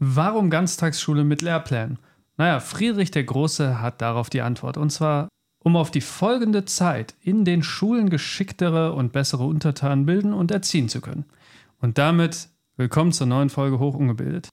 Warum 0.00 0.48
Ganztagsschule 0.48 1.24
mit 1.24 1.42
Lehrplänen? 1.42 1.98
Naja, 2.36 2.60
Friedrich 2.60 3.10
der 3.10 3.24
Große 3.24 3.80
hat 3.80 4.00
darauf 4.00 4.30
die 4.30 4.42
Antwort. 4.42 4.76
Und 4.76 4.90
zwar, 4.90 5.28
um 5.64 5.76
auf 5.76 5.90
die 5.90 6.00
folgende 6.00 6.64
Zeit 6.64 7.14
in 7.20 7.44
den 7.44 7.64
Schulen 7.64 8.08
geschicktere 8.08 8.92
und 8.92 9.12
bessere 9.12 9.44
Untertanen 9.44 10.06
bilden 10.06 10.32
und 10.32 10.52
erziehen 10.52 10.88
zu 10.88 11.00
können. 11.00 11.24
Und 11.80 11.98
damit 11.98 12.48
willkommen 12.76 13.10
zur 13.10 13.26
neuen 13.26 13.50
Folge 13.50 13.80
Hochungebildet. 13.80 14.48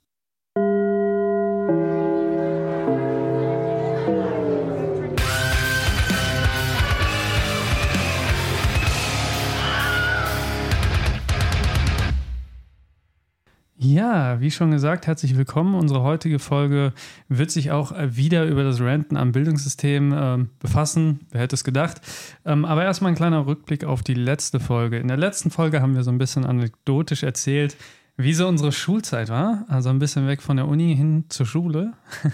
Ja, 13.95 14.41
wie 14.41 14.51
schon 14.51 14.71
gesagt, 14.71 15.07
herzlich 15.07 15.37
willkommen. 15.37 15.73
Unsere 15.73 16.01
heutige 16.01 16.37
Folge 16.37 16.91
wird 17.29 17.49
sich 17.49 17.71
auch 17.71 17.93
wieder 17.97 18.43
über 18.43 18.65
das 18.65 18.81
Ranten 18.81 19.15
am 19.15 19.31
Bildungssystem 19.31 20.13
ähm, 20.13 20.49
befassen. 20.59 21.21
Wer 21.31 21.39
hätte 21.39 21.55
es 21.55 21.63
gedacht? 21.63 22.01
Ähm, 22.43 22.65
aber 22.65 22.83
erstmal 22.83 23.13
ein 23.13 23.15
kleiner 23.15 23.47
Rückblick 23.47 23.85
auf 23.85 24.03
die 24.03 24.13
letzte 24.13 24.59
Folge. 24.59 24.99
In 24.99 25.07
der 25.07 25.15
letzten 25.15 25.49
Folge 25.49 25.81
haben 25.81 25.95
wir 25.95 26.03
so 26.03 26.11
ein 26.11 26.17
bisschen 26.17 26.45
anekdotisch 26.45 27.23
erzählt, 27.23 27.77
wie 28.17 28.33
so 28.33 28.49
unsere 28.49 28.73
Schulzeit 28.73 29.29
war. 29.29 29.63
Also 29.69 29.91
ein 29.91 29.99
bisschen 29.99 30.27
weg 30.27 30.41
von 30.41 30.57
der 30.57 30.67
Uni 30.67 30.93
hin 30.93 31.23
zur 31.29 31.45
Schule. 31.45 31.93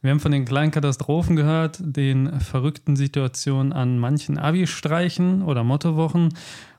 Wir 0.00 0.12
haben 0.12 0.20
von 0.20 0.32
den 0.32 0.46
kleinen 0.46 0.70
Katastrophen 0.70 1.36
gehört, 1.36 1.78
den 1.82 2.40
verrückten 2.40 2.96
Situationen 2.96 3.74
an 3.74 3.98
manchen 3.98 4.38
Abi-Streichen 4.38 5.42
oder 5.42 5.62
Mottowochen. 5.62 6.32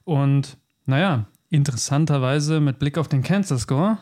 Und 0.05 0.57
naja, 0.87 1.27
Interessanterweise, 1.49 2.59
mit 2.59 2.77
Blick 2.77 2.97
auf 2.97 3.07
den 3.07 3.23
Cancel 3.23 3.57
Score, 3.57 3.99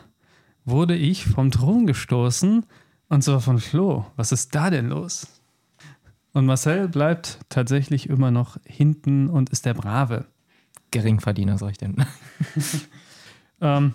wurde 0.66 0.96
ich 0.96 1.24
vom 1.24 1.50
Thron 1.50 1.86
gestoßen 1.86 2.66
und 3.08 3.22
zwar 3.22 3.40
von 3.40 3.58
Flo. 3.58 4.04
Was 4.16 4.32
ist 4.32 4.54
da 4.54 4.68
denn 4.68 4.88
los? 4.88 5.28
Und 6.32 6.44
Marcel 6.44 6.88
bleibt 6.88 7.38
tatsächlich 7.48 8.10
immer 8.10 8.30
noch 8.30 8.58
hinten 8.66 9.30
und 9.30 9.48
ist 9.50 9.64
der 9.64 9.72
Brave. 9.72 10.26
Geringverdiener, 10.90 11.56
soll 11.56 11.70
ich 11.70 11.78
denn? 11.78 12.04
ähm, 13.60 13.94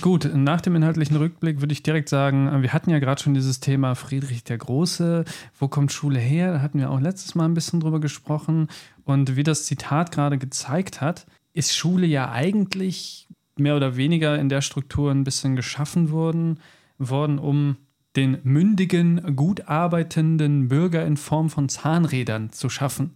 gut, 0.00 0.30
nach 0.34 0.60
dem 0.60 0.76
inhaltlichen 0.76 1.16
Rückblick 1.16 1.60
würde 1.60 1.72
ich 1.72 1.82
direkt 1.82 2.08
sagen, 2.08 2.62
wir 2.62 2.72
hatten 2.72 2.90
ja 2.90 3.00
gerade 3.00 3.20
schon 3.20 3.34
dieses 3.34 3.60
Thema 3.60 3.94
Friedrich 3.94 4.44
der 4.44 4.58
Große. 4.58 5.24
Wo 5.58 5.68
kommt 5.68 5.92
Schule 5.92 6.20
her? 6.20 6.54
Da 6.54 6.60
hatten 6.62 6.78
wir 6.78 6.90
auch 6.90 7.00
letztes 7.00 7.34
Mal 7.34 7.44
ein 7.44 7.54
bisschen 7.54 7.80
drüber 7.80 8.00
gesprochen. 8.00 8.68
Und 9.04 9.36
wie 9.36 9.42
das 9.42 9.66
Zitat 9.66 10.12
gerade 10.12 10.38
gezeigt 10.38 11.00
hat, 11.00 11.26
ist 11.52 11.76
Schule 11.76 12.06
ja 12.06 12.30
eigentlich 12.30 13.28
mehr 13.56 13.76
oder 13.76 13.96
weniger 13.96 14.38
in 14.38 14.48
der 14.48 14.60
Struktur 14.60 15.10
ein 15.10 15.24
bisschen 15.24 15.56
geschaffen 15.56 16.10
worden, 16.10 16.58
worden 16.98 17.38
um 17.38 17.76
den 18.16 18.38
mündigen, 18.42 19.36
gut 19.36 19.68
arbeitenden 19.68 20.68
Bürger 20.68 21.06
in 21.06 21.16
Form 21.16 21.48
von 21.50 21.68
Zahnrädern 21.68 22.50
zu 22.50 22.68
schaffen. 22.68 23.12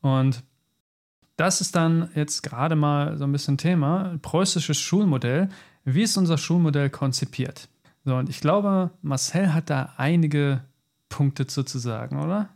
Und 0.00 0.44
das 1.36 1.60
ist 1.60 1.74
dann 1.74 2.10
jetzt 2.14 2.42
gerade 2.42 2.76
mal 2.76 3.16
so 3.16 3.24
ein 3.24 3.32
bisschen 3.32 3.58
Thema. 3.58 4.18
Preußisches 4.22 4.78
Schulmodell. 4.78 5.48
Wie 5.84 6.02
ist 6.02 6.16
unser 6.16 6.38
Schulmodell 6.38 6.90
konzipiert? 6.90 7.68
So, 8.04 8.16
und 8.16 8.28
ich 8.28 8.40
glaube, 8.40 8.90
Marcel 9.02 9.52
hat 9.52 9.70
da 9.70 9.94
einige 9.96 10.62
Punkte 11.08 11.46
zu 11.46 11.62
sagen, 11.62 12.22
oder? 12.22 12.50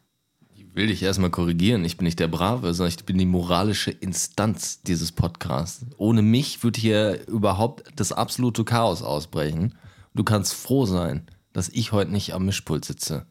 Will 0.74 0.88
dich 0.88 1.02
erstmal 1.02 1.30
korrigieren. 1.30 1.84
Ich 1.84 1.96
bin 1.96 2.04
nicht 2.04 2.18
der 2.18 2.28
Brave, 2.28 2.74
sondern 2.74 2.94
ich 2.96 3.04
bin 3.04 3.16
die 3.16 3.26
moralische 3.26 3.92
Instanz 3.92 4.82
dieses 4.82 5.12
Podcasts. 5.12 5.86
Ohne 5.96 6.20
mich 6.20 6.62
würde 6.62 6.80
hier 6.80 7.26
überhaupt 7.28 7.84
das 7.96 8.12
absolute 8.12 8.64
Chaos 8.64 9.02
ausbrechen. 9.02 9.74
Du 10.14 10.24
kannst 10.24 10.54
froh 10.54 10.84
sein, 10.84 11.26
dass 11.52 11.68
ich 11.68 11.92
heute 11.92 12.10
nicht 12.10 12.34
am 12.34 12.44
Mischpult 12.44 12.84
sitze. 12.84 13.26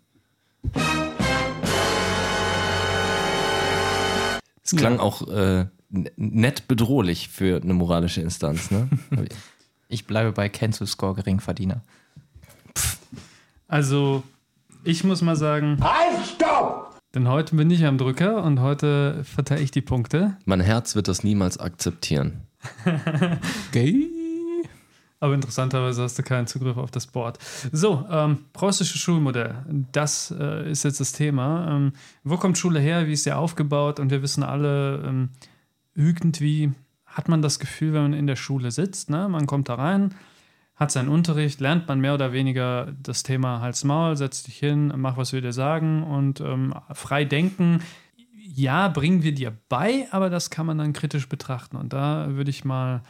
Es 4.64 4.72
klang 4.72 4.96
ja. 4.96 5.00
auch 5.02 5.28
äh, 5.28 5.66
nett 5.90 6.68
bedrohlich 6.70 7.28
für 7.28 7.62
eine 7.62 7.74
moralische 7.74 8.22
Instanz, 8.22 8.72
ne? 8.72 8.88
ich 9.90 10.06
bleibe 10.08 10.32
bei 10.32 10.48
Cancel 10.48 10.88
Score 10.88 11.16
Geringverdiener. 11.16 11.82
Also, 13.68 14.24
ich 14.86 15.04
muss 15.04 15.22
mal 15.22 15.36
sagen. 15.36 15.78
Halt! 15.82 16.43
Denn 17.16 17.28
heute 17.28 17.56
bin 17.56 17.70
ich 17.70 17.86
am 17.86 18.00
Drücker 18.00 18.44
und 18.44 18.60
heute 18.60 19.24
verteile 19.24 19.62
ich 19.62 19.70
die 19.70 19.82
Punkte. 19.82 20.36
Mein 20.46 20.62
Herz 20.62 20.96
wird 20.96 21.08
das 21.08 21.24
niemals 21.24 21.60
akzeptieren. 21.60 22.42
Gay. 23.72 24.10
Aber 25.20 25.36
interessanterweise 25.36 26.02
hast 26.02 26.18
du 26.18 26.24
keinen 26.24 26.48
Zugriff 26.48 26.76
auf 26.76 26.90
das 26.90 27.06
Board. 27.06 27.38
So, 27.72 28.04
ähm, 28.10 28.40
preußisches 28.54 29.00
Schulmodell. 29.00 29.56
Das 29.92 30.34
äh, 30.38 30.72
ist 30.72 30.84
jetzt 30.84 31.00
das 31.00 31.12
Thema. 31.12 31.70
Ähm, 31.70 31.94
wo 32.24 32.38
kommt 32.38 32.58
Schule 32.58 32.80
her? 32.80 33.06
Wie 33.06 33.14
ist 33.14 33.26
sie 33.26 33.32
aufgebaut? 33.32 34.00
Und 34.00 34.10
wir 34.10 34.24
wissen 34.24 34.42
alle, 34.42 35.04
ähm, 35.06 35.30
irgendwie 35.94 36.72
hat 37.06 37.30
man 37.30 37.44
das 37.44 37.60
Gefühl, 37.60 37.94
wenn 37.94 38.02
man 38.02 38.14
in 38.14 38.26
der 38.26 38.36
Schule 38.36 38.72
sitzt, 38.72 39.12
ne? 39.12 39.30
man 39.30 39.46
kommt 39.46 39.70
da 39.70 39.76
rein, 39.76 40.16
hat 40.76 40.92
seinen 40.92 41.10
Unterricht, 41.10 41.60
lernt 41.60 41.88
man 41.88 42.00
mehr 42.00 42.14
oder 42.14 42.34
weniger 42.34 42.94
das 43.02 43.24
Thema 43.24 43.62
Hals 43.62 43.84
Maul, 43.84 44.18
setz 44.18 44.44
dich 44.44 44.58
hin, 44.58 44.92
mach, 44.96 45.18
was 45.18 45.34
wir 45.34 45.42
dir 45.42 45.54
sagen 45.54 46.04
und 46.04 46.42
ähm, 46.42 46.74
frei 46.94 47.26
denken. 47.26 47.82
Ja, 48.56 48.88
bringen 48.88 49.24
wir 49.24 49.34
dir 49.34 49.56
bei, 49.70 50.08
aber 50.12 50.30
das 50.30 50.50
kann 50.50 50.66
man 50.66 50.78
dann 50.78 50.94
kritisch 50.94 51.30
betrachten. 51.30 51.78
Und 51.78 51.94
da 51.94 52.28
würde 52.30 52.50
ich 52.50 52.66
mal 52.66 53.04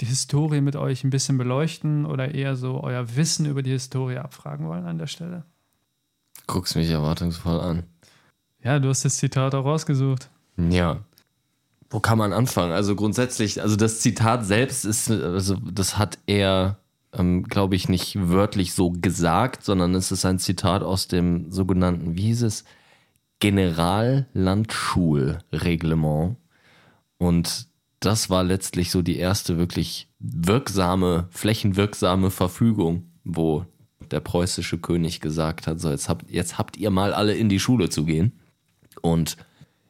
die 0.00 0.06
Historie 0.06 0.60
mit 0.60 0.76
euch 0.76 1.04
ein 1.04 1.10
bisschen 1.10 1.36
beleuchten 1.36 2.06
oder 2.06 2.34
eher 2.34 2.56
so 2.56 2.80
euer 2.82 3.16
Wissen 3.16 3.44
über 3.46 3.62
die 3.62 3.70
Historie 3.70 4.16
abfragen 4.16 4.66
wollen 4.66 4.86
an 4.86 4.98
der 4.98 5.06
Stelle. 5.06 5.44
Guckst 6.46 6.74
mich 6.74 6.90
erwartungsvoll 6.90 7.60
an. 7.60 7.82
Ja, 8.62 8.78
du 8.78 8.88
hast 8.88 9.04
das 9.04 9.16
Zitat 9.16 9.54
auch 9.54 9.64
rausgesucht. 9.64 10.30
Ja. 10.56 11.00
Wo 11.90 12.00
kann 12.00 12.18
man 12.18 12.32
anfangen? 12.32 12.72
Also 12.72 12.94
grundsätzlich, 12.94 13.60
also 13.60 13.76
das 13.76 14.00
Zitat 14.00 14.46
selbst 14.46 14.84
ist, 14.84 15.10
also 15.10 15.56
das 15.56 15.98
hat 15.98 16.18
eher 16.26 16.79
ähm, 17.12 17.44
glaube 17.44 17.76
ich, 17.76 17.88
nicht 17.88 18.28
wörtlich 18.28 18.74
so 18.74 18.90
gesagt, 18.90 19.64
sondern 19.64 19.94
es 19.94 20.12
ist 20.12 20.24
ein 20.24 20.38
Zitat 20.38 20.82
aus 20.82 21.08
dem 21.08 21.50
sogenannten, 21.50 22.16
wie 22.16 22.26
hieß 22.26 22.42
es, 22.42 22.64
Generallandschulreglement. 23.40 26.36
Und 27.18 27.68
das 28.00 28.30
war 28.30 28.44
letztlich 28.44 28.90
so 28.90 29.02
die 29.02 29.18
erste 29.18 29.58
wirklich 29.58 30.08
wirksame, 30.18 31.28
flächenwirksame 31.30 32.30
Verfügung, 32.30 33.10
wo 33.24 33.66
der 34.10 34.20
preußische 34.20 34.78
König 34.78 35.20
gesagt 35.20 35.66
hat, 35.66 35.80
so 35.80 35.90
jetzt 35.90 36.08
habt, 36.08 36.30
jetzt 36.30 36.58
habt 36.58 36.76
ihr 36.76 36.90
mal 36.90 37.12
alle 37.12 37.34
in 37.34 37.48
die 37.48 37.60
Schule 37.60 37.90
zu 37.90 38.04
gehen. 38.04 38.32
Und 39.02 39.36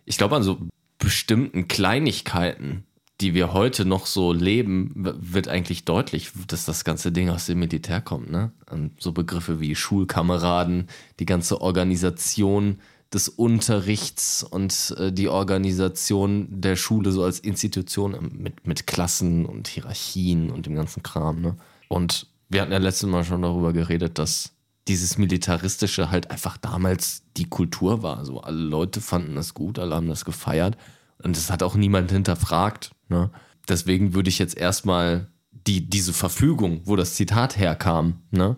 ich 0.04 0.18
glaube 0.18 0.36
an 0.36 0.42
so 0.42 0.58
bestimmten 0.98 1.68
Kleinigkeiten 1.68 2.84
die 3.20 3.34
wir 3.34 3.52
heute 3.52 3.84
noch 3.84 4.06
so 4.06 4.32
leben, 4.32 4.92
wird 4.94 5.48
eigentlich 5.48 5.84
deutlich, 5.84 6.30
dass 6.46 6.64
das 6.64 6.84
ganze 6.84 7.12
Ding 7.12 7.28
aus 7.28 7.46
dem 7.46 7.58
Militär 7.58 8.00
kommt. 8.00 8.30
Ne? 8.30 8.50
So 8.98 9.12
Begriffe 9.12 9.60
wie 9.60 9.74
Schulkameraden, 9.74 10.88
die 11.18 11.26
ganze 11.26 11.60
Organisation 11.60 12.78
des 13.12 13.28
Unterrichts 13.28 14.42
und 14.42 14.94
äh, 14.98 15.12
die 15.12 15.28
Organisation 15.28 16.46
der 16.48 16.76
Schule 16.76 17.10
so 17.10 17.24
als 17.24 17.40
Institution 17.40 18.16
mit, 18.32 18.66
mit 18.66 18.86
Klassen 18.86 19.46
und 19.46 19.68
Hierarchien 19.68 20.50
und 20.50 20.66
dem 20.66 20.76
ganzen 20.76 21.02
Kram. 21.02 21.40
Ne? 21.40 21.56
Und 21.88 22.28
wir 22.48 22.62
hatten 22.62 22.72
ja 22.72 22.78
letztes 22.78 23.08
Mal 23.08 23.24
schon 23.24 23.42
darüber 23.42 23.72
geredet, 23.72 24.18
dass 24.18 24.52
dieses 24.86 25.18
Militaristische 25.18 26.10
halt 26.10 26.30
einfach 26.30 26.56
damals 26.56 27.22
die 27.36 27.48
Kultur 27.48 28.02
war. 28.02 28.24
So 28.24 28.40
alle 28.40 28.62
Leute 28.62 29.00
fanden 29.00 29.34
das 29.34 29.54
gut, 29.54 29.78
alle 29.78 29.94
haben 29.94 30.08
das 30.08 30.24
gefeiert. 30.24 30.76
Und 31.22 31.36
es 31.36 31.50
hat 31.50 31.62
auch 31.62 31.74
niemand 31.74 32.10
hinterfragt. 32.10 32.90
Ne? 33.08 33.30
Deswegen 33.68 34.14
würde 34.14 34.28
ich 34.28 34.38
jetzt 34.38 34.56
erstmal 34.56 35.28
die, 35.66 35.88
diese 35.88 36.12
Verfügung, 36.12 36.82
wo 36.84 36.96
das 36.96 37.14
Zitat 37.14 37.56
herkam, 37.56 38.22
ne, 38.30 38.56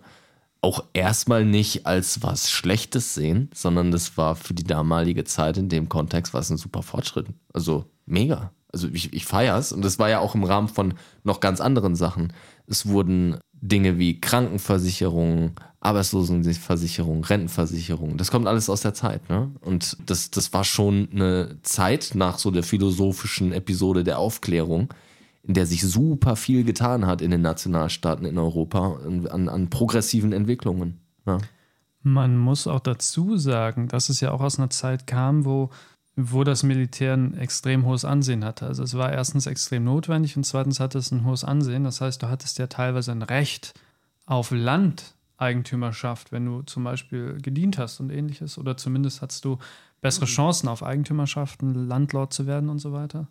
auch 0.61 0.85
erstmal 0.93 1.45
nicht 1.45 1.87
als 1.87 2.23
was 2.23 2.51
Schlechtes 2.51 3.15
sehen, 3.15 3.51
sondern 3.53 3.91
das 3.91 4.17
war 4.17 4.37
für 4.37 4.55
die 4.55 4.65
damalige 4.65 5.25
Zeit 5.25 5.57
in 5.57 5.69
dem 5.69 5.89
Kontext 5.89 6.33
was 6.35 6.51
ein 6.51 6.57
super 6.57 6.83
Fortschritt. 6.83 7.27
Also 7.53 7.87
mega. 8.07 8.53
Also 8.73 8.89
ich, 8.89 9.13
ich 9.13 9.27
feiere 9.27 9.59
es 9.59 9.73
und 9.73 9.85
das 9.85 9.99
war 9.99 10.09
ja 10.09 10.21
auch 10.21 10.35
im 10.35 10.45
Rahmen 10.45 10.69
von 10.69 10.95
noch 11.25 11.41
ganz 11.41 11.61
anderen 11.61 11.97
Sachen. 11.97 12.33
Es 12.67 12.87
wurden 12.87 13.39
Dinge 13.63 13.97
wie 13.99 14.21
Krankenversicherung, 14.21 15.53
Arbeitslosenversicherung, 15.81 17.25
Rentenversicherung, 17.25 18.17
das 18.17 18.31
kommt 18.31 18.49
alles 18.49 18.69
aus 18.69 18.83
der 18.83 18.93
Zeit. 18.93 19.29
Ne? 19.31 19.53
Und 19.61 19.97
das, 20.05 20.31
das 20.31 20.53
war 20.53 20.65
schon 20.65 21.09
eine 21.13 21.59
Zeit 21.63 22.13
nach 22.15 22.39
so 22.39 22.51
der 22.51 22.65
philosophischen 22.65 23.53
Episode 23.53 24.03
der 24.03 24.19
Aufklärung, 24.19 24.93
in 25.45 25.55
der 25.55 25.67
sich 25.67 25.83
super 25.83 26.35
viel 26.35 26.65
getan 26.65 27.07
hat 27.07 27.23
in 27.23 27.31
den 27.31 27.43
Nationalstaaten 27.43 28.27
in 28.27 28.37
Europa 28.37 28.99
an, 29.31 29.49
an 29.49 29.71
progressiven 29.71 30.33
Entwicklungen. 30.33 31.01
Ja. 31.25 31.39
Man 32.03 32.37
muss 32.37 32.67
auch 32.67 32.81
dazu 32.81 33.37
sagen, 33.37 33.87
dass 33.87 34.09
es 34.09 34.21
ja 34.21 34.33
auch 34.33 34.41
aus 34.41 34.59
einer 34.59 34.71
Zeit 34.71 35.07
kam, 35.07 35.45
wo 35.45 35.71
wo 36.17 36.45
das 36.45 36.63
Militär 36.63 37.15
ein 37.15 37.37
extrem 37.39 37.87
hohes 37.87 38.05
Ansehen 38.05 38.45
hatte. 38.45 38.67
Also 38.67 38.83
es 38.83 38.95
war 38.95 39.13
erstens 39.13 39.47
extrem 39.47 39.85
notwendig 39.85 40.37
und 40.37 40.45
zweitens 40.45 40.79
hatte 40.79 40.99
es 40.99 41.11
ein 41.11 41.25
hohes 41.25 41.45
Ansehen. 41.45 41.85
Das 41.85 42.01
heißt, 42.01 42.23
du 42.23 42.29
hattest 42.29 42.59
ja 42.59 42.67
teilweise 42.67 43.13
ein 43.13 43.23
Recht 43.23 43.75
auf 44.27 44.51
Landeigentümerschaft, 44.51 46.33
wenn 46.33 46.45
du 46.45 46.63
zum 46.63 46.85
Beispiel 46.85 47.39
gedient 47.41 47.79
hast 47.79 48.01
und 48.01 48.11
ähnliches? 48.11 48.59
Oder 48.59 48.77
zumindest 48.77 49.23
hattest 49.23 49.45
du 49.45 49.59
bessere 50.01 50.27
Chancen 50.27 50.69
auf 50.69 50.83
Eigentümerschaften, 50.83 51.89
Landlord 51.89 52.33
zu 52.33 52.47
werden 52.47 52.69
und 52.69 52.79
so 52.79 52.93
weiter? 52.93 53.29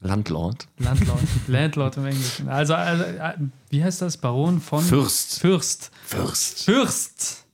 Landlord. 0.00 0.68
Landlord. 0.78 1.22
Landlord 1.46 1.96
im 1.96 2.06
Englischen. 2.06 2.48
Also, 2.48 2.74
also, 2.74 3.04
äh, 3.04 3.34
wie 3.70 3.82
heißt 3.82 4.02
das? 4.02 4.18
Baron 4.18 4.60
von 4.60 4.82
Fürst. 4.82 5.40
Fürst. 5.40 5.90
Fürst. 6.04 6.64
Fürst. 6.64 7.45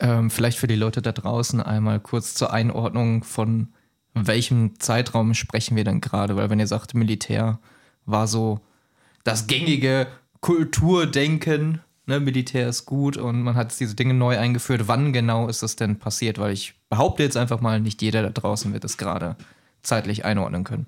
Ähm, 0.00 0.30
vielleicht 0.30 0.58
für 0.58 0.66
die 0.66 0.76
Leute 0.76 1.02
da 1.02 1.12
draußen 1.12 1.60
einmal 1.60 2.00
kurz 2.00 2.34
zur 2.34 2.52
Einordnung 2.52 3.24
von 3.24 3.68
welchem 4.14 4.78
Zeitraum 4.80 5.34
sprechen 5.34 5.76
wir 5.76 5.84
denn 5.84 6.00
gerade? 6.00 6.36
Weil 6.36 6.50
wenn 6.50 6.60
ihr 6.60 6.66
sagt, 6.66 6.94
Militär 6.94 7.58
war 8.06 8.26
so 8.26 8.60
das 9.24 9.46
gängige 9.46 10.06
Kulturdenken, 10.40 11.80
ne, 12.06 12.20
Militär 12.20 12.68
ist 12.68 12.86
gut 12.86 13.16
und 13.16 13.42
man 13.42 13.54
hat 13.54 13.78
diese 13.78 13.94
Dinge 13.94 14.14
neu 14.14 14.38
eingeführt. 14.38 14.88
Wann 14.88 15.12
genau 15.12 15.48
ist 15.48 15.62
das 15.62 15.76
denn 15.76 15.98
passiert? 15.98 16.38
Weil 16.38 16.52
ich 16.52 16.74
behaupte 16.88 17.22
jetzt 17.22 17.36
einfach 17.36 17.60
mal, 17.60 17.80
nicht 17.80 18.02
jeder 18.02 18.22
da 18.22 18.30
draußen 18.30 18.72
wird 18.72 18.84
es 18.84 18.96
gerade 18.96 19.36
zeitlich 19.82 20.24
einordnen 20.24 20.64
können. 20.64 20.86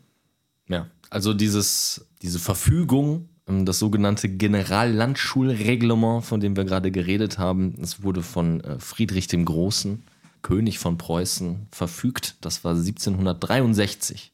Ja, 0.69 0.87
also 1.11 1.35
dieses, 1.35 2.07
diese 2.23 2.39
Verfügung, 2.39 3.29
das 3.65 3.79
sogenannte 3.79 4.29
Generallandschulreglement, 4.29 6.25
von 6.25 6.41
dem 6.41 6.57
wir 6.57 6.65
gerade 6.65 6.91
geredet 6.91 7.39
haben, 7.39 7.77
es 7.81 8.03
wurde 8.03 8.23
von 8.23 8.61
äh, 8.61 8.79
Friedrich 8.79 9.27
dem 9.27 9.45
Großen, 9.45 10.03
König 10.43 10.79
von 10.79 10.99
Preußen, 10.99 11.67
verfügt. 11.71 12.37
Das 12.41 12.65
war 12.65 12.73
1763. 12.73 14.33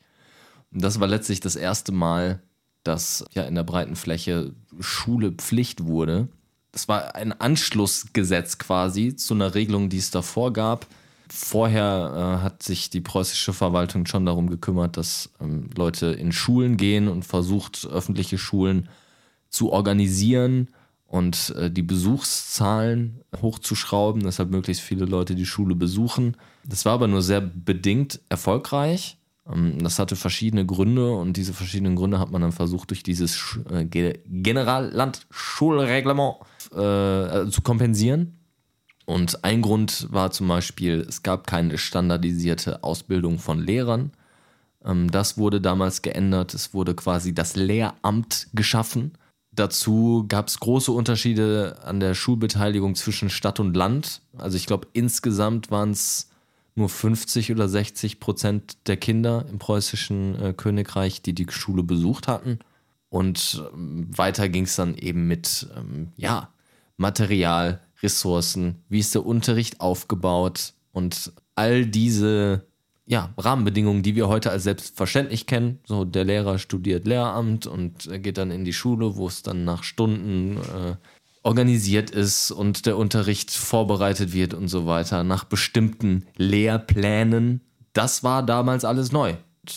Und 0.73 0.83
das 0.83 1.01
war 1.01 1.09
letztlich 1.09 1.41
das 1.41 1.57
erste 1.57 1.93
Mal, 1.93 2.41
dass 2.85 3.25
ja 3.33 3.45
in 3.45 3.55
der 3.55 3.65
breiten 3.65 3.97
Fläche 3.97 4.53
Schule 4.79 5.33
Pflicht 5.33 5.85
wurde. 5.85 6.29
Das 6.73 6.89
war 6.89 7.15
ein 7.15 7.33
Anschlussgesetz 7.33 8.59
quasi 8.59 9.17
zu 9.17 9.35
einer 9.35 9.55
Regelung, 9.55 9.89
die 9.89 9.99
es 9.99 10.11
davor 10.11 10.53
gab. 10.53 10.87
Vorher 11.29 12.39
äh, 12.41 12.45
hat 12.45 12.63
sich 12.63 12.91
die 12.91 13.01
preußische 13.01 13.53
Verwaltung 13.53 14.07
schon 14.07 14.27
darum 14.27 14.49
gekümmert, 14.49 14.97
dass 14.97 15.31
ähm, 15.41 15.71
Leute 15.75 16.07
in 16.07 16.31
Schulen 16.31 16.77
gehen 16.77 17.09
und 17.09 17.25
versucht, 17.25 17.87
öffentliche 17.91 18.39
Schulen 18.39 18.89
zu 19.57 19.73
organisieren 19.73 20.69
und 21.07 21.55
äh, 21.57 21.71
die 21.71 21.83
Besuchszahlen 21.83 23.23
hochzuschrauben, 23.41 24.23
deshalb 24.23 24.51
möglichst 24.51 24.83
viele 24.83 25.07
Leute 25.07 25.35
die 25.35 25.47
Schule 25.47 25.75
besuchen. 25.75 26.37
Das 26.65 26.85
war 26.85 26.93
aber 26.93 27.09
nur 27.09 27.23
sehr 27.23 27.41
bedingt 27.41 28.21
erfolgreich. 28.29 29.17
Ähm, 29.51 29.79
das 29.79 29.99
hatte 29.99 30.17
verschiedene 30.17 30.67
Gründe 30.67 31.11
und 31.13 31.39
diese 31.39 31.55
verschiedenen 31.55 31.97
Gründe 31.97 32.19
hat 32.19 32.31
man 32.31 32.43
dann 32.43 32.53
versucht, 32.53 32.91
durch 32.91 33.03
dieses 33.03 33.59
äh, 33.71 33.87
Generallandschulreglement 33.87 36.37
äh, 36.73 37.49
zu 37.49 37.63
kompensieren. 37.63 38.35
Und 39.07 39.43
ein 39.45 39.63
Grund 39.63 40.09
war 40.11 40.33
zum 40.33 40.49
Beispiel, 40.49 41.07
es 41.09 41.23
gab 41.23 41.47
keine 41.47 41.79
standardisierte 41.79 42.83
Ausbildung 42.83 43.39
von 43.39 43.61
Lehrern. 43.61 44.11
Ähm, 44.85 45.11
das 45.11 45.39
wurde 45.39 45.61
damals 45.61 46.03
geändert. 46.03 46.53
Es 46.53 46.75
wurde 46.75 46.95
quasi 46.95 47.33
das 47.33 47.57
Lehramt 47.57 48.49
geschaffen. 48.53 49.13
Dazu 49.57 50.27
gab 50.29 50.49
es 50.49 50.61
große 50.61 50.93
Unterschiede 50.93 51.79
an 51.83 51.99
der 51.99 52.15
Schulbeteiligung 52.15 52.95
zwischen 52.95 53.31
Stadt 53.31 53.59
und 53.59 53.75
Land. 53.75 54.21
Also 54.37 54.57
ich 54.57 54.67
glaube, 54.67 54.87
insgesamt 54.93 55.71
waren 55.71 55.91
es 55.91 56.31
nur 56.75 56.91
50 56.91 57.53
oder 57.53 57.69
60 57.69 58.21
Prozent 58.21 58.77
der 58.87 58.99
Kinder 58.99 59.47
im 59.51 59.59
preußischen 59.59 60.41
äh, 60.41 60.53
Königreich, 60.53 61.23
die 61.23 61.33
die 61.33 61.47
Schule 61.49 61.83
besucht 61.83 62.29
hatten. 62.29 62.59
Und 63.09 63.65
ähm, 63.73 64.09
weiter 64.17 64.51
ging 64.51 64.65
es 64.65 64.77
dann 64.77 64.95
eben 64.95 65.27
mit 65.27 65.67
ähm, 65.75 66.13
ja, 66.17 66.51
Material, 66.99 67.81
Ressourcen, 68.03 68.83
wie 68.91 68.99
ist 68.99 69.15
der 69.15 69.25
Unterricht 69.25 69.81
aufgebaut 69.81 70.75
und 70.93 71.33
all 71.55 71.87
diese 71.87 72.67
ja, 73.07 73.33
Rahmenbedingungen, 73.39 74.03
die 74.03 74.17
wir 74.17 74.29
heute 74.29 74.51
als 74.51 74.65
selbstverständlich 74.65 75.47
kennen. 75.47 75.79
So, 75.87 76.05
der 76.05 76.25
Lehrer 76.25 76.59
studiert 76.59 77.07
Lehramt 77.07 77.67
und 77.67 78.09
geht 78.23 78.37
dann 78.37 78.51
in 78.51 78.65
die 78.65 78.73
Schule, 78.73 79.17
wo 79.17 79.29
es 79.29 79.43
dann 79.43 79.65
nach 79.65 79.85
Stunden 79.85 80.57
äh, 80.57 80.97
organisiert 81.45 82.11
ist 82.11 82.51
und 82.51 82.87
der 82.87 82.97
Unterricht 82.97 83.53
vorbereitet 83.53 84.33
wird 84.33 84.53
und 84.53 84.67
so 84.67 84.87
weiter, 84.87 85.23
nach 85.23 85.45
bestimmten 85.45 86.27
Lehrplänen. 86.37 87.61
Das 87.93 88.25
war 88.25 88.45
damals 88.45 88.85
alles 88.85 89.13
neu. 89.13 89.35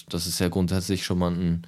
Das 0.09 0.25
ist 0.25 0.39
ja 0.39 0.49
grundsätzlich 0.49 1.05
schon 1.05 1.19
mal 1.19 1.31
ein 1.31 1.67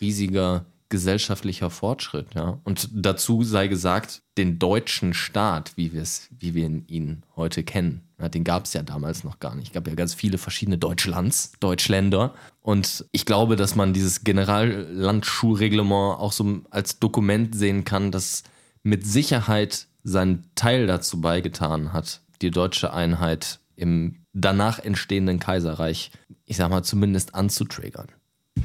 riesiger 0.00 0.66
gesellschaftlicher 0.88 1.70
Fortschritt, 1.70 2.34
ja. 2.34 2.58
Und 2.64 2.88
dazu 2.92 3.42
sei 3.42 3.68
gesagt, 3.68 4.22
den 4.36 4.58
deutschen 4.58 5.14
Staat, 5.14 5.72
wie 5.76 5.92
wir 5.92 6.02
es, 6.02 6.28
wie 6.30 6.54
wir 6.54 6.66
ihn 6.86 7.22
heute 7.36 7.62
kennen, 7.62 8.02
ja, 8.18 8.28
den 8.28 8.44
gab 8.44 8.64
es 8.64 8.72
ja 8.72 8.82
damals 8.82 9.22
noch 9.22 9.38
gar 9.38 9.54
nicht. 9.54 9.68
Es 9.68 9.72
gab 9.72 9.86
ja 9.86 9.94
ganz 9.94 10.14
viele 10.14 10.38
verschiedene 10.38 10.78
Deutschlands, 10.78 11.52
Deutschländer. 11.60 12.34
Und 12.60 13.04
ich 13.12 13.26
glaube, 13.26 13.56
dass 13.56 13.74
man 13.76 13.92
dieses 13.92 14.24
Generallandschulreglement 14.24 16.18
auch 16.18 16.32
so 16.32 16.60
als 16.70 16.98
Dokument 16.98 17.54
sehen 17.54 17.84
kann, 17.84 18.10
das 18.10 18.42
mit 18.82 19.06
Sicherheit 19.06 19.86
seinen 20.02 20.50
Teil 20.54 20.86
dazu 20.86 21.20
beigetan 21.20 21.92
hat, 21.92 22.22
die 22.42 22.50
deutsche 22.50 22.92
Einheit 22.92 23.60
im 23.76 24.24
danach 24.32 24.78
entstehenden 24.78 25.38
Kaiserreich, 25.38 26.10
ich 26.44 26.56
sag 26.56 26.70
mal, 26.70 26.82
zumindest 26.82 27.34
anzutriggern. 27.34 28.08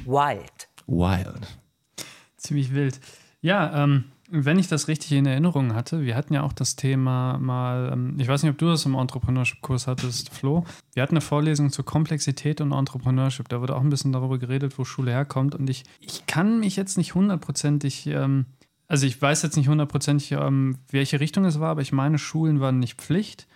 Wild. 0.05 0.69
Wild. 0.87 1.47
Ziemlich 2.43 2.73
wild. 2.73 2.99
Ja, 3.41 3.83
ähm, 3.83 4.05
wenn 4.29 4.57
ich 4.57 4.67
das 4.67 4.87
richtig 4.87 5.11
in 5.11 5.25
Erinnerung 5.25 5.75
hatte, 5.75 6.01
wir 6.01 6.15
hatten 6.15 6.33
ja 6.33 6.43
auch 6.43 6.53
das 6.53 6.75
Thema 6.75 7.37
mal, 7.37 7.91
ähm, 7.93 8.15
ich 8.17 8.27
weiß 8.27 8.43
nicht, 8.43 8.51
ob 8.51 8.57
du 8.57 8.67
das 8.67 8.85
im 8.85 8.95
Entrepreneurship-Kurs 8.95 9.87
hattest, 9.87 10.33
Flo. 10.33 10.65
Wir 10.93 11.03
hatten 11.03 11.13
eine 11.13 11.21
Vorlesung 11.21 11.71
zur 11.71 11.85
Komplexität 11.85 12.59
und 12.59 12.71
Entrepreneurship. 12.71 13.47
Da 13.47 13.61
wurde 13.61 13.75
auch 13.75 13.81
ein 13.81 13.89
bisschen 13.89 14.11
darüber 14.11 14.39
geredet, 14.39 14.77
wo 14.77 14.85
Schule 14.85 15.11
herkommt. 15.11 15.55
Und 15.55 15.69
ich, 15.69 15.83
ich 15.99 16.25
kann 16.25 16.59
mich 16.59 16.75
jetzt 16.75 16.97
nicht 16.97 17.15
hundertprozentig, 17.15 18.07
ähm, 18.07 18.45
also 18.87 19.05
ich 19.05 19.21
weiß 19.21 19.41
jetzt 19.43 19.55
nicht 19.55 19.67
hundertprozentig, 19.67 20.31
ähm, 20.33 20.77
welche 20.89 21.19
Richtung 21.19 21.45
es 21.45 21.59
war, 21.59 21.69
aber 21.69 21.81
ich 21.81 21.91
meine, 21.91 22.17
Schulen 22.17 22.59
waren 22.59 22.79
nicht 22.79 22.99
Pflicht. 22.99 23.47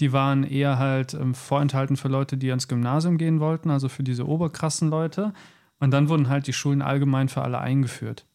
Die 0.00 0.12
waren 0.12 0.42
eher 0.42 0.78
halt 0.78 1.16
vorenthalten 1.34 1.96
für 1.96 2.08
Leute, 2.08 2.36
die 2.36 2.50
ans 2.50 2.66
Gymnasium 2.66 3.16
gehen 3.16 3.38
wollten, 3.38 3.70
also 3.70 3.88
für 3.88 4.02
diese 4.02 4.26
oberkrassen 4.26 4.90
Leute. 4.90 5.32
Und 5.78 5.92
dann 5.92 6.08
wurden 6.08 6.28
halt 6.28 6.48
die 6.48 6.52
Schulen 6.52 6.82
allgemein 6.82 7.28
für 7.28 7.42
alle 7.42 7.60
eingeführt. 7.60 8.26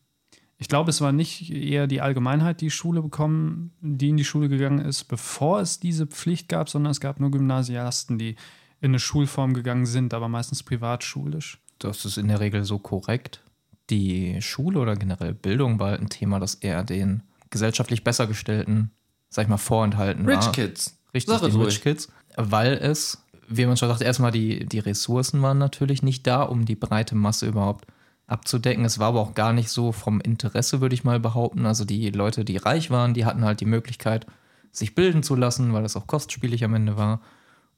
Ich 0.61 0.67
glaube, 0.67 0.89
es 0.89 0.99
war 0.99 1.13
nicht 1.13 1.49
eher 1.49 1.87
die 1.87 2.01
Allgemeinheit, 2.01 2.59
die 2.59 2.69
Schule 2.69 3.01
bekommen, 3.01 3.71
die 3.79 4.09
in 4.09 4.17
die 4.17 4.25
Schule 4.25 4.49
gegangen 4.49 4.79
ist, 4.79 5.05
bevor 5.05 5.61
es 5.61 5.79
diese 5.79 6.05
Pflicht 6.05 6.49
gab, 6.49 6.67
sondern 6.67 6.91
es 6.91 6.99
gab 6.99 7.21
nur 7.21 7.31
Gymnasiasten, 7.31 8.17
die 8.17 8.35
in 8.81 8.91
eine 8.91 8.99
Schulform 8.99 9.53
gegangen 9.53 9.85
sind, 9.85 10.13
aber 10.13 10.27
meistens 10.27 10.61
privatschulisch. 10.63 11.59
Das 11.79 12.03
ist 12.03 12.17
in 12.17 12.27
der 12.27 12.41
Regel 12.41 12.65
so 12.65 12.77
korrekt. 12.77 13.41
Die 13.89 14.41
Schule 14.41 14.79
oder 14.79 14.97
generell 14.97 15.33
Bildung 15.33 15.79
war 15.79 15.91
halt 15.91 16.01
ein 16.01 16.09
Thema, 16.09 16.41
das 16.41 16.55
eher 16.55 16.83
den 16.83 17.23
gesellschaftlich 17.49 18.03
besser 18.03 18.27
gestellten, 18.27 18.91
sag 19.29 19.43
ich 19.43 19.49
mal, 19.49 19.57
vorenthalten 19.57 20.25
Rich 20.25 20.45
war. 20.45 20.51
Kids. 20.51 20.99
Richtig, 21.13 21.35
es 21.35 21.41
die 21.41 21.51
ruhig. 21.51 21.67
Rich 21.67 21.81
Kids. 21.81 22.09
Weil 22.35 22.73
es, 22.73 23.23
wie 23.47 23.65
man 23.65 23.77
schon 23.77 23.87
sagt, 23.87 24.01
erstmal 24.01 24.31
die, 24.31 24.65
die 24.65 24.79
Ressourcen 24.79 25.41
waren 25.41 25.57
natürlich 25.57 26.03
nicht 26.03 26.27
da, 26.27 26.43
um 26.43 26.65
die 26.65 26.75
breite 26.75 27.15
Masse 27.15 27.47
überhaupt 27.47 27.87
abzudecken. 28.31 28.85
Es 28.85 28.99
war 28.99 29.09
aber 29.09 29.21
auch 29.21 29.33
gar 29.33 29.53
nicht 29.53 29.69
so 29.69 29.91
vom 29.91 30.21
Interesse, 30.21 30.81
würde 30.81 30.95
ich 30.95 31.03
mal 31.03 31.19
behaupten. 31.19 31.65
Also 31.65 31.85
die 31.85 32.09
Leute, 32.11 32.45
die 32.45 32.57
reich 32.57 32.91
waren, 32.91 33.13
die 33.13 33.25
hatten 33.25 33.43
halt 33.43 33.59
die 33.59 33.65
Möglichkeit, 33.65 34.25
sich 34.71 34.95
bilden 34.95 35.23
zu 35.23 35.35
lassen, 35.35 35.73
weil 35.73 35.83
das 35.83 35.95
auch 35.95 36.07
kostspielig 36.07 36.63
am 36.63 36.75
Ende 36.75 36.97
war. 36.97 37.21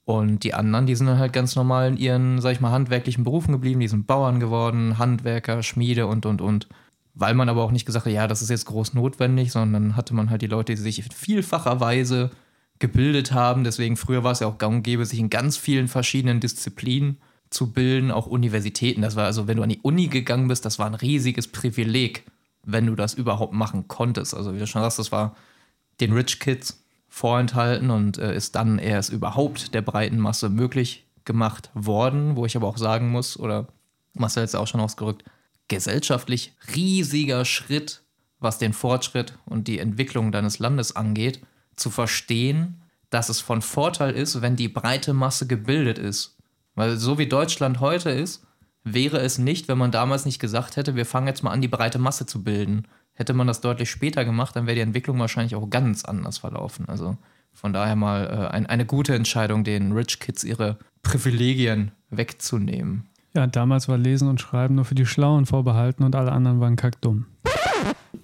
Und 0.04 0.44
die 0.44 0.54
anderen, 0.54 0.88
die 0.88 0.96
sind 0.96 1.08
dann 1.08 1.20
halt 1.20 1.34
ganz 1.34 1.56
normal 1.56 1.90
in 1.90 1.98
ihren, 1.98 2.42
sag 2.42 2.54
ich 2.54 2.62
mal, 2.62 2.72
handwerklichen 2.72 3.24
Berufen 3.24 3.52
geblieben. 3.52 3.80
Die 3.80 3.88
sind 3.88 4.08
Bauern 4.08 4.40
geworden, 4.40 4.98
Handwerker, 4.98 5.64
Schmiede 5.64 6.08
und, 6.08 6.26
und, 6.26 6.42
und. 6.42 6.68
Weil 7.14 7.34
man 7.34 7.50
aber 7.50 7.64
auch 7.64 7.72
nicht 7.72 7.86
gesagt 7.86 8.06
hat, 8.06 8.14
ja, 8.14 8.28
das 8.28 8.42
ist 8.42 8.50
jetzt 8.50 8.66
groß 8.66 8.94
notwendig, 8.94 9.52
sondern 9.52 9.96
hatte 9.96 10.14
man 10.14 10.30
halt 10.30 10.42
die 10.42 10.48
Leute, 10.48 10.76
die 10.76 10.82
sich 10.82 11.00
in 11.00 11.12
vielfacher 11.12 11.80
Weise 11.80 12.32
gebildet 12.80 13.32
haben. 13.32 13.64
Deswegen 13.64 13.96
früher 13.96 14.24
war 14.24 14.32
es 14.32 14.40
ja 14.40 14.48
auch 14.48 14.58
gang 14.58 14.78
und 14.78 14.84
gäbe, 14.84 15.06
sich 15.06 15.20
in 15.20 15.30
ganz 15.30 15.56
vielen 15.58 15.88
verschiedenen 15.88 16.40
Disziplinen 16.40 17.18
zu 17.52 17.72
bilden, 17.72 18.10
auch 18.10 18.26
Universitäten. 18.26 19.02
Das 19.02 19.16
war 19.16 19.26
also, 19.26 19.48
wenn 19.48 19.58
du 19.58 19.64
an 19.64 19.70
die 19.70 19.82
Uni 19.82 20.08
gegangen 20.08 20.48
bist, 20.48 20.66
das 20.66 20.80
war 20.80 20.88
ein 20.88 20.96
riesiges 20.96 21.48
Privileg, 21.48 22.26
wenn 22.64 22.88
du 22.88 22.96
das 22.96 23.14
überhaupt 23.14 23.54
machen 23.54 23.88
konntest. 23.88 24.34
Also 24.34 24.56
wie 24.56 24.60
du 24.60 24.66
schon 24.66 24.82
sagst, 24.82 24.98
das 24.98 25.12
war 25.12 25.36
den 26.00 26.14
Rich 26.14 26.40
Kids 26.40 26.84
vorenthalten 27.10 27.92
und 27.92 28.18
äh, 28.18 28.36
ist 28.36 28.56
dann 28.56 28.80
erst 28.80 29.12
überhaupt 29.12 29.74
der 29.74 29.82
breiten 29.82 30.18
Masse 30.18 30.50
möglich 30.50 31.06
gemacht 31.26 31.70
worden, 31.74 32.36
wo 32.38 32.46
ich 32.46 32.56
aber 32.56 32.68
auch 32.68 32.78
sagen 32.78 33.10
muss, 33.10 33.38
oder 33.38 33.68
Marcel 34.14 34.44
es 34.44 34.54
ja 34.54 34.60
auch 34.60 34.68
schon 34.68 34.82
ausgerückt, 34.82 35.24
gesellschaftlich 35.68 36.54
riesiger 36.76 37.46
Schritt, 37.46 38.02
was 38.40 38.58
den 38.58 38.74
Fortschritt 38.74 39.38
und 39.46 39.68
die 39.68 39.80
Entwicklung 39.80 40.32
deines 40.32 40.60
Landes 40.60 40.96
angeht, 40.96 41.42
zu 41.76 41.90
verstehen, 41.90 42.82
dass 43.10 43.30
es 43.30 43.42
von 43.42 43.62
Vorteil 43.62 44.14
ist, 44.14 44.42
wenn 44.42 44.56
die 44.56 44.70
breite 44.70 45.14
Masse 45.14 45.48
gebildet 45.48 45.98
ist. 45.98 46.38
Weil 46.76 46.98
so 46.98 47.18
wie 47.18 47.28
Deutschland 47.28 47.80
heute 47.80 48.10
ist, 48.10 48.46
wäre 48.84 49.20
es 49.20 49.38
nicht, 49.38 49.68
wenn 49.68 49.78
man 49.78 49.92
damals 49.92 50.26
nicht 50.26 50.40
gesagt 50.40 50.76
hätte, 50.76 50.96
wir 50.96 51.06
fangen 51.06 51.28
jetzt 51.28 51.44
mal 51.44 51.52
an, 51.52 51.62
die 51.62 51.68
breite 51.68 52.00
Masse 52.00 52.26
zu 52.26 52.44
bilden. 52.44 52.88
hätte 53.14 53.34
man 53.34 53.46
das 53.46 53.62
deutlich 53.62 53.92
später 53.92 54.26
gemacht, 54.26 54.56
dann 54.56 54.66
wäre 54.66 54.76
die 54.76 54.82
Entwicklung 54.82 55.20
wahrscheinlich 55.20 55.56
auch 55.56 55.70
ganz 55.70 56.06
anders 56.06 56.40
verlaufen. 56.40 56.88
Also 56.88 57.18
von 57.54 57.74
daher 57.74 57.96
mal 57.96 58.26
äh, 58.26 58.56
ein, 58.56 58.66
eine 58.66 58.86
gute 58.86 59.14
Entscheidung, 59.14 59.64
den 59.64 59.92
Rich 59.92 60.20
Kids 60.20 60.44
ihre 60.44 60.78
Privilegien 61.04 61.92
wegzunehmen. 62.10 63.10
Ja, 63.34 63.48
damals 63.48 63.88
war 63.88 63.98
Lesen 63.98 64.28
und 64.28 64.42
Schreiben 64.42 64.76
nur 64.76 64.86
für 64.86 64.96
die 64.96 65.06
Schlauen 65.06 65.46
vorbehalten 65.46 66.04
und 66.04 66.16
alle 66.16 66.32
anderen 66.32 66.60
waren 66.60 66.76
kackdumm. 66.76 67.28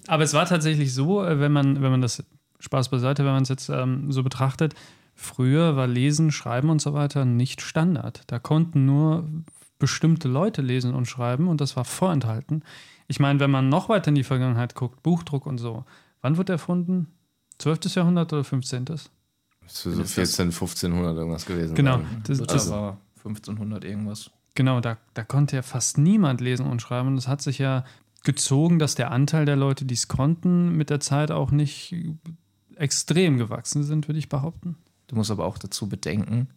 Aber 0.06 0.22
es 0.22 0.34
war 0.34 0.46
tatsächlich 0.46 0.92
so, 0.92 1.24
äh, 1.24 1.38
wenn 1.38 1.52
man, 1.52 1.82
wenn 1.82 1.90
man 1.90 2.00
das 2.00 2.24
Spaß 2.60 2.88
beiseite, 2.88 3.24
wenn 3.24 3.32
man 3.32 3.42
es 3.42 3.48
jetzt 3.48 3.68
ähm, 3.68 4.10
so 4.10 4.22
betrachtet, 4.22 4.74
früher 5.18 5.76
war 5.76 5.86
Lesen, 5.86 6.30
Schreiben 6.30 6.70
und 6.70 6.80
so 6.80 6.94
weiter 6.94 7.24
nicht 7.24 7.60
Standard. 7.60 8.22
Da 8.28 8.38
konnten 8.38 8.86
nur 8.86 9.28
bestimmte 9.78 10.28
Leute 10.28 10.62
lesen 10.62 10.94
und 10.94 11.06
schreiben 11.06 11.48
und 11.48 11.60
das 11.60 11.76
war 11.76 11.84
vorenthalten. 11.84 12.64
Ich 13.08 13.20
meine, 13.20 13.40
wenn 13.40 13.50
man 13.50 13.68
noch 13.68 13.88
weiter 13.88 14.08
in 14.08 14.14
die 14.14 14.24
Vergangenheit 14.24 14.74
guckt, 14.74 15.02
Buchdruck 15.02 15.46
und 15.46 15.58
so, 15.58 15.84
wann 16.20 16.36
wird 16.36 16.50
erfunden? 16.50 17.08
12. 17.58 17.94
Jahrhundert 17.94 18.32
oder 18.32 18.44
15.? 18.44 18.84
Das 18.84 19.10
ist 19.66 19.82
so 19.82 19.90
14, 20.04 20.46
1500 20.46 21.16
irgendwas 21.16 21.46
gewesen. 21.46 21.74
Genau. 21.74 22.00
Das 22.24 22.38
das, 22.38 22.70
war 22.70 22.98
1500 23.18 23.84
irgendwas. 23.84 24.30
genau, 24.54 24.80
da, 24.80 24.96
da 25.14 25.24
konnte 25.24 25.56
ja 25.56 25.62
fast 25.62 25.98
niemand 25.98 26.40
lesen 26.40 26.66
und 26.66 26.80
schreiben. 26.80 27.08
Und 27.08 27.18
es 27.18 27.28
hat 27.28 27.42
sich 27.42 27.58
ja 27.58 27.84
gezogen, 28.24 28.78
dass 28.78 28.94
der 28.94 29.10
Anteil 29.10 29.46
der 29.46 29.56
Leute, 29.56 29.84
die 29.84 29.94
es 29.94 30.08
konnten, 30.08 30.76
mit 30.76 30.90
der 30.90 31.00
Zeit 31.00 31.30
auch 31.30 31.50
nicht 31.50 31.94
extrem 32.76 33.38
gewachsen 33.38 33.82
sind, 33.82 34.08
würde 34.08 34.18
ich 34.18 34.28
behaupten. 34.28 34.76
Du 35.08 35.16
musst 35.16 35.30
aber 35.30 35.44
auch 35.44 35.58
dazu 35.58 35.88
bedenken, 35.88 36.48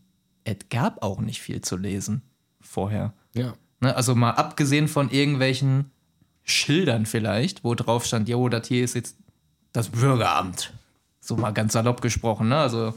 es 0.44 0.58
gab 0.70 1.02
auch 1.04 1.20
nicht 1.20 1.42
viel 1.42 1.62
zu 1.62 1.78
lesen 1.78 2.22
vorher. 2.60 3.14
Ja. 3.34 3.54
Ne, 3.80 3.96
also 3.96 4.14
mal 4.14 4.32
abgesehen 4.32 4.88
von 4.88 5.10
irgendwelchen 5.10 5.92
Schildern 6.44 7.06
vielleicht, 7.06 7.64
wo 7.64 7.76
drauf 7.76 8.06
stand, 8.06 8.30
jo, 8.30 8.48
das 8.50 8.68
hier 8.68 8.84
ist 8.84 8.96
jetzt 8.96 9.18
das 9.74 9.90
Bürgeramt. 9.90 10.74
So 11.20 11.36
mal 11.36 11.52
ganz 11.52 11.74
salopp 11.74 12.02
gesprochen. 12.02 12.50
Ne? 12.50 12.58
Also 12.58 12.94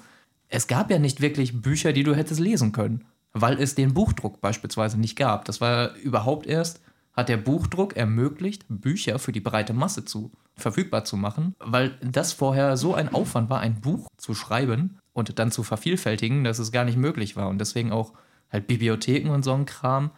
es 0.49 0.67
gab 0.67 0.91
ja 0.91 0.99
nicht 0.99 1.21
wirklich 1.21 1.63
Bücher, 1.63 1.93
die 1.93 2.03
du 2.03 2.15
hättest 2.15 2.41
lesen 2.41 2.73
können, 2.73 3.05
weil 3.33 3.61
es 3.61 3.75
den 3.75 3.95
Buchdruck 3.95 4.41
beispielsweise 4.41 4.99
nicht 4.99 5.17
gab. 5.17 5.45
Das 5.45 5.61
war 5.61 5.95
überhaupt 5.97 6.47
erst, 6.47 6.81
hat 7.15 7.29
der 7.29 7.37
Buchdruck 7.37 7.97
ermöglicht, 7.97 8.65
Bücher 8.69 9.19
für 9.19 9.33
die 9.33 9.41
breite 9.41 9.73
Masse 9.73 10.05
zu 10.05 10.33
verfügbar 10.57 11.05
zu 11.05 11.17
machen, 11.17 11.55
weil 11.59 11.97
das 12.03 12.33
vorher 12.33 12.77
so 12.77 12.95
ein 12.95 13.13
Aufwand 13.13 13.51
war, 13.51 13.61
ein 13.61 13.81
Buch 13.81 14.09
zu 14.17 14.35
schreiben 14.35 14.99
und 15.13 15.39
dann 15.39 15.51
zu 15.51 15.63
vervielfältigen, 15.63 16.45
dass 16.45 16.59
es 16.59 16.73
gar 16.73 16.85
nicht 16.85 16.99
möglich 16.99 17.37
war. 17.37 17.49
Und 17.49 17.59
deswegen 17.59 17.93
auch 17.93 18.13
halt 18.51 18.67
Bibliotheken 18.67 19.31
und 19.31 19.45
so 19.45 19.53
ein 19.53 19.67
Kram. 19.67 20.11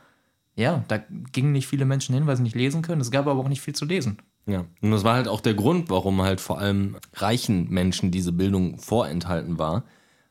Ja, 0.54 0.84
da 0.88 0.98
gingen 1.32 1.52
nicht 1.52 1.66
viele 1.66 1.84
Menschen 1.84 2.14
hin, 2.14 2.26
weil 2.26 2.36
sie 2.36 2.42
nicht 2.42 2.56
lesen 2.56 2.82
können. 2.82 3.00
Es 3.00 3.10
gab 3.10 3.26
aber 3.26 3.40
auch 3.40 3.48
nicht 3.48 3.60
viel 3.60 3.74
zu 3.74 3.84
lesen. 3.84 4.18
Ja, 4.46 4.64
und 4.80 4.90
das 4.90 5.04
war 5.04 5.14
halt 5.14 5.28
auch 5.28 5.40
der 5.40 5.54
Grund, 5.54 5.90
warum 5.90 6.22
halt 6.22 6.40
vor 6.40 6.58
allem 6.58 6.96
reichen 7.14 7.68
Menschen 7.68 8.10
diese 8.10 8.32
Bildung 8.32 8.78
vorenthalten 8.78 9.58
war, 9.58 9.84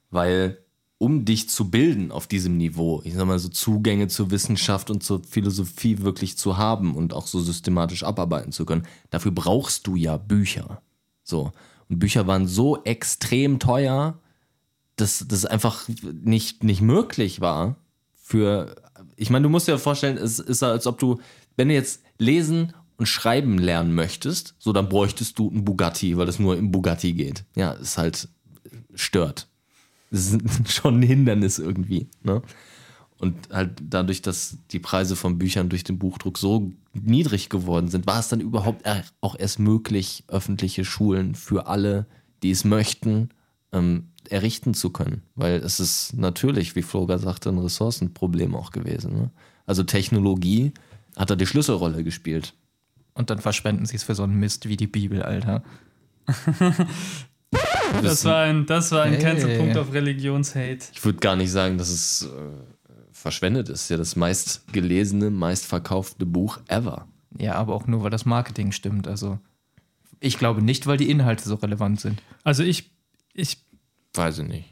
weil 0.10 0.64
um 0.98 1.25
dich 1.25 1.50
zu 1.50 1.70
bilden 1.70 2.12
auf 2.12 2.28
diesem 2.28 2.58
Niveau, 2.58 3.02
ich 3.04 3.14
sag 3.14 3.25
mal 3.25 3.40
so 3.40 3.50
Zugänge 3.50 4.08
zur 4.08 4.32
Wissenschaft 4.32 4.90
und 4.90 5.04
zur 5.04 5.24
Philosophie 5.24 6.00
wirklich 6.00 6.38
zu 6.38 6.58
haben 6.58 6.96
und 6.96 7.14
auch 7.14 7.28
so 7.28 7.40
systematisch 7.42 8.04
abarbeiten 8.04 8.52
zu 8.52 8.66
können, 8.66 8.88
dafür 9.10 9.32
brauchst 9.32 9.88
du 9.88 9.96
ja 9.96 10.18
Bücher. 10.18 10.82
So. 11.24 11.52
Und 11.90 12.00
Bücher 12.00 12.28
waren 12.28 12.48
so 12.48 12.84
extrem 12.84 13.60
teuer, 13.60 14.20
dass 14.96 15.25
das 15.28 15.46
einfach 15.46 15.88
nicht, 15.90 16.64
nicht 16.64 16.82
möglich 16.82 17.42
war 17.42 17.75
für, 18.14 18.75
ich 19.18 19.30
meine, 19.30 19.44
du 19.44 19.50
musst 19.50 19.68
dir 19.68 19.74
ja 19.74 19.78
vorstellen, 19.78 20.18
es 20.18 20.40
ist, 20.40 20.64
als 20.64 20.88
ob 20.88 20.98
du, 20.98 21.20
wenn 21.58 21.68
du 21.68 21.74
jetzt 21.74 22.02
lesen 22.18 22.74
und 22.98 23.06
schreiben 23.08 23.58
lernen 23.58 23.94
möchtest, 23.94 24.56
so 24.58 24.72
dann 24.72 24.88
bräuchtest 24.88 25.38
du 25.38 25.50
einen 25.50 25.66
Bugatti, 25.66 26.18
weil 26.18 26.25
das 26.25 26.40
nur 26.40 26.58
im 26.58 26.72
Bugatti 26.72 27.14
geht. 27.14 27.44
Ja, 27.56 27.74
ist 27.74 27.98
halt 27.98 28.30
stört. 28.94 29.48
Das 30.15 30.31
ist 30.34 30.72
schon 30.72 31.00
ein 31.00 31.03
Hindernis 31.03 31.60
irgendwie. 31.60 32.07
Ne? 32.24 32.41
Und 33.17 33.50
halt 33.51 33.81
dadurch, 33.81 34.22
dass 34.22 34.57
die 34.72 34.79
Preise 34.79 35.15
von 35.15 35.38
Büchern 35.38 35.69
durch 35.69 35.84
den 35.84 35.98
Buchdruck 36.00 36.38
so 36.38 36.72
niedrig 36.93 37.50
geworden 37.50 37.88
sind, 37.88 38.07
war 38.07 38.19
es 38.19 38.27
dann 38.29 38.41
überhaupt 38.41 38.86
er- 38.86 39.03
auch 39.22 39.38
erst 39.38 39.60
möglich, 39.60 40.24
öffentliche 40.27 40.86
Schulen 40.86 41.36
für 41.36 41.67
alle, 41.67 42.05
die 42.43 42.51
es 42.51 42.65
möchten, 42.65 43.29
ähm, 43.72 44.07
errichten 44.29 44.74
zu 44.74 44.89
können. 44.89 45.22
Weil 45.36 45.55
es 45.57 45.79
ist 45.79 46.13
natürlich, 46.13 46.75
wie 46.75 46.81
Floger 46.81 47.19
sagte, 47.19 47.50
ein 47.50 47.57
Ressourcenproblem 47.57 48.55
auch 48.55 48.72
gewesen. 48.72 49.13
Ne? 49.13 49.31
Also 49.65 49.84
Technologie 49.84 50.74
hat 51.15 51.29
da 51.29 51.36
die 51.36 51.45
Schlüsselrolle 51.48 52.03
gespielt. 52.03 52.53
Und 53.13 53.29
dann 53.29 53.39
verschwenden 53.39 53.86
sie 53.86 53.95
es 53.95 54.03
für 54.03 54.15
so 54.15 54.24
einen 54.24 54.39
Mist 54.39 54.67
wie 54.67 54.75
die 54.77 54.88
Bibel, 54.88 55.24
Alter. 55.24 55.63
Das 58.02 58.25
war 58.25 58.44
ein, 58.44 58.66
das 58.66 58.92
war 58.92 59.04
ein 59.04 59.14
Hey. 59.14 59.22
Cancelpunkt 59.22 59.78
auf 59.78 59.94
Religionshate. 59.94 60.80
Ich 60.94 61.04
würde 61.04 61.20
gar 61.20 61.36
nicht 61.36 61.52
sagen, 61.52 61.78
dass 61.78 61.90
es 61.90 62.24
äh, 62.24 62.28
verschwendet 63.12 63.70
ist. 63.70 63.90
Ja, 63.90 63.98
das 63.98 64.16
meistgelesene, 64.16 65.30
meistverkaufte 65.30 66.25
Buch 66.25 66.60
ever. 66.68 67.08
Ja, 67.38 67.56
aber 67.56 67.74
auch 67.75 67.88
nur, 67.88 68.04
weil 68.04 68.10
das 68.12 68.25
Marketing 68.25 68.72
stimmt. 68.72 69.08
Also 69.08 69.40
ich 70.20 70.38
glaube 70.38 70.62
nicht, 70.62 70.88
weil 70.88 70.98
die 70.98 71.10
Inhalte 71.10 71.44
so 71.48 71.56
relevant 71.56 72.00
sind. 72.00 72.22
Also 72.44 72.64
ich, 72.64 72.92
ich, 73.34 73.58
Weiß 74.14 74.40
ich 74.40 74.48
nicht. 74.48 74.70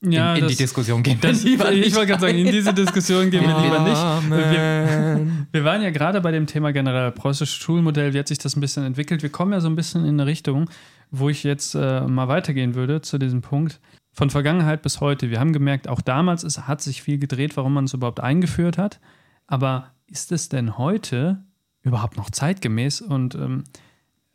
ja, 0.00 0.30
in, 0.32 0.36
in 0.38 0.42
das, 0.44 0.52
die 0.52 0.56
Diskussion 0.62 1.02
gehen 1.02 1.22
wir 1.22 1.30
das, 1.30 1.42
lieber 1.42 1.70
ich 1.70 1.84
nicht 1.84 1.96
wollte 1.96 2.08
gerade 2.12 2.22
sagen, 2.22 2.38
in 2.38 2.50
diese 2.50 2.72
Diskussion 2.72 3.30
gehen 3.30 3.42
wir 3.42 3.60
lieber 3.60 3.80
nicht. 3.80 4.30
Wir, 4.30 5.26
wir 5.52 5.64
waren 5.64 5.82
ja 5.82 5.90
gerade 5.90 6.20
bei 6.22 6.30
dem 6.32 6.46
Thema 6.46 6.72
generell 6.72 7.12
preußisches 7.12 7.54
Schulmodell, 7.54 8.14
wie 8.14 8.18
hat 8.18 8.28
sich 8.28 8.38
das 8.38 8.56
ein 8.56 8.60
bisschen 8.60 8.84
entwickelt. 8.84 9.22
Wir 9.22 9.30
kommen 9.30 9.52
ja 9.52 9.60
so 9.60 9.68
ein 9.68 9.76
bisschen 9.76 10.02
in 10.06 10.18
eine 10.18 10.26
Richtung, 10.26 10.70
wo 11.18 11.28
ich 11.28 11.44
jetzt 11.44 11.74
äh, 11.74 12.00
mal 12.02 12.28
weitergehen 12.28 12.74
würde 12.74 13.00
zu 13.00 13.18
diesem 13.18 13.42
Punkt. 13.42 13.80
Von 14.12 14.30
Vergangenheit 14.30 14.82
bis 14.82 15.00
heute. 15.00 15.30
Wir 15.30 15.40
haben 15.40 15.52
gemerkt, 15.52 15.88
auch 15.88 16.00
damals 16.00 16.42
es 16.42 16.66
hat 16.66 16.80
sich 16.80 17.02
viel 17.02 17.18
gedreht, 17.18 17.56
warum 17.56 17.74
man 17.74 17.84
es 17.84 17.94
überhaupt 17.94 18.20
eingeführt 18.20 18.78
hat. 18.78 19.00
Aber 19.46 19.92
ist 20.06 20.32
es 20.32 20.48
denn 20.48 20.78
heute 20.78 21.44
überhaupt 21.82 22.16
noch 22.16 22.30
zeitgemäß 22.30 23.00
und 23.00 23.34
ähm, 23.34 23.64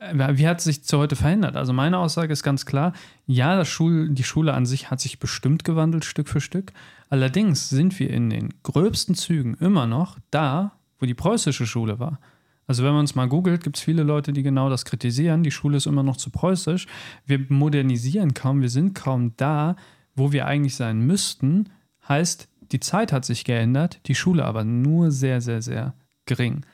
äh, 0.02 0.38
wie 0.38 0.48
hat 0.48 0.60
es 0.60 0.66
sich 0.66 0.84
zu 0.84 0.98
heute 0.98 1.16
verändert? 1.16 1.56
Also 1.56 1.74
meine 1.74 1.98
Aussage 1.98 2.34
ist 2.34 2.44
ganz 2.44 2.66
klar, 2.66 2.94
ja, 3.26 3.64
Schul 3.66 4.10
die 4.10 4.24
Schule 4.24 4.54
an 4.54 4.66
sich 4.66 4.92
hat 4.92 5.00
sich 5.00 5.20
bestimmt 5.20 5.64
gewandelt, 5.64 6.06
Stück 6.06 6.30
für 6.30 6.42
Stück. 6.42 6.74
Allerdings 7.10 7.70
sind 7.70 8.00
wir 8.00 8.10
in 8.10 8.30
den 8.30 8.54
gröbsten 8.64 9.16
Zügen 9.16 9.56
immer 9.56 9.86
noch 9.86 10.18
da, 10.32 10.74
wo 11.00 11.06
die 11.06 11.14
preußische 11.14 11.66
Schule 11.66 12.00
war. 12.00 12.20
Also 12.68 12.84
wenn 12.84 12.94
man 12.94 13.06
es 13.06 13.16
mal 13.16 13.28
googelt, 13.28 13.64
gibt 13.64 13.78
es 13.78 13.84
viele 13.84 14.04
Leute, 14.04 14.34
die 14.34 14.44
genau 14.44 14.70
das 14.70 14.86
kritisieren. 14.86 15.44
Die 15.44 15.52
Schule 15.52 15.78
ist 15.78 15.88
immer 15.88 16.04
noch 16.04 16.18
zu 16.18 16.30
preußisch. 16.30 16.88
Wir 17.26 17.46
modernisieren 17.50 18.34
kaum, 18.34 18.62
wir 18.62 18.70
sind 18.70 18.94
kaum 18.94 19.36
da, 19.38 19.76
wo 20.16 20.32
wir 20.32 20.46
eigentlich 20.46 20.76
sein 20.76 21.02
müssten. 21.02 21.70
Heißt, 22.08 22.48
die 22.72 22.80
Zeit 22.80 23.12
hat 23.12 23.26
sich 23.26 23.44
geändert, 23.44 24.00
die 24.06 24.16
Schule 24.16 24.46
aber 24.46 24.64
nur 24.64 25.12
sehr, 25.12 25.42
sehr, 25.42 25.62
sehr 25.62 25.94
gering. 26.26 26.66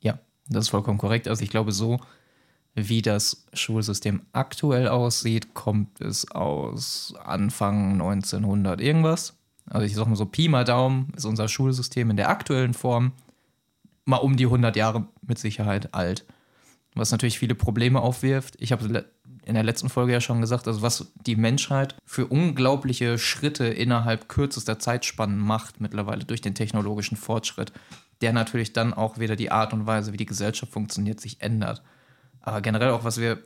Ja, 0.00 0.18
das 0.48 0.64
ist 0.64 0.70
vollkommen 0.70 0.98
korrekt. 0.98 1.28
Also 1.28 1.42
ich 1.42 1.50
glaube, 1.50 1.72
so 1.72 1.98
wie 2.74 3.02
das 3.02 3.46
Schulsystem 3.54 4.22
aktuell 4.32 4.88
aussieht, 4.88 5.54
kommt 5.54 6.00
es 6.00 6.30
aus 6.30 7.14
Anfang 7.24 7.92
1900 7.92 8.80
irgendwas. 8.80 9.34
Also 9.68 9.86
ich 9.86 9.94
sag 9.94 10.06
mal 10.06 10.16
so, 10.16 10.26
Pi 10.26 10.48
mal 10.48 10.64
Daumen 10.64 11.12
ist 11.16 11.24
unser 11.24 11.48
Schulsystem 11.48 12.10
in 12.10 12.16
der 12.16 12.28
aktuellen 12.28 12.74
Form 12.74 13.12
mal 14.06 14.16
um 14.16 14.36
die 14.36 14.46
100 14.46 14.74
Jahre 14.76 15.08
mit 15.20 15.38
Sicherheit 15.38 15.92
alt. 15.94 16.24
Was 16.94 17.10
natürlich 17.10 17.38
viele 17.38 17.54
Probleme 17.54 18.00
aufwirft. 18.00 18.54
Ich 18.58 18.72
habe 18.72 19.04
in 19.44 19.54
der 19.54 19.62
letzten 19.62 19.90
Folge 19.90 20.12
ja 20.12 20.20
schon 20.20 20.40
gesagt, 20.40 20.66
also 20.66 20.80
was 20.80 21.12
die 21.26 21.36
Menschheit 21.36 21.94
für 22.06 22.26
unglaubliche 22.26 23.18
Schritte 23.18 23.66
innerhalb 23.66 24.28
kürzester 24.28 24.78
Zeitspannen 24.78 25.38
macht 25.38 25.80
mittlerweile 25.80 26.24
durch 26.24 26.40
den 26.40 26.54
technologischen 26.54 27.16
Fortschritt, 27.16 27.72
der 28.22 28.32
natürlich 28.32 28.72
dann 28.72 28.94
auch 28.94 29.18
wieder 29.18 29.36
die 29.36 29.52
Art 29.52 29.74
und 29.74 29.86
Weise, 29.86 30.14
wie 30.14 30.16
die 30.16 30.24
Gesellschaft 30.26 30.72
funktioniert, 30.72 31.20
sich 31.20 31.42
ändert. 31.42 31.82
Aber 32.40 32.60
generell 32.62 32.90
auch, 32.90 33.04
was 33.04 33.20
wir 33.20 33.42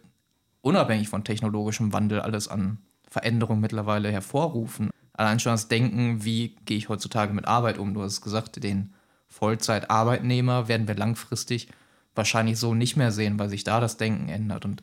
unabhängig 0.61 1.09
von 1.09 1.25
technologischem 1.25 1.93
Wandel 1.93 2.21
alles 2.21 2.49
an 2.49 2.79
Veränderungen 3.09 3.61
mittlerweile 3.61 4.13
hervorrufen. 4.13 4.91
Allein 5.13 5.41
schon 5.41 5.53
das 5.53 5.69
Denken, 5.69 6.25
wie 6.25 6.55
gehe 6.65 6.79
ich 6.79 6.89
heutzutage 6.89 7.35
mit 7.35 7.49
Arbeit 7.49 7.79
um? 7.79 7.95
Du 7.95 8.03
hast 8.03 8.13
es 8.13 8.21
gesagt, 8.21 8.63
den 8.63 8.95
Vollzeitarbeitnehmer 9.31 10.69
werden 10.69 10.87
wir 10.87 10.95
langfristig 10.95 11.69
wahrscheinlich 12.15 12.59
so 12.59 12.75
nicht 12.75 12.97
mehr 12.97 13.13
sehen, 13.13 13.39
weil 13.39 13.49
sich 13.49 13.65
da 13.65 13.81
das 13.81 13.97
Denken 13.97 14.29
ändert. 14.29 14.65
Und 14.65 14.83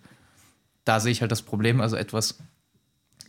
da 0.86 1.00
sehe 1.00 1.12
ich 1.12 1.22
halt 1.22 1.32
das 1.32 1.42
Problem, 1.42 1.82
also 1.82 1.96
etwas 1.96 2.40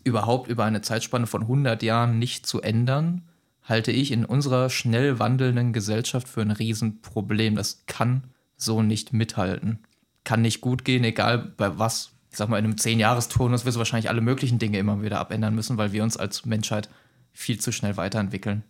überhaupt 0.04 0.48
über 0.48 0.64
eine 0.64 0.80
Zeitspanne 0.80 1.26
von 1.26 1.42
100 1.42 1.82
Jahren 1.82 2.18
nicht 2.18 2.46
zu 2.46 2.62
ändern, 2.62 3.22
halte 3.64 3.92
ich 3.92 4.12
in 4.12 4.25
unserer 4.25 4.70
schnell 4.70 5.18
wandelnden 5.18 5.72
Gesellschaft 5.72 6.28
für 6.28 6.40
ein 6.40 6.52
Riesenproblem. 6.52 7.56
Das 7.56 7.84
kann 7.87 8.25
so 8.56 8.82
nicht 8.82 9.12
mithalten. 9.12 9.80
Kann 10.25 10.40
nicht 10.40 10.60
gut 10.60 10.84
gehen, 10.84 11.04
egal 11.04 11.38
bei 11.38 11.78
was. 11.78 12.12
Ich 12.30 12.38
sag 12.38 12.48
mal, 12.48 12.58
in 12.58 12.64
einem 12.64 12.75
10-Jahres-Turnus 12.75 13.64
wirst 13.64 13.76
du 13.76 13.78
wahrscheinlich 13.78 14.08
alle 14.08 14.20
möglichen 14.20 14.58
Dinge 14.58 14.78
immer 14.78 15.02
wieder 15.02 15.18
abändern 15.18 15.54
müssen, 15.54 15.76
weil 15.76 15.92
wir 15.92 16.02
uns 16.02 16.16
als 16.16 16.46
Menschheit 16.46 16.88
viel 17.32 17.58
zu 17.58 17.72
schnell 17.72 17.96
weiterentwickeln. 17.96 18.64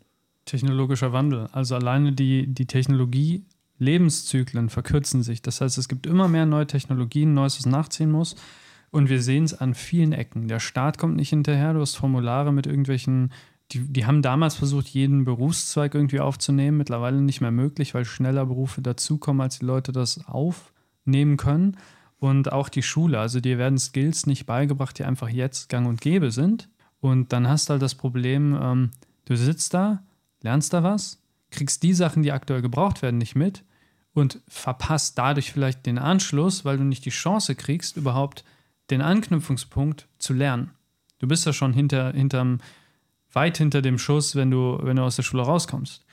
Technologischer 0.48 1.12
Wandel. 1.12 1.48
Also 1.52 1.76
alleine 1.76 2.12
die, 2.12 2.46
die 2.46 2.66
Technologie 2.66 3.44
Lebenszyklen 3.78 4.70
verkürzen 4.70 5.22
sich. 5.22 5.40
Das 5.42 5.60
heißt, 5.60 5.78
es 5.78 5.88
gibt 5.88 6.06
immer 6.06 6.28
mehr 6.28 6.46
neue 6.46 6.66
Technologien, 6.66 7.34
Neues, 7.34 7.58
was 7.58 7.66
nachziehen 7.66 8.10
muss. 8.10 8.36
Und 8.90 9.08
wir 9.08 9.22
sehen 9.22 9.44
es 9.44 9.54
an 9.54 9.74
vielen 9.74 10.12
Ecken. 10.12 10.48
Der 10.48 10.60
Staat 10.60 10.98
kommt 10.98 11.16
nicht 11.16 11.30
hinterher. 11.30 11.74
Du 11.74 11.80
hast 11.80 11.94
Formulare 11.94 12.52
mit 12.52 12.66
irgendwelchen, 12.66 13.32
die, 13.70 13.80
die 13.80 14.06
haben 14.06 14.22
damals 14.22 14.56
versucht, 14.56 14.88
jeden 14.88 15.24
Berufszweig 15.24 15.94
irgendwie 15.94 16.20
aufzunehmen. 16.20 16.78
Mittlerweile 16.78 17.20
nicht 17.20 17.40
mehr 17.40 17.50
möglich, 17.50 17.94
weil 17.94 18.04
schneller 18.04 18.46
Berufe 18.46 18.82
dazukommen, 18.82 19.42
als 19.42 19.58
die 19.58 19.66
Leute 19.66 19.92
das 19.92 20.26
aufnehmen 20.26 21.36
können. 21.36 21.76
Und 22.18 22.50
auch 22.50 22.68
die 22.68 22.82
Schule, 22.82 23.20
also 23.20 23.38
dir 23.40 23.58
werden 23.58 23.78
Skills 23.78 24.26
nicht 24.26 24.46
beigebracht, 24.46 24.98
die 24.98 25.04
einfach 25.04 25.28
jetzt 25.28 25.68
gang 25.68 25.86
und 25.86 26.00
gäbe 26.00 26.32
sind. 26.32 26.68
Und 27.00 27.32
dann 27.32 27.46
hast 27.46 27.68
du 27.68 27.72
halt 27.72 27.82
das 27.82 27.94
Problem, 27.94 28.58
ähm, 28.60 28.90
du 29.26 29.36
sitzt 29.36 29.72
da, 29.72 30.02
lernst 30.42 30.73
da 30.73 30.83
was, 30.83 31.21
kriegst 31.50 31.83
die 31.83 31.95
Sachen, 31.95 32.23
die 32.23 32.33
aktuell 32.33 32.62
gebraucht 32.62 33.02
werden, 33.02 33.18
nicht 33.18 33.35
mit 33.35 33.64
und 34.14 34.40
verpasst 34.49 35.18
dadurch 35.18 35.52
vielleicht 35.52 35.87
den 35.87 35.99
Anschluss, 35.99 36.64
weil 36.64 36.78
du 36.78 36.85
nicht 36.85 37.04
die 37.04 37.11
Chance 37.11 37.54
kriegst, 37.54 37.97
überhaupt 37.97 38.45
den 38.90 39.00
Anknüpfungspunkt 39.00 40.09
zu 40.18 40.33
lernen. 40.33 40.71
Du 41.18 41.28
bist 41.28 41.47
ja 41.47 41.52
schon 41.52 41.73
hinter, 41.73 42.12
hinterm, 42.12 42.61
weit 43.33 43.59
hinter 43.59 43.83
dem 43.83 43.99
Schuss, 43.99 44.35
wenn 44.35 44.50
du, 44.50 44.78
wenn 44.83 44.97
du 44.97 45.02
aus 45.02 45.16
der 45.16 45.23
Schule 45.23 45.42
rauskommst. 45.42 46.04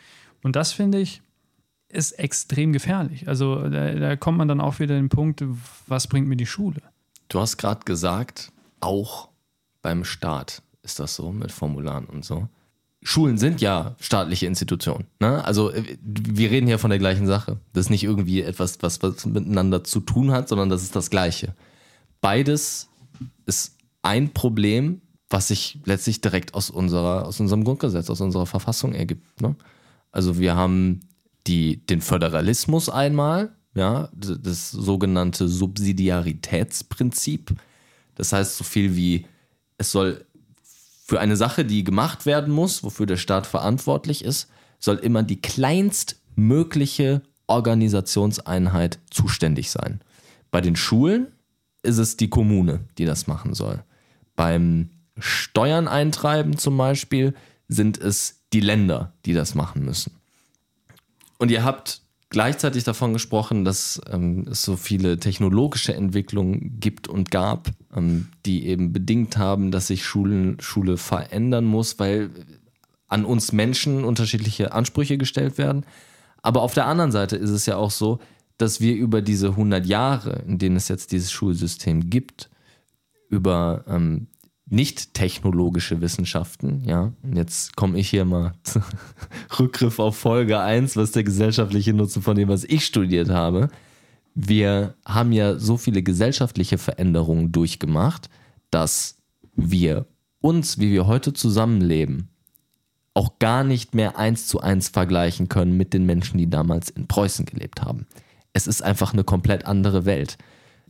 Und 0.43 0.55
das 0.55 0.73
finde 0.73 0.99
ich, 0.99 1.21
ist 1.89 2.13
extrem 2.13 2.73
gefährlich. 2.73 3.27
Also 3.27 3.69
da, 3.69 3.93
da 3.93 4.15
kommt 4.15 4.37
man 4.37 4.47
dann 4.47 4.61
auch 4.61 4.79
wieder 4.79 4.95
den 4.95 5.09
Punkt, 5.09 5.43
was 5.87 6.07
bringt 6.07 6.27
mir 6.27 6.35
die 6.35 6.45
Schule? 6.45 6.81
Du 7.29 7.39
hast 7.39 7.57
gerade 7.57 7.85
gesagt, 7.85 8.51
auch 8.81 9.29
beim 9.81 10.03
Staat 10.03 10.61
ist 10.83 10.99
das 10.99 11.15
so 11.15 11.31
mit 11.31 11.51
Formularen 11.51 12.05
und 12.05 12.25
so. 12.25 12.47
Schulen 13.07 13.37
sind 13.37 13.61
ja 13.61 13.95
staatliche 13.99 14.47
Institutionen. 14.47 15.05
Ne? 15.19 15.45
Also 15.45 15.71
äh, 15.71 15.95
wir 16.01 16.49
reden 16.49 16.65
hier 16.65 16.79
von 16.79 16.89
der 16.89 16.97
gleichen 16.97 17.27
Sache. 17.27 17.59
Das 17.71 17.85
ist 17.85 17.91
nicht 17.91 18.03
irgendwie 18.03 18.41
etwas, 18.41 18.79
was, 18.81 19.03
was 19.03 19.27
miteinander 19.27 19.83
zu 19.83 19.99
tun 19.99 20.31
hat, 20.31 20.49
sondern 20.49 20.69
das 20.69 20.81
ist 20.81 20.95
das 20.95 21.11
Gleiche. 21.11 21.53
Beides 22.19 22.89
ist 23.45 23.77
ein 24.01 24.33
Problem, 24.33 25.01
was 25.29 25.49
sich 25.49 25.77
letztlich 25.85 26.19
direkt 26.19 26.55
aus, 26.55 26.71
unserer, 26.71 27.27
aus 27.27 27.39
unserem 27.39 27.63
Grundgesetz, 27.63 28.09
aus 28.09 28.21
unserer 28.21 28.47
Verfassung 28.47 28.93
ergibt. 28.93 29.39
Ne? 29.39 29.55
Also 30.11 30.39
wir 30.39 30.55
haben 30.55 31.01
die, 31.45 31.85
den 31.85 32.01
Föderalismus 32.01 32.89
einmal, 32.89 33.55
ja, 33.75 34.09
das 34.15 34.71
sogenannte 34.71 35.47
Subsidiaritätsprinzip. 35.47 37.53
Das 38.15 38.33
heißt 38.33 38.57
so 38.57 38.63
viel 38.63 38.95
wie, 38.95 39.27
es 39.77 39.91
soll 39.91 40.25
für 41.07 41.19
eine 41.19 41.37
Sache, 41.37 41.65
die 41.65 41.83
gemacht 41.83 42.25
werden 42.25 42.51
muss, 42.51 42.83
wofür 42.83 43.05
der 43.05 43.17
Staat 43.17 43.45
verantwortlich 43.45 44.25
ist, 44.25 44.49
soll 44.79 44.95
immer 44.95 45.21
die 45.21 45.39
kleinstmögliche 45.39 47.21
Organisationseinheit 47.45 48.97
zuständig 49.11 49.69
sein. 49.69 50.01
Bei 50.49 50.61
den 50.61 50.75
Schulen 50.75 51.27
ist 51.83 51.99
es 51.99 52.17
die 52.17 52.31
Kommune, 52.31 52.79
die 52.97 53.05
das 53.05 53.27
machen 53.27 53.53
soll. 53.53 53.83
Beim 54.35 54.89
Steuern 55.19 55.87
eintreiben 55.87 56.57
zum 56.57 56.75
Beispiel 56.75 57.35
sind 57.67 57.99
es 57.99 58.41
die 58.51 58.59
Länder, 58.59 59.13
die 59.25 59.33
das 59.33 59.53
machen 59.53 59.85
müssen. 59.85 60.17
Und 61.37 61.51
ihr 61.51 61.63
habt 61.63 62.01
gleichzeitig 62.29 62.83
davon 62.83 63.13
gesprochen, 63.13 63.65
dass 63.65 64.01
ähm, 64.09 64.47
es 64.49 64.63
so 64.63 64.75
viele 64.75 65.19
technologische 65.19 65.93
Entwicklungen 65.93 66.79
gibt 66.79 67.07
und 67.07 67.31
gab, 67.31 67.69
ähm, 67.95 68.27
die 68.45 68.67
eben 68.67 68.93
bedingt 68.93 69.37
haben, 69.37 69.71
dass 69.71 69.87
sich 69.87 70.05
Schulen, 70.05 70.59
Schule 70.59 70.97
verändern 70.97 71.65
muss, 71.65 71.99
weil 71.99 72.31
an 73.07 73.25
uns 73.25 73.51
Menschen 73.51 74.03
unterschiedliche 74.03 74.73
Ansprüche 74.73 75.17
gestellt 75.17 75.57
werden. 75.57 75.85
Aber 76.41 76.61
auf 76.61 76.73
der 76.73 76.87
anderen 76.87 77.11
Seite 77.11 77.35
ist 77.35 77.51
es 77.51 77.65
ja 77.65 77.77
auch 77.77 77.91
so, 77.91 78.19
dass 78.57 78.79
wir 78.79 78.95
über 78.95 79.21
diese 79.21 79.49
100 79.49 79.85
Jahre, 79.85 80.43
in 80.47 80.57
denen 80.57 80.75
es 80.75 80.87
jetzt 80.87 81.11
dieses 81.11 81.31
Schulsystem 81.31 82.09
gibt, 82.09 82.49
über 83.29 83.83
ähm, 83.87 84.27
nicht 84.67 85.13
technologische 85.13 86.01
Wissenschaften, 86.01 86.83
ja, 86.85 87.13
und 87.21 87.35
jetzt 87.35 87.75
komme 87.75 87.99
ich 87.99 88.09
hier 88.09 88.25
mal 88.25 88.53
Rückgriff 89.59 89.99
auf 89.99 90.17
Folge 90.17 90.59
1, 90.59 90.97
was 90.97 91.11
der 91.11 91.23
gesellschaftliche 91.23 91.93
Nutzen 91.93 92.21
von 92.21 92.35
dem, 92.35 92.49
was 92.49 92.63
ich 92.63 92.85
studiert 92.85 93.29
habe. 93.29 93.69
Wir 94.33 94.95
haben 95.05 95.31
ja 95.31 95.57
so 95.57 95.77
viele 95.77 96.01
gesellschaftliche 96.01 96.77
Veränderungen 96.77 97.51
durchgemacht, 97.51 98.29
dass 98.71 99.17
wir 99.55 100.07
uns, 100.41 100.79
wie 100.79 100.91
wir 100.91 101.07
heute 101.07 101.33
zusammenleben, 101.33 102.29
auch 103.13 103.39
gar 103.39 103.63
nicht 103.63 103.95
mehr 103.95 104.17
eins 104.17 104.47
zu 104.47 104.59
eins 104.59 104.89
vergleichen 104.89 105.47
können 105.47 105.77
mit 105.77 105.93
den 105.93 106.05
Menschen, 106.05 106.37
die 106.37 106.49
damals 106.49 106.89
in 106.89 107.07
Preußen 107.07 107.45
gelebt 107.45 107.81
haben. 107.81 108.07
Es 108.51 108.67
ist 108.67 108.81
einfach 108.81 109.13
eine 109.13 109.23
komplett 109.23 109.65
andere 109.65 110.05
Welt. 110.05 110.37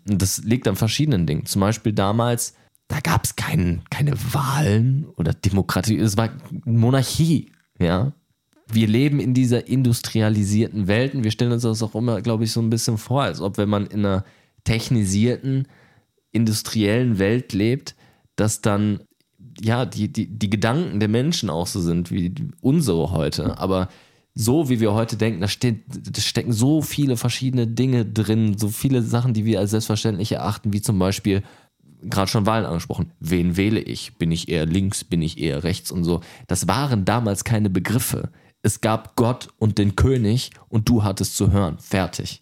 Und 0.10 0.21
das 0.21 0.43
liegt 0.43 0.67
an 0.67 0.76
verschiedenen 0.76 1.28
Dingen. 1.28 1.45
Zum 1.45 1.62
Beispiel 1.62 1.93
damals 1.93 2.56
da 2.88 3.00
gab 3.00 3.24
es 3.24 3.36
kein, 3.36 3.82
keine 3.89 4.13
Wahlen 4.34 5.06
oder 5.15 5.34
Demokratie, 5.34 5.98
es 5.98 6.17
war 6.17 6.30
Monarchie, 6.65 7.52
ja. 7.80 8.13
Wir 8.67 8.88
leben 8.88 9.19
in 9.19 9.36
dieser 9.36 9.67
industrialisierten 9.67 10.88
Welt 10.88 11.13
und 11.13 11.24
wir 11.24 11.30
stellen 11.30 11.52
uns 11.52 11.62
das 11.62 11.84
auch 11.84 11.93
immer, 11.93 12.21
glaube 12.21 12.45
ich, 12.45 12.52
so 12.52 12.62
ein 12.62 12.71
bisschen 12.71 12.98
vor, 12.98 13.21
als 13.21 13.39
ob 13.39 13.58
wenn 13.58 13.69
man 13.69 13.86
in 13.86 14.06
einer 14.06 14.26
technisierten, 14.63 15.67
industriellen 16.32 17.19
Welt 17.19 17.54
lebt, 17.54 17.95
dass 18.36 18.62
dann 18.62 19.02
ja 19.62 19.86
die, 19.86 20.12
die, 20.12 20.28
die 20.28 20.50
Gedanken 20.50 21.00
der 21.00 21.10
Menschen 21.10 21.50
auch 21.50 21.67
so 21.67 21.80
sind 21.80 22.12
wie 22.12 22.34
unsere 22.62 23.12
heute. 23.12 23.58
Aber 23.58 23.88
so 24.34 24.67
wie 24.69 24.82
wir 24.82 24.93
heute 24.93 25.15
denken, 25.15 25.39
da, 25.39 25.48
steht, 25.48 25.84
da 25.88 26.19
stecken 26.19 26.52
so 26.52 26.82
viele 26.82 27.15
verschiedene 27.15 27.67
Dinge 27.67 28.06
drin, 28.06 28.58
so 28.58 28.67
viele 28.67 29.02
Sachen, 29.02 29.34
die 29.34 29.45
wir 29.45 29.60
als 29.60 29.71
selbstverständlich 29.71 30.34
erachten, 30.34 30.74
wie 30.74 30.82
zum 30.82 31.00
Beispiel 31.00 31.41
gerade 32.10 32.30
schon 32.30 32.46
Wahlen 32.46 32.65
angesprochen. 32.65 33.12
Wen 33.20 33.58
wähle 33.58 33.80
ich? 33.80 34.18
Bin 34.18 34.32
ich 34.32 34.50
eher 34.50 34.65
links? 34.65 35.04
Bin 35.04 35.22
ich 35.22 35.39
eher 35.39 35.63
rechts 35.63 35.91
und 35.91 36.04
so? 36.04 36.22
Das 36.48 36.68
waren 36.68 37.06
damals 37.06 37.44
keine 37.44 37.70
Begriffe. 37.70 38.32
Es 38.62 38.82
gab 38.82 39.15
Gott 39.15 39.50
und 39.60 39.78
den 39.78 39.96
König 39.96 40.52
und 40.70 40.89
du 40.89 41.04
hattest 41.04 41.38
zu 41.38 41.52
hören. 41.52 41.78
Fertig. 41.80 42.41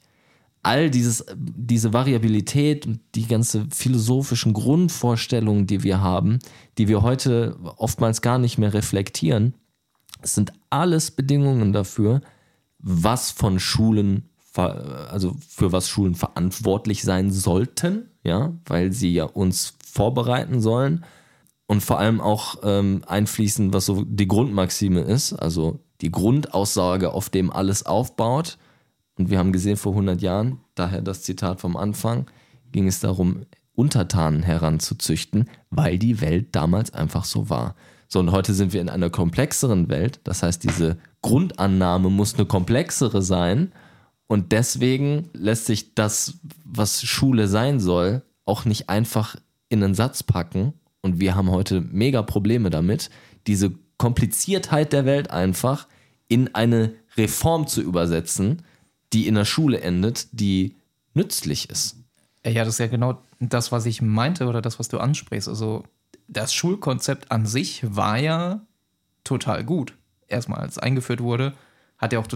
All 0.62 0.90
dieses, 0.90 1.26
diese 1.36 1.92
Variabilität 1.92 2.88
und 2.88 3.02
die 3.16 3.28
ganze 3.28 3.68
philosophischen 3.70 4.54
Grundvorstellungen, 4.54 5.68
die 5.68 5.84
wir 5.84 6.00
haben, 6.00 6.40
die 6.78 6.88
wir 6.88 7.02
heute 7.02 7.58
oftmals 7.76 8.22
gar 8.22 8.40
nicht 8.40 8.58
mehr 8.58 8.74
reflektieren, 8.74 9.56
sind 10.22 10.54
alles 10.70 11.12
Bedingungen 11.12 11.74
dafür, 11.74 12.22
was 12.80 13.32
von 13.32 13.60
Schulen 13.60 14.30
also 14.62 15.36
für 15.48 15.72
was 15.72 15.90
Schulen 15.90 16.16
verantwortlich 16.16 17.04
sein 17.04 17.32
sollten, 17.32 18.12
ja, 18.24 18.54
weil 18.66 18.94
sie 18.94 19.14
ja 19.14 19.26
uns 19.26 19.74
vorbereiten 19.84 20.62
sollen 20.62 21.04
und 21.66 21.82
vor 21.82 22.00
allem 22.00 22.22
auch 22.22 22.58
ähm, 22.64 23.02
einfließen, 23.08 23.74
was 23.74 23.86
so 23.86 24.04
die 24.06 24.28
Grundmaxime 24.28 25.02
ist, 25.02 25.34
also 25.34 25.80
die 26.02 26.12
Grundaussage, 26.12 27.14
auf 27.14 27.30
dem 27.30 27.52
alles 27.52 27.86
aufbaut. 27.86 28.58
Und 29.18 29.30
wir 29.30 29.40
haben 29.40 29.54
gesehen 29.54 29.78
vor 29.78 29.94
100 29.94 30.22
Jahren, 30.22 30.60
daher 30.76 31.02
das 31.02 31.24
Zitat 31.24 31.62
vom 31.62 31.78
Anfang, 31.78 32.30
ging 32.72 32.88
es 32.88 33.00
darum, 33.00 33.46
Untertanen 33.76 34.44
heranzuzüchten, 34.44 35.50
weil 35.72 35.98
die 35.98 36.22
Welt 36.22 36.50
damals 36.52 36.94
einfach 36.94 37.26
so 37.26 37.50
war. 37.50 37.76
So, 38.08 38.20
und 38.20 38.32
heute 38.32 38.54
sind 38.54 38.74
wir 38.74 38.82
in 38.82 38.90
einer 38.90 39.10
komplexeren 39.10 39.90
Welt. 39.90 40.20
Das 40.26 40.44
heißt, 40.44 40.64
diese 40.64 40.98
Grundannahme 41.24 42.12
muss 42.12 42.36
eine 42.36 42.46
komplexere 42.46 43.24
sein. 43.24 43.72
Und 44.28 44.52
deswegen 44.52 45.30
lässt 45.34 45.66
sich 45.66 45.96
das, 45.96 46.40
was 46.64 47.04
Schule 47.04 47.48
sein 47.48 47.80
soll, 47.80 48.24
auch 48.46 48.66
nicht 48.66 48.90
einfach 48.90 49.36
in 49.70 49.84
einen 49.84 49.96
Satz 49.96 50.24
packen. 50.24 50.74
Und 51.02 51.20
wir 51.20 51.36
haben 51.36 51.52
heute 51.52 51.82
mega 51.82 52.22
Probleme 52.22 52.70
damit, 52.70 53.10
diese 53.48 53.74
Kompliziertheit 53.98 54.94
der 54.94 55.06
Welt 55.06 55.32
einfach 55.32 55.88
in 56.28 56.56
eine 56.56 56.94
Reform 57.18 57.68
zu 57.68 57.82
übersetzen, 57.82 58.64
die 59.12 59.28
in 59.28 59.36
der 59.36 59.46
Schule 59.46 59.82
endet, 59.82 60.28
die 60.32 60.78
nützlich 61.14 61.70
ist. 61.70 61.98
Ja, 62.46 62.66
das 62.66 62.76
ist 62.76 62.80
ja 62.80 62.88
genau 62.88 63.22
das, 63.40 63.72
was 63.72 63.86
ich 63.86 64.02
meinte 64.02 64.48
oder 64.48 64.62
das, 64.62 64.80
was 64.80 64.88
du 64.88 64.98
ansprichst. 64.98 65.48
Also 65.48 65.84
das 66.28 66.54
Schulkonzept 66.54 67.32
an 67.32 67.46
sich 67.46 67.84
war 67.84 68.18
ja 68.18 68.66
total 69.24 69.64
gut. 69.64 69.94
Erstmal 70.28 70.60
als 70.60 70.78
eingeführt 70.78 71.22
wurde, 71.22 71.54
hat 71.98 72.14
ja 72.14 72.20
auch 72.20 72.28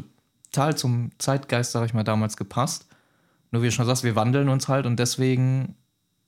total 0.58 0.76
zum 0.76 1.12
Zeitgeist, 1.20 1.72
sag 1.72 1.86
ich 1.86 1.93
mal, 1.93 2.04
damals 2.04 2.36
gepasst. 2.36 2.88
Nur 3.52 3.62
wie 3.62 3.67
du 3.67 3.72
schon 3.72 3.86
sagst, 3.86 4.04
wir 4.04 4.15
wandeln 4.15 4.50
uns 4.50 4.67
halt 4.67 4.88
und 4.88 4.98
deswegen 4.98 5.76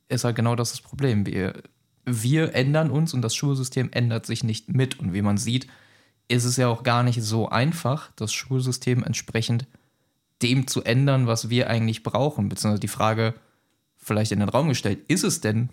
ist 0.08 0.24
halt 0.24 0.36
genau 0.36 0.56
das 0.56 0.70
das 0.70 0.82
Problem. 0.82 1.26
Wir, 1.26 1.64
wir 2.06 2.54
ändern 2.54 2.92
uns 2.92 3.16
und 3.16 3.24
das 3.24 3.36
Schulsystem 3.36 3.90
ändert 3.92 4.28
sich 4.28 4.44
nicht 4.44 4.70
mit. 4.70 5.00
Und 5.00 5.14
wie 5.14 5.24
man 5.24 5.38
sieht, 5.38 5.68
ist 6.28 6.46
es 6.46 6.58
ja 6.58 6.68
auch 6.68 6.84
gar 6.84 7.02
nicht 7.02 7.24
so 7.24 7.50
einfach, 7.50 8.12
das 8.16 8.32
Schulsystem 8.32 9.04
entsprechend 9.04 9.66
dem 10.44 10.68
zu 10.68 10.84
ändern, 10.84 11.26
was 11.26 11.50
wir 11.50 11.68
eigentlich 11.68 12.04
brauchen. 12.04 12.50
Beziehungsweise 12.50 12.82
die 12.82 12.88
Frage 12.88 13.34
vielleicht 13.98 14.32
in 14.32 14.40
den 14.40 14.50
Raum 14.50 14.70
gestellt, 14.70 15.00
ist 15.08 15.24
es 15.24 15.42
denn 15.42 15.70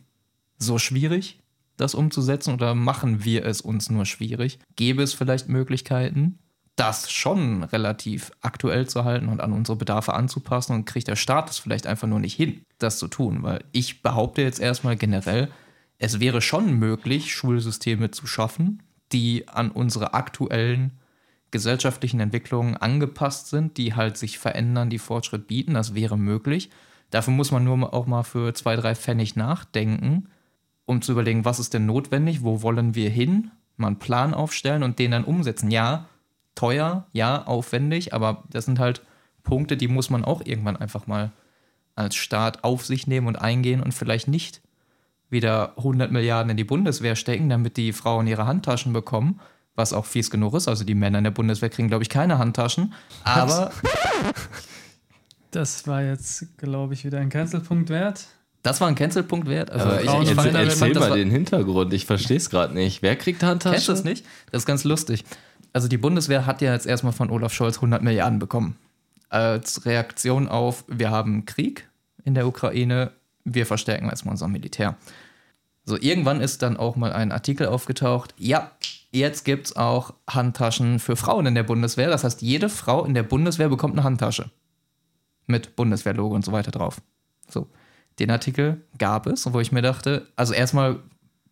so 0.58 0.78
schwierig, 0.78 1.40
das 1.76 1.94
umzusetzen 1.94 2.54
oder 2.54 2.74
machen 2.74 3.22
wir 3.22 3.44
es 3.44 3.60
uns 3.60 3.90
nur 3.90 4.06
schwierig? 4.06 4.58
Gäbe 4.76 5.02
es 5.02 5.12
vielleicht 5.12 5.48
Möglichkeiten? 5.48 6.38
Das 6.76 7.10
schon 7.10 7.62
relativ 7.64 8.30
aktuell 8.42 8.86
zu 8.86 9.04
halten 9.04 9.28
und 9.28 9.40
an 9.40 9.52
unsere 9.52 9.76
Bedarfe 9.76 10.12
anzupassen 10.12 10.74
und 10.74 10.84
kriegt 10.84 11.08
der 11.08 11.16
Staat 11.16 11.50
es 11.50 11.58
vielleicht 11.58 11.86
einfach 11.86 12.06
nur 12.06 12.20
nicht 12.20 12.34
hin, 12.34 12.62
das 12.78 12.98
zu 12.98 13.08
tun. 13.08 13.42
Weil 13.42 13.64
ich 13.72 14.02
behaupte 14.02 14.42
jetzt 14.42 14.60
erstmal 14.60 14.96
generell, 14.96 15.50
es 15.98 16.20
wäre 16.20 16.42
schon 16.42 16.74
möglich, 16.74 17.34
Schulsysteme 17.34 18.10
zu 18.10 18.26
schaffen, 18.26 18.82
die 19.12 19.48
an 19.48 19.70
unsere 19.70 20.12
aktuellen 20.12 20.92
gesellschaftlichen 21.50 22.20
Entwicklungen 22.20 22.76
angepasst 22.76 23.48
sind, 23.48 23.78
die 23.78 23.94
halt 23.94 24.18
sich 24.18 24.38
verändern, 24.38 24.90
die 24.90 24.98
Fortschritt 24.98 25.46
bieten. 25.46 25.74
Das 25.74 25.94
wäre 25.94 26.18
möglich. 26.18 26.70
Dafür 27.10 27.32
muss 27.32 27.52
man 27.52 27.64
nur 27.64 27.94
auch 27.94 28.06
mal 28.06 28.24
für 28.24 28.52
zwei, 28.52 28.76
drei 28.76 28.94
Pfennig 28.94 29.36
nachdenken, 29.36 30.28
um 30.84 31.00
zu 31.00 31.12
überlegen, 31.12 31.46
was 31.46 31.58
ist 31.58 31.72
denn 31.72 31.86
notwendig, 31.86 32.42
wo 32.42 32.60
wollen 32.60 32.94
wir 32.94 33.08
hin, 33.08 33.50
mal 33.76 33.88
einen 33.88 33.98
Plan 33.98 34.34
aufstellen 34.34 34.82
und 34.82 34.98
den 34.98 35.12
dann 35.12 35.24
umsetzen. 35.24 35.70
Ja, 35.70 36.08
teuer, 36.56 37.06
ja, 37.12 37.44
aufwendig, 37.44 38.12
aber 38.12 38.42
das 38.50 38.64
sind 38.64 38.80
halt 38.80 39.02
Punkte, 39.44 39.76
die 39.76 39.86
muss 39.86 40.10
man 40.10 40.24
auch 40.24 40.42
irgendwann 40.44 40.76
einfach 40.76 41.06
mal 41.06 41.30
als 41.94 42.16
Staat 42.16 42.64
auf 42.64 42.84
sich 42.84 43.06
nehmen 43.06 43.28
und 43.28 43.36
eingehen 43.36 43.80
und 43.80 43.94
vielleicht 43.94 44.26
nicht 44.26 44.60
wieder 45.30 45.72
100 45.76 46.10
Milliarden 46.10 46.50
in 46.50 46.56
die 46.56 46.64
Bundeswehr 46.64 47.16
stecken, 47.16 47.48
damit 47.48 47.76
die 47.76 47.92
Frauen 47.92 48.26
ihre 48.26 48.46
Handtaschen 48.46 48.92
bekommen, 48.92 49.40
was 49.74 49.92
auch 49.92 50.04
fies 50.04 50.30
genug 50.30 50.54
ist. 50.54 50.68
Also 50.68 50.84
die 50.84 50.94
Männer 50.94 51.18
in 51.18 51.24
der 51.24 51.30
Bundeswehr 51.30 51.68
kriegen, 51.68 51.88
glaube 51.88 52.02
ich, 52.02 52.08
keine 52.08 52.38
Handtaschen. 52.38 52.92
Aber. 53.22 53.70
Das 55.52 55.86
war 55.86 56.02
jetzt, 56.02 56.58
glaube 56.58 56.92
ich, 56.92 57.06
wieder 57.06 57.18
ein 57.18 57.30
Cancelpunkt 57.30 57.88
wert. 57.88 58.26
Das 58.62 58.80
war 58.82 58.88
ein 58.88 58.94
Cancelpunkt 58.94 59.48
wert. 59.48 59.70
Also 59.70 59.86
Aber 59.86 60.02
ich, 60.02 60.06
ich, 60.06 60.12
ich 60.12 60.18
erzähl, 60.18 60.34
fand, 60.34 60.54
erzähl 60.54 60.94
mal 60.94 61.16
den 61.16 61.30
Hintergrund. 61.30 61.94
Ich 61.94 62.04
verstehe 62.04 62.36
es 62.36 62.50
gerade 62.50 62.74
nicht. 62.74 63.00
Wer 63.00 63.16
kriegt 63.16 63.42
Handtaschen? 63.42 63.72
Kennst 63.72 63.88
du 63.88 63.92
das 63.92 64.04
nicht? 64.04 64.26
Das 64.50 64.62
ist 64.62 64.66
ganz 64.66 64.84
lustig. 64.84 65.24
Also 65.76 65.88
die 65.88 65.98
Bundeswehr 65.98 66.46
hat 66.46 66.62
ja 66.62 66.72
jetzt 66.72 66.86
erstmal 66.86 67.12
von 67.12 67.28
Olaf 67.28 67.52
Scholz 67.52 67.76
100 67.76 68.00
Milliarden 68.00 68.38
bekommen. 68.38 68.78
Als 69.28 69.84
Reaktion 69.84 70.48
auf, 70.48 70.84
wir 70.88 71.10
haben 71.10 71.44
Krieg 71.44 71.86
in 72.24 72.32
der 72.32 72.46
Ukraine, 72.46 73.12
wir 73.44 73.66
verstärken 73.66 74.08
jetzt 74.08 74.24
mal 74.24 74.30
unser 74.30 74.48
Militär. 74.48 74.96
So, 75.84 75.98
irgendwann 76.00 76.40
ist 76.40 76.62
dann 76.62 76.78
auch 76.78 76.96
mal 76.96 77.12
ein 77.12 77.30
Artikel 77.30 77.66
aufgetaucht, 77.66 78.34
ja, 78.38 78.70
jetzt 79.10 79.44
gibt 79.44 79.66
es 79.66 79.76
auch 79.76 80.14
Handtaschen 80.26 80.98
für 80.98 81.14
Frauen 81.14 81.44
in 81.44 81.54
der 81.54 81.64
Bundeswehr. 81.64 82.08
Das 82.08 82.24
heißt, 82.24 82.40
jede 82.40 82.70
Frau 82.70 83.04
in 83.04 83.12
der 83.12 83.24
Bundeswehr 83.24 83.68
bekommt 83.68 83.96
eine 83.96 84.04
Handtasche. 84.04 84.50
Mit 85.46 85.76
Bundeswehrlogo 85.76 86.34
und 86.34 86.42
so 86.46 86.52
weiter 86.52 86.70
drauf. 86.70 87.02
So, 87.50 87.68
den 88.18 88.30
Artikel 88.30 88.80
gab 88.96 89.26
es, 89.26 89.52
wo 89.52 89.60
ich 89.60 89.72
mir 89.72 89.82
dachte, 89.82 90.26
also 90.36 90.54
erstmal, 90.54 91.00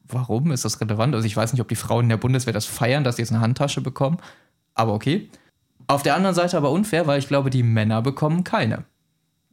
warum 0.06 0.52
ist 0.52 0.64
das 0.64 0.80
relevant? 0.80 1.14
Also 1.14 1.26
ich 1.26 1.36
weiß 1.36 1.52
nicht, 1.52 1.62
ob 1.62 1.68
die 1.68 1.76
Frauen 1.76 2.04
in 2.04 2.08
der 2.10 2.16
Bundeswehr 2.16 2.52
das 2.52 2.66
feiern, 2.66 3.04
dass 3.04 3.16
sie 3.16 3.22
jetzt 3.22 3.32
eine 3.32 3.40
Handtasche 3.40 3.80
bekommen, 3.80 4.18
aber 4.74 4.94
okay. 4.94 5.28
Auf 5.86 6.02
der 6.02 6.14
anderen 6.14 6.34
Seite 6.34 6.56
aber 6.56 6.70
unfair, 6.70 7.06
weil 7.06 7.18
ich 7.18 7.28
glaube, 7.28 7.50
die 7.50 7.62
Männer 7.62 8.00
bekommen 8.02 8.44
keine. 8.44 8.84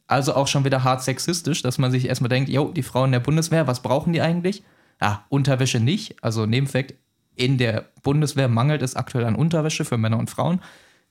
Also 0.08 0.34
auch 0.34 0.48
schon 0.48 0.66
wieder 0.66 0.84
hart 0.84 1.04
sexistisch, 1.04 1.62
dass 1.62 1.78
man 1.78 1.92
sich 1.92 2.08
erstmal 2.08 2.30
denkt, 2.30 2.50
jo, 2.50 2.72
die 2.72 2.84
Frauen 2.84 3.08
in 3.08 3.14
der 3.14 3.20
Bundeswehr, 3.22 3.68
was 3.68 3.82
brauchen 3.82 4.14
die 4.14 4.22
eigentlich? 4.22 4.64
Ah, 5.00 5.20
Unterwäsche 5.30 5.80
nicht. 5.80 6.22
Also 6.24 6.46
Nebeneffekt, 6.46 6.96
in 7.36 7.58
der 7.58 7.86
Bundeswehr 8.04 8.48
mangelt 8.48 8.82
es 8.82 8.96
aktuell 8.96 9.26
an 9.26 9.36
Unterwäsche 9.36 9.86
für 9.86 9.98
Männer 9.98 10.20
und 10.20 10.30
Frauen. 10.30 10.62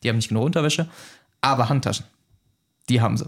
Die 0.02 0.08
haben 0.08 0.16
nicht 0.16 0.28
genug 0.28 0.44
Unterwäsche, 0.44 0.88
aber 1.40 1.68
Handtaschen, 1.68 2.06
die 2.88 3.00
haben 3.00 3.16
sie. 3.16 3.26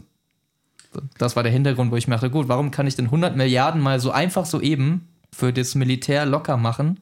Das 1.18 1.37
war 1.37 1.42
der 1.42 1.53
Hintergrund, 1.53 1.90
wo 1.90 1.96
ich 1.96 2.07
mir 2.07 2.16
dachte, 2.16 2.31
gut, 2.31 2.48
warum 2.48 2.70
kann 2.70 2.87
ich 2.87 2.96
denn 2.96 3.07
100 3.07 3.37
Milliarden 3.37 3.81
mal 3.81 3.98
so 3.98 4.11
einfach 4.11 4.44
so 4.44 4.61
eben 4.61 5.09
für 5.35 5.53
das 5.53 5.75
Militär 5.75 6.27
locker 6.27 6.57
machen, 6.57 7.01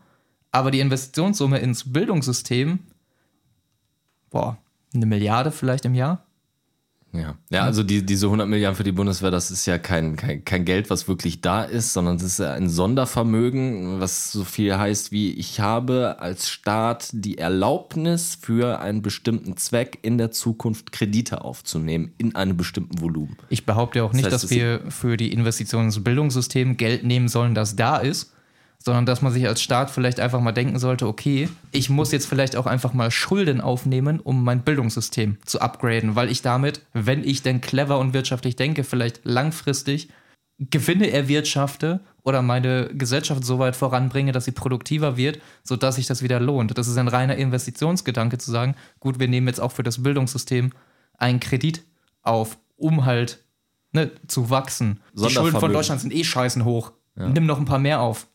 aber 0.53 0.71
die 0.71 0.81
Investitionssumme 0.81 1.59
ins 1.59 1.93
Bildungssystem, 1.93 2.81
boah, 4.31 4.59
eine 4.95 5.07
Milliarde 5.07 5.51
vielleicht 5.53 5.85
im 5.85 5.95
Jahr? 5.95 6.27
Ja, 7.12 7.35
ja 7.51 7.62
also 7.64 7.83
die, 7.83 8.07
diese 8.07 8.27
100 8.27 8.49
Milliarden 8.49 8.77
für 8.77 8.85
die 8.85 8.92
Bundeswehr, 8.92 9.31
das 9.33 9.51
ist 9.51 9.66
ja 9.66 9.79
kein, 9.79 10.14
kein, 10.16 10.44
kein 10.44 10.64
Geld, 10.64 10.90
was 10.90 11.09
wirklich 11.09 11.40
da 11.40 11.64
ist, 11.64 11.92
sondern 11.92 12.18
das 12.18 12.25
ist 12.27 12.38
ja 12.38 12.53
ein 12.53 12.68
Sondervermögen, 12.68 14.01
was 14.01 14.33
so 14.33 14.44
viel 14.44 14.77
heißt 14.79 15.11
wie, 15.12 15.33
ich 15.33 15.61
habe 15.61 16.16
als 16.20 16.49
Staat 16.49 17.09
die 17.12 17.38
Erlaubnis 17.38 18.38
für 18.40 18.81
einen 18.81 19.03
bestimmten 19.03 19.57
Zweck 19.57 19.99
in 20.03 20.18
der 20.18 20.31
Zukunft 20.31 20.92
Kredite 20.92 21.42
aufzunehmen 21.44 22.12
in 22.18 22.35
einem 22.37 22.57
bestimmten 22.57 23.01
Volumen. 23.01 23.37
Ich 23.49 23.66
behaupte 23.66 24.05
auch 24.05 24.12
nicht, 24.12 24.25
Das 24.27 24.33
heißt, 24.35 24.44
dass 24.44 24.51
es- 24.51 24.57
wir 24.57 24.83
für 24.88 25.16
die 25.16 25.33
Investitionen 25.33 25.87
ins 25.87 26.03
Bildungssystem 26.03 26.77
Geld 26.77 27.05
nehmen 27.05 27.29
sollen, 27.29 27.55
das 27.55 27.77
da 27.77 27.96
ist, 27.99 28.33
sondern 28.83 29.07
dass 29.07 29.23
man 29.23 29.33
sich 29.33 29.47
als 29.47 29.61
Staat 29.61 29.90
vielleicht 29.90 30.21
einfach 30.21 30.40
mal 30.40 30.53
denken 30.53 30.79
sollte, 30.79 31.07
okay, 31.07 31.49
ich 31.71 31.90
muss 31.90 32.12
jetzt 32.12 32.27
vielleicht 32.27 32.57
auch 32.57 32.66
einfach 32.66 32.95
mal 32.95 33.11
Schulden 33.11 33.61
aufnehmen, 33.61 34.21
um 34.21 34.43
mein 34.43 34.62
Bildungssystem 34.62 35.37
zu 35.45 35.61
upgraden, 35.61 36.16
weil 36.16 36.31
ich 36.31 36.43
damit, 36.43 36.81
wenn 36.95 37.23
ich 37.23 37.43
denn 37.43 37.61
clever 37.61 37.99
und 37.99 38.14
wirtschaftlich 38.14 38.57
denke, 38.57 38.85
vielleicht 38.85 39.21
langfristig 39.25 40.09
Gewinne 40.59 41.11
erwirtschafte 41.11 42.01
oder 42.23 42.43
meine 42.43 42.90
Gesellschaft 42.93 43.45
so 43.45 43.59
weit 43.59 43.77
voranbringe, 43.77 44.33
dass 44.33 44.45
sie 44.45 44.53
produktiver 44.53 45.16
wird, 45.16 45.40
sodass 45.62 45.97
sich 45.97 46.07
das 46.07 46.23
wieder 46.23 46.38
lohnt. 46.38 46.77
Das 46.77 46.87
ist 46.87 46.99
ein 46.99 47.09
reiner 47.09 47.37
Investitionsgedanke 47.37 48.37
zu 48.37 48.51
sagen, 48.51 48.75
gut, 48.99 49.19
wir 49.19 49.29
nehmen 49.29 49.47
jetzt 49.47 49.61
auch 49.61 49.73
für 49.73 49.83
das 49.83 50.03
Bildungssystem 50.03 50.73
einen 51.16 51.40
Kredit 51.40 51.83
auf, 52.23 52.59
um 52.77 53.07
halt 53.07 53.43
ne, 53.93 54.11
zu 54.27 54.51
wachsen. 54.51 55.01
Die 55.14 55.31
Schulden 55.31 55.59
von. 55.59 55.73
Deutschland 55.73 56.03
sind 56.03 56.14
eh 56.14 56.25
scheißen 56.25 56.64
hoch. 56.64 56.93
Nimm 57.14 57.45
noch 57.47 57.59
ein 57.59 57.66
paar 57.66 57.79
mehr 57.79 58.01
auf. 58.01 58.27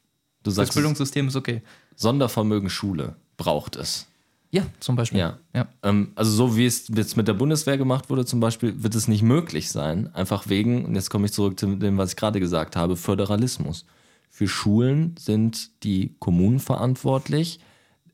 Du 0.46 0.52
Das 0.52 0.56
sagst, 0.56 0.76
Bildungssystem 0.76 1.28
ist 1.28 1.36
okay. 1.36 1.64
Sondervermögen 1.96 2.70
Schule 2.70 3.16
braucht 3.36 3.76
es. 3.76 4.06
Ja, 4.52 4.64
zum 4.80 4.96
Beispiel. 4.96 5.20
Ja. 5.20 5.40
ja. 5.56 5.68
Ähm, 5.82 6.12
also 6.14 6.32
so 6.32 6.56
wie 6.56 6.68
es 6.68 6.88
jetzt 6.96 7.18
mit 7.18 7.28
der 7.28 7.34
Bundeswehr 7.34 7.80
gemacht 7.80 8.12
wurde 8.12 8.26
zum 8.26 8.40
Beispiel, 8.40 8.84
wird 8.84 8.94
es 8.94 9.08
nicht 9.08 9.24
möglich 9.24 9.72
sein, 9.72 10.14
einfach 10.14 10.48
wegen, 10.48 10.86
und 10.86 10.94
jetzt 10.94 11.10
komme 11.10 11.26
ich 11.26 11.34
zurück 11.34 11.60
zu 11.60 11.76
dem, 11.76 11.98
was 11.98 12.12
ich 12.12 12.16
gerade 12.16 12.40
gesagt 12.40 12.76
habe, 12.76 12.96
Föderalismus. 12.96 13.86
Für 14.30 14.48
Schulen 14.48 15.16
sind 15.18 15.84
die 15.84 16.16
Kommunen 16.20 16.60
verantwortlich. 16.60 17.60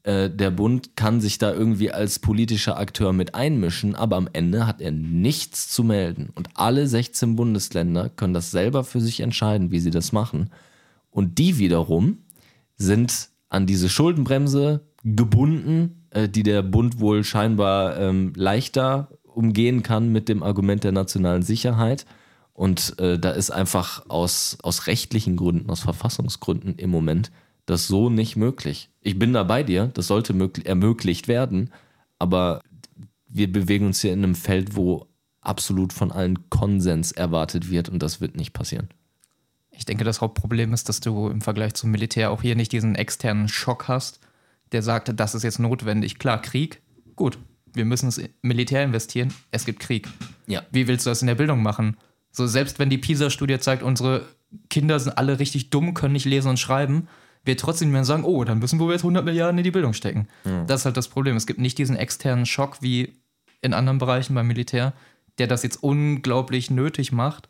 Äh, 0.04 0.30
der 0.30 0.52
Bund 0.52 0.96
kann 0.96 1.20
sich 1.20 1.38
da 1.38 1.52
irgendwie 1.52 1.92
als 1.92 2.20
politischer 2.20 2.78
Akteur 2.78 3.12
mit 3.12 3.36
einmischen, 3.36 3.94
aber 3.94 4.16
am 4.16 4.30
Ende 4.32 4.66
hat 4.66 4.80
er 4.80 4.92
nichts 4.92 5.70
zu 5.70 5.84
melden. 5.84 6.30
Und 6.34 6.48
alle 6.54 6.88
16 6.88 7.36
Bundesländer 7.36 8.08
können 8.08 8.34
das 8.34 8.52
selber 8.52 8.86
für 8.86 9.02
sich 9.02 9.20
entscheiden, 9.20 9.72
wie 9.72 9.82
sie 9.82 9.92
das 9.92 10.14
machen. 10.14 10.50
Und 11.12 11.38
die 11.38 11.58
wiederum 11.58 12.20
sind 12.76 13.30
an 13.50 13.68
diese 13.68 13.90
Schuldenbremse 13.90 14.88
gebunden, 15.04 16.08
äh, 16.10 16.28
die 16.28 16.44
der 16.44 16.64
Bund 16.64 17.00
wohl 17.00 17.24
scheinbar 17.24 17.98
ähm, 17.98 18.34
leichter 18.36 19.10
umgehen 19.24 19.84
kann 19.84 20.12
mit 20.12 20.30
dem 20.30 20.42
Argument 20.44 20.84
der 20.84 20.92
nationalen 20.92 21.44
Sicherheit. 21.44 22.06
Und 22.54 22.98
äh, 23.00 23.20
da 23.20 23.32
ist 23.32 23.52
einfach 23.52 24.10
aus, 24.10 24.58
aus 24.64 24.88
rechtlichen 24.88 25.36
Gründen, 25.36 25.70
aus 25.70 25.82
Verfassungsgründen 25.82 26.76
im 26.76 26.90
Moment 26.90 27.32
das 27.66 27.88
so 27.88 28.10
nicht 28.10 28.36
möglich. 28.36 28.90
Ich 29.02 29.18
bin 29.18 29.34
da 29.34 29.44
bei 29.44 29.64
dir, 29.64 29.88
das 29.94 30.08
sollte 30.08 30.34
möglich, 30.34 30.66
ermöglicht 30.66 31.28
werden, 31.28 31.72
aber 32.20 32.62
wir 33.28 33.52
bewegen 33.52 33.88
uns 33.88 34.02
hier 34.02 34.14
in 34.14 34.24
einem 34.24 34.36
Feld, 34.36 34.76
wo 34.76 35.08
absolut 35.42 35.94
von 35.94 36.12
allen 36.12 36.50
Konsens 36.50 37.12
erwartet 37.12 37.70
wird 37.70 37.90
und 37.90 38.04
das 38.04 38.22
wird 38.22 38.36
nicht 38.36 38.54
passieren. 38.54 38.90
Ich 39.72 39.86
denke, 39.86 40.04
das 40.04 40.22
Hauptproblem 40.22 40.74
ist, 40.74 40.90
dass 40.90 41.00
du 41.00 41.30
im 41.30 41.42
Vergleich 41.42 41.74
zum 41.74 41.92
Militär 41.92 42.32
auch 42.32 42.42
hier 42.42 42.56
nicht 42.56 42.72
diesen 42.72 42.96
externen 42.96 43.48
Schock 43.48 43.88
hast, 43.88 44.20
der 44.72 44.84
sagt, 44.84 45.12
das 45.20 45.36
ist 45.36 45.44
jetzt 45.44 45.60
notwendig. 45.60 46.20
Klar, 46.20 46.42
Krieg, 46.42 46.82
gut, 47.16 47.38
wir 47.74 47.86
müssen 47.86 48.08
ins 48.08 48.22
Militär 48.42 48.84
investieren, 48.84 49.34
es 49.52 49.66
gibt 49.66 49.80
Krieg. 49.80 50.08
Ja. 50.48 50.62
Wie 50.72 50.88
willst 50.88 51.06
du 51.06 51.10
das 51.10 51.22
in 51.22 51.28
der 51.28 51.36
Bildung 51.36 51.64
machen? 51.64 51.98
So, 52.32 52.48
selbst 52.48 52.80
wenn 52.80 52.90
die 52.90 52.98
PISA-Studie 52.98 53.60
zeigt, 53.60 53.84
unsere 53.84 54.26
Kinder 54.70 55.00
sind 55.00 55.18
alle 55.18 55.40
richtig 55.40 55.70
dumm, 55.70 55.94
können 55.94 56.14
nicht 56.14 56.26
lesen 56.26 56.50
und 56.50 56.60
schreiben, 56.60 57.08
wir 57.44 57.58
trotzdem 57.58 57.92
mehr 57.92 58.06
sagen, 58.06 58.24
oh, 58.24 58.44
dann 58.44 58.60
müssen 58.60 58.80
wir 58.80 58.92
jetzt 58.92 59.02
100 59.02 59.26
Milliarden 59.26 59.58
in 59.58 59.64
die 59.64 59.72
Bildung 59.72 59.94
stecken. 59.94 60.28
Das 60.68 60.82
ist 60.82 60.86
halt 60.86 60.98
das 60.98 61.08
Problem. 61.08 61.36
Es 61.36 61.48
gibt 61.48 61.60
nicht 61.60 61.78
diesen 61.78 61.96
externen 61.96 62.46
Schock 62.46 62.82
wie 62.82 63.14
in 63.62 63.74
anderen 63.74 63.98
Bereichen 63.98 64.36
beim 64.36 64.48
Militär, 64.48 64.94
der 65.38 65.48
das 65.48 65.64
jetzt 65.64 65.82
unglaublich 65.82 66.70
nötig 66.70 67.12
macht, 67.12 67.50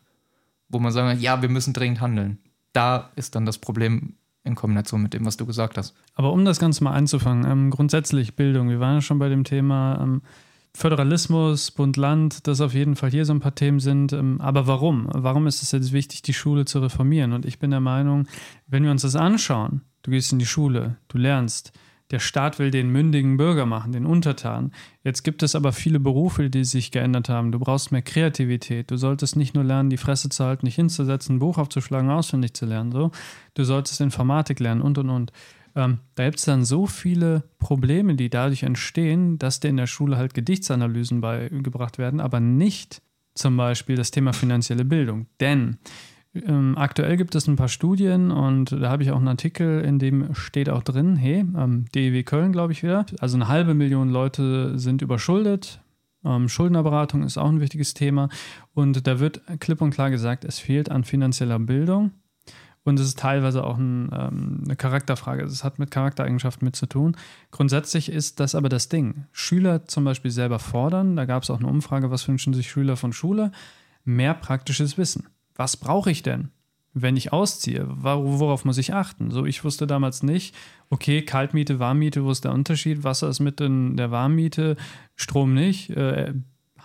wo 0.72 0.78
man 0.78 0.92
sagen 0.92 1.08
kann, 1.08 1.20
ja, 1.20 1.42
wir 1.42 1.48
müssen 1.48 1.72
dringend 1.72 2.00
handeln. 2.00 2.38
Da 2.72 3.10
ist 3.16 3.34
dann 3.34 3.46
das 3.46 3.58
Problem 3.58 4.14
in 4.44 4.54
Kombination 4.54 5.02
mit 5.02 5.14
dem, 5.14 5.24
was 5.24 5.36
du 5.36 5.46
gesagt 5.46 5.78
hast. 5.78 5.94
Aber 6.14 6.32
um 6.32 6.44
das 6.44 6.58
Ganze 6.58 6.82
mal 6.82 6.92
einzufangen, 6.92 7.48
ähm, 7.50 7.70
grundsätzlich 7.70 8.34
Bildung, 8.34 8.68
wir 8.68 8.80
waren 8.80 8.96
ja 8.96 9.00
schon 9.00 9.18
bei 9.18 9.28
dem 9.28 9.44
Thema 9.44 10.00
ähm, 10.02 10.22
Föderalismus, 10.74 11.70
Bund, 11.70 11.96
Land, 11.96 12.46
das 12.46 12.60
auf 12.60 12.74
jeden 12.74 12.96
Fall 12.96 13.10
hier 13.10 13.26
so 13.26 13.34
ein 13.34 13.40
paar 13.40 13.54
Themen 13.54 13.78
sind. 13.78 14.12
Ähm, 14.12 14.40
aber 14.40 14.66
warum? 14.66 15.08
Warum 15.12 15.46
ist 15.46 15.62
es 15.62 15.70
jetzt 15.72 15.92
wichtig, 15.92 16.22
die 16.22 16.34
Schule 16.34 16.64
zu 16.64 16.80
reformieren? 16.80 17.32
Und 17.32 17.44
ich 17.44 17.58
bin 17.58 17.70
der 17.70 17.80
Meinung, 17.80 18.26
wenn 18.66 18.82
wir 18.82 18.90
uns 18.90 19.02
das 19.02 19.14
anschauen, 19.14 19.82
du 20.02 20.10
gehst 20.10 20.32
in 20.32 20.38
die 20.38 20.46
Schule, 20.46 20.96
du 21.08 21.18
lernst, 21.18 21.72
der 22.12 22.18
Staat 22.18 22.58
will 22.58 22.70
den 22.70 22.90
mündigen 22.90 23.38
Bürger 23.38 23.66
machen, 23.66 23.92
den 23.92 24.06
Untertan. 24.06 24.70
Jetzt 25.02 25.22
gibt 25.22 25.42
es 25.42 25.54
aber 25.54 25.72
viele 25.72 25.98
Berufe, 25.98 26.50
die 26.50 26.64
sich 26.64 26.92
geändert 26.92 27.30
haben. 27.30 27.50
Du 27.50 27.58
brauchst 27.58 27.90
mehr 27.90 28.02
Kreativität. 28.02 28.90
Du 28.90 28.96
solltest 28.96 29.34
nicht 29.34 29.54
nur 29.54 29.64
lernen, 29.64 29.90
die 29.90 29.96
Fresse 29.96 30.28
zu 30.28 30.44
halten, 30.44 30.66
nicht 30.66 30.76
hinzusetzen, 30.76 31.36
ein 31.36 31.38
Buch 31.38 31.56
aufzuschlagen, 31.56 32.10
auswendig 32.10 32.52
zu 32.52 32.66
lernen. 32.66 32.92
So. 32.92 33.10
Du 33.54 33.64
solltest 33.64 34.00
Informatik 34.00 34.60
lernen 34.60 34.82
und 34.82 34.98
und 34.98 35.08
und. 35.10 35.32
Ähm, 35.74 36.00
da 36.14 36.26
gibt 36.26 36.38
es 36.38 36.44
dann 36.44 36.66
so 36.66 36.86
viele 36.86 37.44
Probleme, 37.58 38.14
die 38.14 38.28
dadurch 38.28 38.62
entstehen, 38.62 39.38
dass 39.38 39.60
dir 39.60 39.68
in 39.68 39.78
der 39.78 39.86
Schule 39.86 40.18
halt 40.18 40.34
Gedichtsanalysen 40.34 41.22
beigebracht 41.22 41.96
werden, 41.96 42.20
aber 42.20 42.40
nicht 42.40 43.00
zum 43.34 43.56
Beispiel 43.56 43.96
das 43.96 44.10
Thema 44.10 44.34
finanzielle 44.34 44.84
Bildung. 44.84 45.26
Denn 45.40 45.78
ähm, 46.34 46.76
aktuell 46.78 47.16
gibt 47.16 47.34
es 47.34 47.46
ein 47.46 47.56
paar 47.56 47.68
Studien 47.68 48.30
und 48.30 48.72
da 48.72 48.88
habe 48.88 49.02
ich 49.02 49.10
auch 49.10 49.18
einen 49.18 49.28
Artikel, 49.28 49.82
in 49.82 49.98
dem 49.98 50.34
steht 50.34 50.70
auch 50.70 50.82
drin, 50.82 51.16
hey, 51.16 51.40
ähm, 51.56 51.84
DEW 51.94 52.22
Köln, 52.22 52.52
glaube 52.52 52.72
ich 52.72 52.82
wieder, 52.82 53.04
also 53.20 53.36
eine 53.36 53.48
halbe 53.48 53.74
Million 53.74 54.08
Leute 54.08 54.78
sind 54.78 55.02
überschuldet. 55.02 55.80
Ähm, 56.24 56.48
Schuldnerberatung 56.48 57.22
ist 57.24 57.36
auch 57.36 57.48
ein 57.48 57.60
wichtiges 57.60 57.94
Thema 57.94 58.30
und 58.72 59.06
da 59.06 59.20
wird 59.20 59.42
klipp 59.60 59.82
und 59.82 59.90
klar 59.90 60.10
gesagt, 60.10 60.44
es 60.44 60.58
fehlt 60.58 60.90
an 60.90 61.04
finanzieller 61.04 61.58
Bildung. 61.58 62.12
Und 62.84 62.98
es 62.98 63.06
ist 63.06 63.20
teilweise 63.20 63.62
auch 63.62 63.78
ein, 63.78 64.10
ähm, 64.12 64.62
eine 64.64 64.74
Charakterfrage. 64.74 65.44
Es 65.44 65.62
hat 65.62 65.78
mit 65.78 65.92
Charaktereigenschaften 65.92 66.64
mit 66.64 66.74
zu 66.74 66.86
tun. 66.86 67.16
Grundsätzlich 67.52 68.10
ist 68.10 68.40
das 68.40 68.56
aber 68.56 68.68
das 68.68 68.88
Ding. 68.88 69.26
Schüler 69.30 69.86
zum 69.86 70.02
Beispiel 70.02 70.32
selber 70.32 70.58
fordern, 70.58 71.14
da 71.14 71.24
gab 71.24 71.44
es 71.44 71.50
auch 71.50 71.60
eine 71.60 71.68
Umfrage, 71.68 72.10
was 72.10 72.26
wünschen 72.26 72.54
sich 72.54 72.68
Schüler 72.68 72.96
von 72.96 73.12
Schule? 73.12 73.52
Mehr 74.04 74.34
praktisches 74.34 74.98
Wissen 74.98 75.28
was 75.54 75.76
brauche 75.76 76.10
ich 76.10 76.22
denn, 76.22 76.50
wenn 76.94 77.16
ich 77.16 77.32
ausziehe? 77.32 77.86
Worauf 77.88 78.64
muss 78.64 78.78
ich 78.78 78.94
achten? 78.94 79.30
So, 79.30 79.46
ich 79.46 79.64
wusste 79.64 79.86
damals 79.86 80.22
nicht, 80.22 80.54
okay, 80.90 81.22
Kaltmiete, 81.22 81.78
Warmmiete, 81.78 82.24
wo 82.24 82.30
ist 82.30 82.44
der 82.44 82.52
Unterschied? 82.52 83.04
Wasser 83.04 83.28
ist 83.28 83.40
mit 83.40 83.60
in 83.60 83.96
der 83.96 84.10
Warmmiete, 84.10 84.76
Strom 85.16 85.54
nicht, 85.54 85.90
äh, 85.90 86.34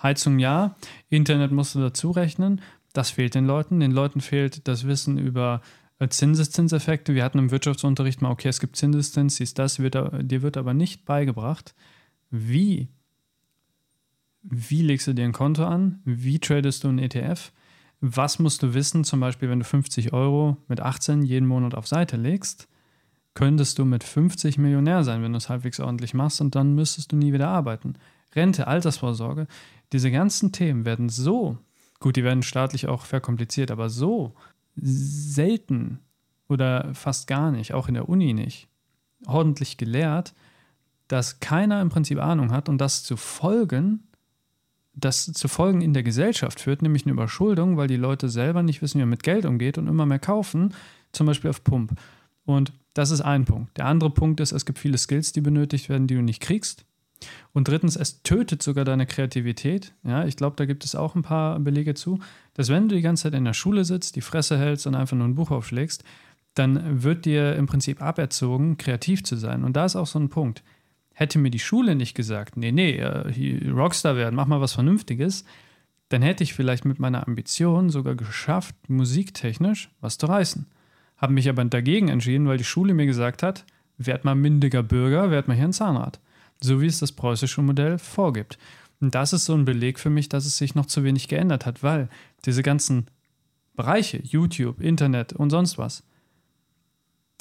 Heizung 0.02 0.40
ja, 0.40 0.76
Internet 1.10 1.52
musst 1.52 1.76
du 1.76 1.80
dazu 1.80 2.12
rechnen. 2.12 2.62
Das 2.94 3.12
fehlt 3.12 3.36
den 3.36 3.46
Leuten. 3.46 3.80
Den 3.80 3.92
Leuten 3.92 4.22
fehlt 4.22 4.68
das 4.68 4.86
Wissen 4.88 5.18
über 5.18 5.62
äh, 6.00 6.08
Zinseszinseffekte. 6.08 7.16
Wir 7.16 7.24
hatten 7.24 7.40
im 7.40 7.52
Wirtschaftsunterricht 7.52 8.22
mal, 8.22 8.32
okay, 8.32 8.50
es 8.50 8.60
gibt 8.60 8.76
Zinseszins, 8.76 9.40
ist 9.40 9.60
das, 9.60 9.80
wird, 9.80 9.96
dir 9.96 10.42
wird 10.42 10.58
aber 10.58 10.74
nicht 10.74 11.06
beigebracht, 11.06 11.74
wie, 12.30 12.90
wie 14.44 14.82
legst 14.82 15.08
du 15.08 15.14
dir 15.14 15.26
ein 15.26 15.34
Konto 15.34 15.66
an, 15.66 16.02
wie 16.06 16.40
tradest 16.40 16.84
du 16.84 16.90
ein 16.90 17.00
ETF, 17.00 17.52
was 18.00 18.40
musst 18.40 18.64
du 18.64 18.74
wissen, 18.74 19.04
zum 19.04 19.20
Beispiel, 19.20 19.50
wenn 19.50 19.60
du 19.60 19.66
50 19.66 20.14
Euro 20.14 20.58
mit 20.68 20.80
18 20.82 21.24
jeden 21.24 21.48
Monat 21.48 21.74
auf 21.74 21.88
Seite 21.88 22.18
legst, 22.18 22.68
könntest 23.34 23.80
du 23.80 23.86
mit 23.86 24.04
50 24.04 24.58
Millionär 24.58 25.04
sein, 25.04 25.22
wenn 25.22 25.32
du 25.32 25.38
es 25.38 25.50
halbwegs 25.50 25.80
ordentlich 25.80 26.14
machst 26.14 26.42
und 26.42 26.56
dann 26.56 26.74
müsstest 26.76 27.12
du 27.12 27.16
nie 27.16 27.34
wieder 27.34 27.50
arbeiten. 27.50 27.94
Rente, 28.36 28.68
Altersvorsorge, 28.68 29.48
diese 29.94 30.12
ganzen 30.12 30.52
Themen 30.52 30.86
werden 30.86 31.10
so, 31.10 31.58
gut, 32.00 32.16
die 32.16 32.24
werden 32.24 32.44
staatlich 32.44 32.88
auch 32.88 33.06
verkompliziert, 33.06 33.72
aber 33.72 33.90
so 33.90 34.34
selten 34.76 36.00
oder 36.48 36.94
fast 36.94 37.28
gar 37.28 37.52
nicht, 37.52 37.74
auch 37.74 37.88
in 37.88 37.96
der 37.96 38.10
Uni 38.10 38.34
nicht, 38.34 38.68
ordentlich 39.26 39.78
gelehrt, 39.78 40.34
dass 41.08 41.40
keiner 41.40 41.82
im 41.82 41.90
Prinzip 41.90 42.20
Ahnung 42.20 42.52
hat 42.52 42.70
und 42.70 42.80
das 42.80 43.04
zu 43.04 43.18
folgen 43.18 44.07
das 45.00 45.32
zu 45.32 45.48
Folgen 45.48 45.82
in 45.82 45.94
der 45.94 46.04
Gesellschaft 46.04 46.60
führt, 46.60 46.82
nämlich 46.82 47.06
eine 47.06 47.14
Überschuldung, 47.14 47.78
weil 47.78 47.88
die 47.88 47.98
Leute 47.98 48.30
selber 48.30 48.64
nicht 48.64 48.82
wissen, 48.82 48.98
wie 48.98 49.04
man 49.04 49.12
mit 49.12 49.24
Geld 49.24 49.46
umgeht 49.46 49.78
und 49.78 49.88
immer 49.88 50.06
mehr 50.06 50.20
kaufen, 50.20 50.74
zum 51.12 51.28
Beispiel 51.28 51.50
auf 51.50 51.64
Pump. 51.64 51.94
Und 52.46 52.74
das 52.94 53.12
ist 53.12 53.22
ein 53.22 53.46
Punkt. 53.46 53.78
Der 53.78 53.86
andere 53.86 54.10
Punkt 54.10 54.40
ist, 54.40 54.52
es 54.52 54.66
gibt 54.66 54.80
viele 54.80 54.98
Skills, 54.98 55.32
die 55.32 55.42
benötigt 55.42 55.90
werden, 55.90 56.08
die 56.08 56.16
du 56.16 56.22
nicht 56.22 56.42
kriegst. 56.42 56.84
Und 57.54 57.68
drittens, 57.68 57.96
es 57.96 58.24
tötet 58.24 58.62
sogar 58.64 58.86
deine 58.86 59.06
Kreativität. 59.06 59.94
Ja, 60.04 60.26
ich 60.26 60.36
glaube, 60.36 60.56
da 60.56 60.66
gibt 60.66 60.84
es 60.84 60.96
auch 60.96 61.16
ein 61.16 61.24
paar 61.24 61.60
Belege 61.60 61.94
zu, 61.94 62.20
dass 62.54 62.70
wenn 62.70 62.90
du 62.90 62.96
die 62.96 63.02
ganze 63.02 63.24
Zeit 63.24 63.34
in 63.34 63.46
der 63.46 63.54
Schule 63.54 63.86
sitzt, 63.86 64.16
die 64.16 64.22
Fresse 64.22 64.58
hältst 64.58 64.88
und 64.88 64.96
einfach 64.96 65.18
nur 65.18 65.28
ein 65.28 65.36
Buch 65.36 65.52
aufschlägst, 65.52 66.04
dann 66.54 67.04
wird 67.04 67.26
dir 67.26 67.56
im 67.56 67.68
Prinzip 67.68 68.02
aberzogen, 68.02 68.78
kreativ 68.78 69.24
zu 69.24 69.36
sein. 69.36 69.64
Und 69.64 69.76
da 69.76 69.86
ist 69.86 69.96
auch 69.96 70.08
so 70.08 70.20
ein 70.20 70.30
Punkt 70.30 70.64
hätte 71.20 71.40
mir 71.40 71.50
die 71.50 71.58
Schule 71.58 71.96
nicht 71.96 72.14
gesagt, 72.14 72.58
nee, 72.58 72.72
nee, 72.72 72.98
äh, 72.98 73.72
Rockstar 73.72 74.16
werden, 74.16 74.36
mach 74.36 74.46
mal 74.46 74.62
was 74.62 74.74
Vernünftiges, 74.74 75.46
dann 76.10 76.22
hätte 76.22 76.44
ich 76.44 76.54
vielleicht 76.54 76.86
mit 76.86 77.00
meiner 77.00 77.28
Ambition 77.28 77.90
sogar 77.90 78.14
geschafft, 78.14 78.76
musiktechnisch 78.88 79.90
was 80.00 80.20
zu 80.20 80.28
reißen. 80.28 80.68
Habe 81.18 81.34
mich 81.34 81.50
aber 81.50 81.66
dagegen 81.66 82.10
entschieden, 82.10 82.48
weil 82.48 82.60
die 82.60 82.64
Schule 82.64 82.94
mir 82.94 83.08
gesagt 83.08 83.42
hat, 83.42 83.66
werd 83.98 84.26
mal 84.26 84.36
mündiger 84.36 84.84
Bürger, 84.84 85.32
werd 85.32 85.48
mal 85.48 85.56
hier 85.56 85.66
ein 85.66 85.74
Zahnrad. 85.74 86.20
So 86.62 86.82
wie 86.82 86.86
es 86.86 87.00
das 87.00 87.12
preußische 87.12 87.64
Modell 87.64 87.98
vorgibt. 87.98 88.60
Und 89.02 89.16
das 89.16 89.34
ist 89.34 89.46
so 89.46 89.56
ein 89.56 89.66
Beleg 89.66 89.98
für 89.98 90.12
mich, 90.12 90.30
dass 90.30 90.46
es 90.46 90.60
sich 90.60 90.76
noch 90.76 90.86
zu 90.86 91.04
wenig 91.04 91.28
geändert 91.28 91.66
hat, 91.66 91.82
weil 91.82 92.10
diese 92.46 92.62
ganzen 92.62 93.08
Bereiche, 93.76 94.22
YouTube, 94.24 94.82
Internet 94.82 95.34
und 95.34 95.50
sonst 95.50 95.80
was, 95.80 96.04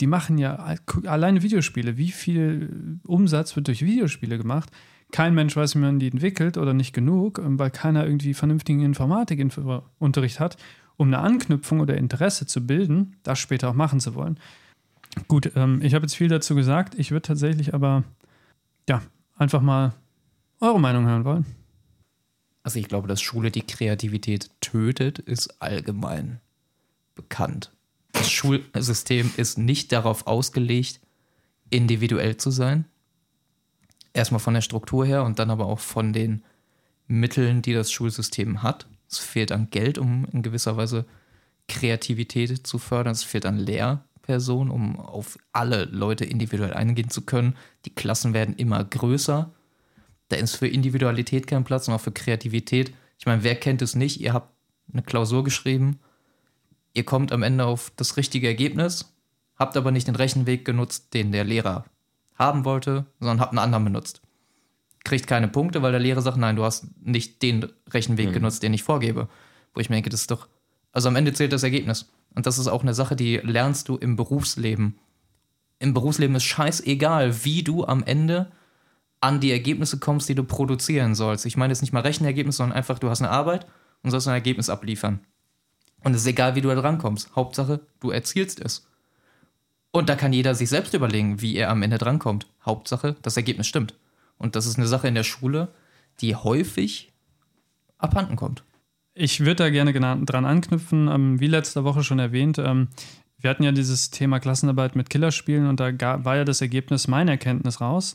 die 0.01 0.07
machen 0.07 0.39
ja 0.39 0.75
alleine 1.07 1.43
Videospiele. 1.43 1.97
Wie 1.97 2.11
viel 2.11 3.01
Umsatz 3.05 3.57
wird 3.57 3.69
durch 3.69 3.83
Videospiele 3.83 4.39
gemacht? 4.39 4.71
Kein 5.13 5.35
Mensch 5.35 5.57
weiß, 5.57 5.77
wie 5.77 5.81
man 5.81 5.99
die 5.99 6.09
entwickelt 6.09 6.59
oder 6.59 6.75
nicht 6.75 6.93
genug, 6.93 7.39
ähm, 7.39 7.59
weil 7.59 7.71
keiner 7.71 8.05
irgendwie 8.05 8.35
vernünftigen 8.35 8.83
Informatikunterricht 8.83 10.41
hat, 10.41 10.57
um 10.97 11.09
eine 11.09 11.19
Anknüpfung 11.19 11.81
oder 11.81 11.97
Interesse 11.97 12.47
zu 12.47 12.67
bilden, 12.67 13.17
das 13.23 13.39
später 13.39 13.71
auch 13.71 13.75
machen 13.75 14.01
zu 14.01 14.15
wollen. 14.15 14.39
Gut, 15.29 15.53
ähm, 15.55 15.81
ich 15.83 15.95
habe 15.95 16.05
jetzt 16.05 16.17
viel 16.17 16.29
dazu 16.29 16.55
gesagt. 16.55 16.95
Ich 16.99 17.13
würde 17.13 17.23
tatsächlich 17.23 17.73
aber 17.73 18.05
ja 18.89 19.01
einfach 19.37 19.63
mal 19.63 19.95
eure 20.61 20.81
Meinung 20.81 21.07
hören 21.07 21.25
wollen. 21.25 21.47
Also 22.63 22.81
ich 22.81 22.89
glaube, 22.89 23.07
dass 23.07 23.23
Schule 23.23 23.53
die 23.53 23.63
Kreativität 23.63 24.51
tötet, 24.61 25.21
ist 25.21 25.63
allgemein 25.63 26.41
bekannt 27.15 27.76
das 28.19 28.31
Schulsystem 28.31 29.31
ist 29.37 29.59
nicht 29.59 29.93
darauf 29.93 30.27
ausgelegt, 30.27 31.01
individuell 31.71 32.37
zu 32.37 32.51
sein. 32.51 32.87
Erstmal 34.13 34.41
von 34.41 34.55
der 34.55 34.63
Struktur 34.63 35.05
her 35.05 35.25
und 35.25 35.39
dann 35.39 35.51
aber 35.51 35.67
auch 35.67 35.81
von 35.81 36.13
den 36.13 36.43
Mitteln, 37.07 37.63
die 37.63 37.75
das 37.75 37.93
Schulsystem 37.93 38.63
hat. 38.63 38.87
Es 39.09 39.19
fehlt 39.19 39.53
an 39.53 39.69
Geld, 39.71 39.99
um 39.99 40.27
in 40.33 40.43
gewisser 40.43 40.77
Weise 40.77 41.05
Kreativität 41.69 42.67
zu 42.67 42.79
fördern. 42.79 43.13
Es 43.13 43.23
fehlt 43.23 43.47
an 43.47 43.59
Lehrpersonen, 43.59 44.71
um 44.71 44.99
auf 44.99 45.39
alle 45.53 45.85
Leute 45.85 46.25
individuell 46.25 46.73
eingehen 46.73 47.11
zu 47.11 47.23
können. 47.23 47.57
Die 47.85 47.95
Klassen 47.95 48.35
werden 48.35 48.57
immer 48.57 48.83
größer. 48.83 49.53
Da 50.29 50.37
ist 50.37 50.57
für 50.57 50.67
Individualität 50.67 51.47
kein 51.47 51.65
Platz 51.65 51.87
und 51.87 51.95
auch 51.95 52.01
für 52.01 52.13
Kreativität. 52.13 52.93
Ich 53.19 53.27
meine, 53.27 53.45
wer 53.45 53.55
kennt 53.55 53.83
es 53.83 53.95
nicht? 53.95 54.21
Ihr 54.21 54.33
habt 54.33 54.53
eine 54.93 55.03
Klausur 55.03 55.45
geschrieben 55.45 56.01
ihr 56.97 57.05
kommt 57.05 57.31
am 57.31 57.43
Ende 57.43 57.67
auf 57.67 57.93
das 57.97 58.17
richtige 58.17 58.47
Ergebnis, 58.47 59.15
habt 59.57 59.77
aber 59.77 59.91
nicht 59.91 60.09
den 60.09 60.17
Rechenweg 60.17 60.65
genutzt, 60.65 61.13
den 61.15 61.31
der 61.31 61.45
Lehrer 61.45 61.85
haben 62.35 62.65
wollte, 62.65 63.07
sondern 63.21 63.41
habt 63.41 63.53
einen 63.53 63.59
anderen 63.59 63.85
benutzt. 63.85 64.23
Kriegt 65.05 65.27
keine 65.27 65.49
Punkte, 65.49 65.83
weil 65.83 65.93
der 65.93 66.01
Lehrer 66.01 66.23
sagt, 66.23 66.39
nein, 66.39 66.57
du 66.57 66.65
hast 66.65 66.87
nicht 67.01 67.43
den 67.43 67.67
Rechenweg 67.91 68.29
mhm. 68.29 68.33
genutzt, 68.33 68.63
den 68.63 68.75
ich 68.75 68.83
vorgebe. 68.83 69.29
Wo 69.75 69.81
ich 69.81 69.91
mir 69.91 69.97
denke, 69.97 70.11
das 70.11 70.23
ist 70.23 70.31
doch, 70.31 70.49
also 70.91 71.09
am 71.09 71.17
Ende 71.17 71.33
zählt 71.33 71.53
das 71.53 71.63
Ergebnis. 71.63 72.11
Und 72.35 72.47
das 72.47 72.59
ist 72.59 72.67
auch 72.67 72.83
eine 72.83 72.95
Sache, 72.95 73.15
die 73.15 73.37
lernst 73.37 73.89
du 73.89 73.97
im 73.97 74.17
Berufsleben. 74.17 74.99
Im 75.79 75.93
Berufsleben 75.93 76.35
ist 76.35 76.45
scheißegal, 76.45 77.45
wie 77.45 77.63
du 77.63 77.85
am 77.85 78.03
Ende 78.03 78.51
an 79.21 79.41
die 79.41 79.53
Ergebnisse 79.53 79.99
kommst, 79.99 80.29
die 80.29 80.35
du 80.35 80.45
produzieren 80.45 81.15
sollst. 81.15 81.47
Ich 81.47 81.57
meine 81.57 81.73
jetzt 81.73 81.83
nicht 81.83 81.93
mal 81.93 82.01
Rechenergebnis, 82.01 82.57
sondern 82.57 82.77
einfach, 82.77 82.99
du 82.99 83.11
hast 83.11 83.21
eine 83.21 83.31
Arbeit 83.31 83.67
und 84.03 84.11
sollst 84.11 84.29
ein 84.29 84.35
Ergebnis 84.35 84.71
abliefern. 84.71 85.21
Und 86.07 86.15
es 86.15 86.21
ist 86.21 86.29
egal, 86.29 86.55
wie 86.55 86.61
du 86.61 86.69
da 86.69 86.77
drankommst. 86.77 87.35
Hauptsache, 87.35 87.81
du 87.99 88.13
erzielst 88.13 88.61
es. 88.61 88.87
Und 89.91 90.09
da 90.09 90.15
kann 90.15 90.33
jeder 90.33 90.55
sich 90.55 90.69
selbst 90.69 90.95
überlegen, 90.95 91.41
wie 91.41 91.57
er 91.57 91.69
am 91.69 91.83
Ende 91.83 91.99
drankommt. 91.99 92.47
Hauptsache, 92.65 93.17
das 93.23 93.37
Ergebnis 93.37 93.67
stimmt. 93.67 93.93
Und 94.39 94.55
das 94.55 94.67
ist 94.67 94.77
eine 94.77 94.87
Sache 94.87 95.09
in 95.09 95.17
der 95.17 95.25
Schule, 95.25 95.67
die 96.21 96.37
häufig 96.37 97.13
abhanden 97.99 98.37
kommt. 98.37 98.63
Ich 99.15 99.41
würde 99.41 99.57
da 99.57 99.71
gerne 99.71 99.93
dran 100.25 100.45
anknüpfen, 100.45 101.09
ähm, 101.09 101.41
wie 101.41 101.49
letzte 101.49 101.83
Woche 101.83 102.05
schon 102.05 102.21
erwähnt. 102.21 102.59
Ähm, 102.59 102.87
wir 103.41 103.51
hatten 103.51 103.65
ja 103.65 103.73
dieses 103.73 104.11
Thema 104.11 104.39
Klassenarbeit 104.39 104.95
mit 104.95 105.11
Killerspielen 105.11 105.67
und 105.67 105.81
da 105.81 106.25
war 106.25 106.37
ja 106.37 106.45
das 106.45 106.61
Ergebnis 106.61 107.09
meiner 107.09 107.33
Erkenntnis 107.33 107.81
raus. 107.81 108.15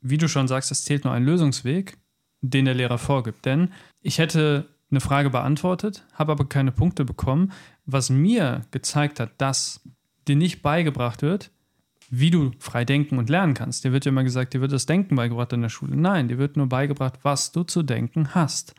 Wie 0.00 0.16
du 0.16 0.26
schon 0.26 0.48
sagst, 0.48 0.70
es 0.70 0.86
zählt 0.86 1.04
nur 1.04 1.12
ein 1.12 1.26
Lösungsweg, 1.26 1.98
den 2.40 2.64
der 2.64 2.72
Lehrer 2.72 2.96
vorgibt. 2.96 3.44
Denn 3.44 3.74
ich 4.00 4.16
hätte 4.16 4.70
eine 4.90 5.00
Frage 5.00 5.30
beantwortet, 5.30 6.04
habe 6.14 6.32
aber 6.32 6.48
keine 6.48 6.72
Punkte 6.72 7.04
bekommen, 7.04 7.52
was 7.86 8.10
mir 8.10 8.62
gezeigt 8.70 9.20
hat, 9.20 9.32
dass 9.38 9.80
dir 10.26 10.36
nicht 10.36 10.62
beigebracht 10.62 11.22
wird, 11.22 11.50
wie 12.10 12.30
du 12.30 12.50
frei 12.58 12.84
denken 12.84 13.18
und 13.18 13.30
lernen 13.30 13.54
kannst. 13.54 13.84
Dir 13.84 13.92
wird 13.92 14.04
ja 14.04 14.10
immer 14.10 14.24
gesagt, 14.24 14.52
dir 14.52 14.60
wird 14.60 14.72
das 14.72 14.86
Denken 14.86 15.14
beigebracht 15.14 15.52
in 15.52 15.62
der 15.62 15.68
Schule. 15.68 15.96
Nein, 15.96 16.28
dir 16.28 16.38
wird 16.38 16.56
nur 16.56 16.68
beigebracht, 16.68 17.20
was 17.22 17.52
du 17.52 17.62
zu 17.62 17.82
denken 17.82 18.34
hast. 18.34 18.74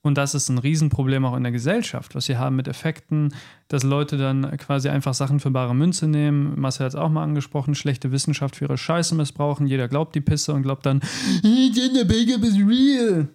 Und 0.00 0.16
das 0.16 0.34
ist 0.34 0.48
ein 0.48 0.58
Riesenproblem 0.58 1.24
auch 1.24 1.36
in 1.36 1.42
der 1.42 1.50
Gesellschaft, 1.50 2.14
was 2.14 2.28
wir 2.28 2.38
haben 2.38 2.54
mit 2.54 2.68
Effekten, 2.68 3.34
dass 3.66 3.82
Leute 3.82 4.16
dann 4.16 4.56
quasi 4.56 4.88
einfach 4.88 5.14
Sachen 5.14 5.40
für 5.40 5.50
bare 5.50 5.74
Münze 5.74 6.06
nehmen. 6.06 6.58
Marcel 6.60 6.86
hat 6.86 6.92
es 6.92 6.98
auch 6.98 7.08
mal 7.10 7.24
angesprochen, 7.24 7.74
schlechte 7.74 8.12
Wissenschaft 8.12 8.56
für 8.56 8.66
ihre 8.66 8.78
Scheiße 8.78 9.16
missbrauchen. 9.16 9.66
Jeder 9.66 9.88
glaubt 9.88 10.14
die 10.14 10.20
Pisse 10.20 10.54
und 10.54 10.62
glaubt 10.62 10.86
dann, 10.86 11.00
Gender 11.42 12.04
Backup 12.04 12.44
is 12.44 12.54
real. 12.54 13.28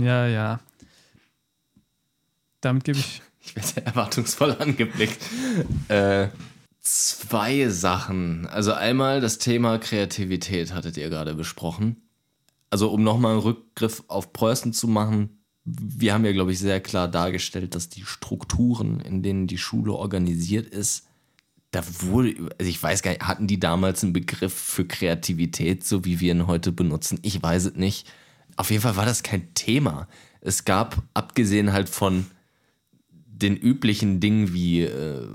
Ja, 0.00 0.26
ja 0.26 0.60
damit 2.60 2.84
gebe 2.84 2.98
ich. 2.98 3.22
Ich 3.40 3.56
werde 3.56 3.86
erwartungsvoll 3.86 4.56
angeblickt. 4.58 5.22
Äh, 5.88 6.28
Zwei 6.90 7.68
Sachen. 7.68 8.46
Also 8.46 8.72
einmal 8.72 9.20
das 9.20 9.36
Thema 9.36 9.76
Kreativität 9.76 10.72
hattet 10.72 10.96
ihr 10.96 11.10
gerade 11.10 11.34
besprochen. 11.34 11.96
Also 12.70 12.90
um 12.90 13.02
nochmal 13.02 13.32
einen 13.32 13.42
Rückgriff 13.42 14.04
auf 14.08 14.32
Preußen 14.32 14.72
zu 14.72 14.88
machen, 14.88 15.38
wir 15.66 16.14
haben 16.14 16.24
ja, 16.24 16.32
glaube 16.32 16.52
ich, 16.52 16.58
sehr 16.58 16.80
klar 16.80 17.06
dargestellt, 17.06 17.74
dass 17.74 17.90
die 17.90 18.06
Strukturen, 18.06 19.00
in 19.00 19.22
denen 19.22 19.46
die 19.46 19.58
Schule 19.58 19.92
organisiert 19.92 20.66
ist, 20.66 21.06
da 21.72 21.82
wurde, 22.00 22.48
also 22.58 22.70
ich 22.70 22.82
weiß 22.82 23.02
gar 23.02 23.10
nicht, 23.10 23.24
hatten 23.24 23.46
die 23.46 23.60
damals 23.60 24.02
einen 24.02 24.14
Begriff 24.14 24.54
für 24.54 24.86
Kreativität, 24.86 25.84
so 25.84 26.06
wie 26.06 26.20
wir 26.20 26.32
ihn 26.32 26.46
heute 26.46 26.72
benutzen? 26.72 27.18
Ich 27.20 27.42
weiß 27.42 27.66
es 27.66 27.74
nicht. 27.74 28.10
Auf 28.56 28.70
jeden 28.70 28.82
Fall 28.82 28.96
war 28.96 29.04
das 29.04 29.22
kein 29.22 29.52
Thema. 29.52 30.08
Es 30.40 30.64
gab, 30.64 31.02
abgesehen 31.12 31.74
halt 31.74 31.90
von 31.90 32.24
den 33.42 33.56
üblichen 33.56 34.20
Dingen 34.20 34.52
wie 34.52 34.82
äh, 34.82 35.28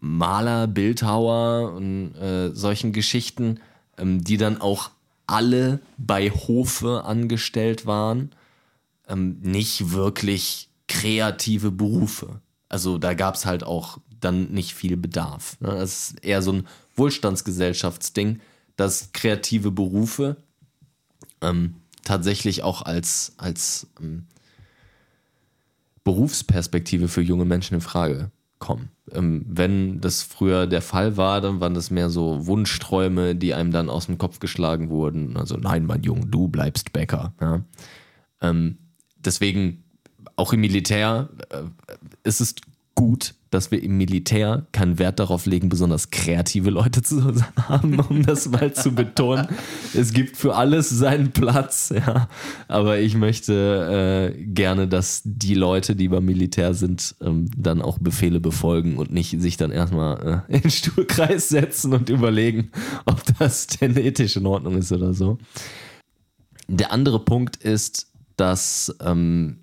Maler, 0.00 0.66
Bildhauer 0.66 1.72
und 1.74 2.14
äh, 2.16 2.50
solchen 2.54 2.92
Geschichten, 2.92 3.60
ähm, 3.98 4.24
die 4.24 4.36
dann 4.36 4.60
auch 4.60 4.90
alle 5.26 5.80
bei 5.98 6.30
Hofe 6.30 7.04
angestellt 7.04 7.86
waren, 7.86 8.34
ähm, 9.08 9.38
nicht 9.40 9.92
wirklich 9.92 10.68
kreative 10.88 11.70
Berufe. 11.70 12.40
Also 12.68 12.98
da 12.98 13.14
gab 13.14 13.34
es 13.34 13.46
halt 13.46 13.64
auch 13.64 13.98
dann 14.20 14.50
nicht 14.50 14.74
viel 14.74 14.96
Bedarf. 14.96 15.60
Ne? 15.60 15.68
Das 15.68 16.10
ist 16.10 16.24
eher 16.24 16.42
so 16.42 16.52
ein 16.52 16.66
Wohlstandsgesellschaftsding, 16.96 18.40
dass 18.76 19.12
kreative 19.12 19.70
Berufe 19.70 20.36
ähm, 21.40 21.76
tatsächlich 22.04 22.62
auch 22.62 22.82
als, 22.82 23.34
als 23.36 23.86
ähm, 24.00 24.26
Berufsperspektive 26.04 27.08
für 27.08 27.22
junge 27.22 27.44
Menschen 27.44 27.74
in 27.74 27.80
Frage 27.80 28.30
kommen. 28.58 28.90
Ähm, 29.10 29.44
wenn 29.48 30.00
das 30.00 30.22
früher 30.22 30.66
der 30.66 30.82
Fall 30.82 31.16
war, 31.16 31.40
dann 31.40 31.60
waren 31.60 31.74
das 31.74 31.90
mehr 31.90 32.10
so 32.10 32.46
Wunschträume, 32.46 33.34
die 33.34 33.54
einem 33.54 33.72
dann 33.72 33.90
aus 33.90 34.06
dem 34.06 34.18
Kopf 34.18 34.38
geschlagen 34.38 34.88
wurden. 34.88 35.36
Also 35.36 35.56
nein, 35.56 35.84
mein 35.84 36.02
Junge, 36.02 36.26
du 36.26 36.48
bleibst 36.48 36.92
Bäcker. 36.92 37.34
Ja? 37.40 37.62
Ähm, 38.40 38.78
deswegen 39.16 39.84
auch 40.36 40.52
im 40.52 40.60
Militär 40.60 41.28
äh, 41.50 41.62
ist 42.22 42.40
es 42.40 42.54
gut, 42.94 43.34
dass 43.52 43.70
wir 43.70 43.82
im 43.82 43.98
Militär 43.98 44.66
keinen 44.72 44.98
Wert 44.98 45.20
darauf 45.20 45.44
legen, 45.44 45.68
besonders 45.68 46.10
kreative 46.10 46.70
Leute 46.70 47.02
zu 47.02 47.22
haben, 47.68 48.00
um 48.00 48.24
das 48.24 48.48
mal 48.48 48.72
zu 48.72 48.92
betonen. 48.94 49.46
Es 49.94 50.12
gibt 50.12 50.36
für 50.36 50.54
alles 50.54 50.88
seinen 50.88 51.32
Platz, 51.32 51.92
ja. 51.94 52.28
Aber 52.68 52.98
ich 52.98 53.14
möchte 53.14 54.32
äh, 54.34 54.44
gerne, 54.44 54.88
dass 54.88 55.22
die 55.24 55.54
Leute, 55.54 55.94
die 55.94 56.08
beim 56.08 56.24
Militär 56.24 56.72
sind, 56.74 57.14
ähm, 57.20 57.50
dann 57.56 57.82
auch 57.82 57.98
Befehle 57.98 58.40
befolgen 58.40 58.96
und 58.96 59.12
nicht 59.12 59.40
sich 59.40 59.58
dann 59.58 59.70
erstmal 59.70 60.44
äh, 60.48 60.54
in 60.54 60.62
den 60.62 60.70
Stuhlkreis 60.70 61.50
setzen 61.50 61.92
und 61.92 62.08
überlegen, 62.08 62.70
ob 63.04 63.22
das 63.38 63.66
denn 63.66 63.96
ethisch 63.96 64.36
in 64.36 64.46
Ordnung 64.46 64.78
ist 64.78 64.92
oder 64.92 65.12
so. 65.12 65.38
Der 66.68 66.90
andere 66.90 67.22
Punkt 67.22 67.56
ist, 67.56 68.06
dass 68.36 68.94
ähm, 69.04 69.58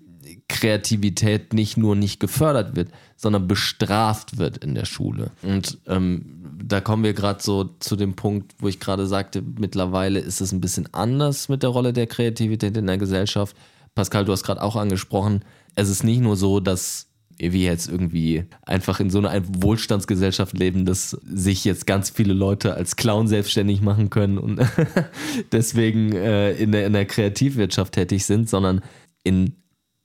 Kreativität 0.48 1.52
nicht 1.52 1.76
nur 1.76 1.96
nicht 1.96 2.20
gefördert 2.20 2.76
wird, 2.76 2.90
sondern 3.20 3.46
bestraft 3.46 4.38
wird 4.38 4.56
in 4.64 4.74
der 4.74 4.86
Schule. 4.86 5.30
Und 5.42 5.76
ähm, 5.86 6.24
da 6.64 6.80
kommen 6.80 7.04
wir 7.04 7.12
gerade 7.12 7.42
so 7.42 7.64
zu 7.78 7.94
dem 7.94 8.14
Punkt, 8.14 8.54
wo 8.60 8.68
ich 8.68 8.80
gerade 8.80 9.06
sagte, 9.06 9.42
mittlerweile 9.42 10.20
ist 10.20 10.40
es 10.40 10.52
ein 10.52 10.62
bisschen 10.62 10.88
anders 10.92 11.50
mit 11.50 11.62
der 11.62 11.68
Rolle 11.68 11.92
der 11.92 12.06
Kreativität 12.06 12.74
in 12.78 12.86
der 12.86 12.96
Gesellschaft. 12.96 13.54
Pascal, 13.94 14.24
du 14.24 14.32
hast 14.32 14.42
gerade 14.42 14.62
auch 14.62 14.74
angesprochen, 14.74 15.44
es 15.74 15.90
ist 15.90 16.02
nicht 16.02 16.22
nur 16.22 16.36
so, 16.36 16.60
dass 16.60 17.08
wir 17.36 17.60
jetzt 17.60 17.88
irgendwie 17.88 18.44
einfach 18.62 19.00
in 19.00 19.10
so 19.10 19.18
einer 19.18 19.42
Wohlstandsgesellschaft 19.62 20.56
leben, 20.56 20.86
dass 20.86 21.10
sich 21.10 21.66
jetzt 21.66 21.86
ganz 21.86 22.08
viele 22.08 22.32
Leute 22.32 22.72
als 22.72 22.96
Clown 22.96 23.28
selbstständig 23.28 23.82
machen 23.82 24.08
können 24.08 24.38
und 24.38 24.60
deswegen 25.52 26.12
äh, 26.12 26.52
in, 26.52 26.72
der, 26.72 26.86
in 26.86 26.94
der 26.94 27.04
Kreativwirtschaft 27.04 27.92
tätig 27.92 28.24
sind, 28.24 28.48
sondern 28.48 28.80
in 29.24 29.56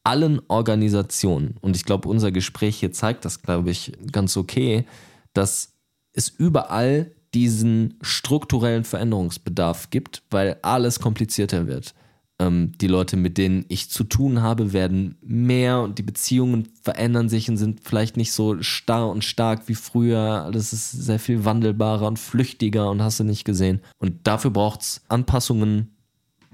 allen 0.05 0.41
Organisationen, 0.47 1.55
und 1.61 1.75
ich 1.75 1.85
glaube, 1.85 2.07
unser 2.07 2.31
Gespräch 2.31 2.77
hier 2.77 2.91
zeigt 2.91 3.25
das, 3.25 3.41
glaube 3.41 3.71
ich, 3.71 3.91
ganz 4.11 4.37
okay, 4.37 4.85
dass 5.33 5.73
es 6.13 6.29
überall 6.29 7.11
diesen 7.33 7.95
strukturellen 8.01 8.85
Veränderungsbedarf 8.85 9.89
gibt, 9.89 10.23
weil 10.29 10.57
alles 10.61 10.99
komplizierter 10.99 11.67
wird. 11.67 11.93
Ähm, 12.39 12.73
die 12.79 12.87
Leute, 12.87 13.17
mit 13.17 13.37
denen 13.37 13.65
ich 13.67 13.89
zu 13.89 14.03
tun 14.03 14.41
habe, 14.41 14.73
werden 14.73 15.17
mehr 15.21 15.81
und 15.81 15.97
die 15.97 16.03
Beziehungen 16.03 16.69
verändern 16.81 17.29
sich 17.29 17.49
und 17.49 17.57
sind 17.57 17.81
vielleicht 17.83 18.17
nicht 18.17 18.31
so 18.31 18.61
starr 18.61 19.09
und 19.09 19.23
stark 19.23 19.67
wie 19.67 19.75
früher. 19.75 20.43
Alles 20.43 20.73
ist 20.73 20.91
sehr 20.91 21.19
viel 21.19 21.45
wandelbarer 21.45 22.07
und 22.07 22.19
flüchtiger 22.19 22.89
und 22.89 23.01
hast 23.01 23.19
du 23.19 23.23
nicht 23.23 23.45
gesehen. 23.45 23.81
Und 23.99 24.27
dafür 24.27 24.51
braucht 24.51 24.81
es 24.81 25.01
Anpassungen 25.07 25.95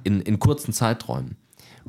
in, 0.04 0.22
in 0.22 0.40
kurzen 0.40 0.74
Zeiträumen. 0.74 1.38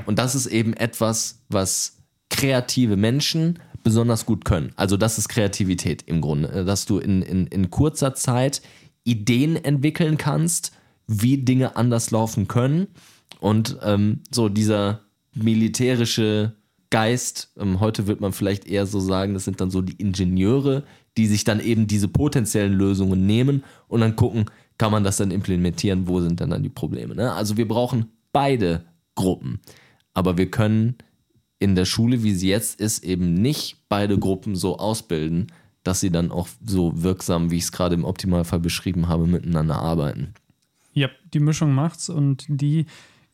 Und 0.07 0.19
das 0.19 0.35
ist 0.35 0.47
eben 0.47 0.75
etwas, 0.75 1.43
was 1.49 1.99
kreative 2.31 2.97
Menschen 2.97 3.59
besonders 3.85 4.27
gut 4.27 4.45
können. 4.45 4.73
Also 4.77 4.97
das 4.97 5.19
ist 5.19 5.29
Kreativität 5.29 6.03
im 6.07 6.21
Grunde, 6.21 6.65
dass 6.65 6.87
du 6.87 6.99
in, 6.99 7.23
in, 7.23 7.47
in 7.49 7.71
kurzer 7.71 8.15
Zeit 8.15 8.63
Ideen 9.05 9.57
entwickeln 9.57 10.17
kannst, 10.17 10.73
wie 11.07 11.39
Dinge 11.39 11.77
anders 11.77 12.11
laufen 12.11 12.49
können. 12.49 12.89
Und 13.41 13.79
ähm, 13.83 14.21
so 14.31 14.49
dieser 14.49 15.01
militärische 15.35 16.55
Geist, 16.91 17.51
ähm, 17.59 17.81
heute 17.81 18.07
wird 18.07 18.21
man 18.21 18.33
vielleicht 18.33 18.67
eher 18.67 18.87
so 18.87 19.01
sagen, 19.01 19.35
das 19.35 19.45
sind 19.45 19.61
dann 19.61 19.71
so 19.71 19.83
die 19.83 19.95
Ingenieure, 19.95 20.85
die 21.17 21.27
sich 21.27 21.45
dann 21.45 21.61
eben 21.61 21.87
diese 21.87 22.09
potenziellen 22.09 22.73
Lösungen 22.73 23.27
nehmen 23.27 23.65
und 23.89 24.01
dann 24.01 24.17
gucken, 24.17 24.47
kann 24.79 24.93
man 24.93 25.05
das 25.05 25.17
dann 25.17 25.31
implementieren, 25.31 26.07
wo 26.07 26.21
sind 26.21 26.41
dann, 26.41 26.51
dann 26.51 26.63
die 26.63 26.69
Probleme. 26.69 27.15
Ne? 27.15 27.33
Also 27.33 27.57
wir 27.57 27.67
brauchen 27.67 28.07
beide 28.33 28.85
Gruppen. 29.15 29.61
Aber 30.15 30.37
wir 30.37 30.51
können 30.51 30.97
in 31.59 31.75
der 31.75 31.85
Schule, 31.85 32.23
wie 32.23 32.35
sie 32.35 32.49
jetzt 32.49 32.81
ist, 32.81 33.05
eben 33.05 33.35
nicht 33.35 33.85
beide 33.89 34.19
Gruppen 34.19 34.57
so 34.57 34.79
ausbilden, 34.79 35.47
dass 35.85 36.01
sie 36.01 36.11
dann 36.11 36.31
auch 36.31 36.49
so 36.65 37.03
wirksam, 37.03 37.51
wie 37.51 37.57
ich 37.57 37.65
es 37.65 37.73
gerade 37.73 37.95
im 37.95 38.05
Optimalfall 38.05 38.61
beschrieben 38.61 39.09
habe, 39.09 39.27
miteinander 39.27 39.77
arbeiten. 39.77 40.35
Ja, 40.93 41.09
die 41.33 41.41
Mischung 41.41 41.73
macht's 41.73 42.09
und 42.09 42.45
die 42.49 42.87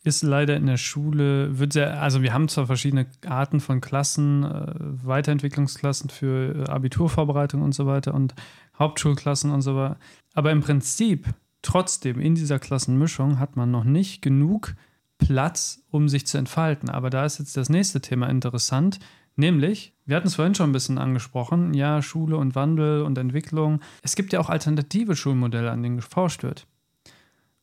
ist 0.03 0.23
leider 0.23 0.55
in 0.55 0.65
der 0.65 0.77
Schule, 0.77 1.59
wird 1.59 1.73
sehr, 1.73 2.01
also 2.01 2.21
wir 2.21 2.33
haben 2.33 2.47
zwar 2.47 2.67
verschiedene 2.67 3.07
Arten 3.25 3.59
von 3.59 3.81
Klassen, 3.81 4.43
äh, 4.43 4.73
Weiterentwicklungsklassen 5.05 6.09
für 6.09 6.65
äh, 6.67 6.69
Abiturvorbereitung 6.69 7.61
und 7.61 7.75
so 7.75 7.85
weiter 7.85 8.13
und 8.13 8.33
Hauptschulklassen 8.77 9.51
und 9.51 9.61
so 9.61 9.75
weiter, 9.75 9.97
aber 10.33 10.51
im 10.51 10.61
Prinzip 10.61 11.27
trotzdem 11.61 12.19
in 12.19 12.35
dieser 12.35 12.59
Klassenmischung 12.59 13.39
hat 13.39 13.57
man 13.57 13.71
noch 13.71 13.83
nicht 13.83 14.21
genug 14.21 14.75
Platz, 15.19 15.83
um 15.91 16.09
sich 16.09 16.25
zu 16.25 16.39
entfalten. 16.39 16.89
Aber 16.89 17.11
da 17.11 17.25
ist 17.25 17.37
jetzt 17.37 17.55
das 17.55 17.69
nächste 17.69 18.01
Thema 18.01 18.27
interessant, 18.27 18.99
nämlich, 19.35 19.93
wir 20.05 20.15
hatten 20.15 20.27
es 20.27 20.35
vorhin 20.35 20.55
schon 20.55 20.71
ein 20.71 20.73
bisschen 20.73 20.97
angesprochen, 20.97 21.75
ja, 21.75 22.01
Schule 22.01 22.37
und 22.37 22.55
Wandel 22.55 23.03
und 23.03 23.17
Entwicklung. 23.19 23.81
Es 24.01 24.15
gibt 24.15 24.33
ja 24.33 24.39
auch 24.39 24.49
alternative 24.49 25.15
Schulmodelle, 25.15 25.69
an 25.69 25.83
denen 25.83 25.97
geforscht 25.97 26.41
wird. 26.41 26.65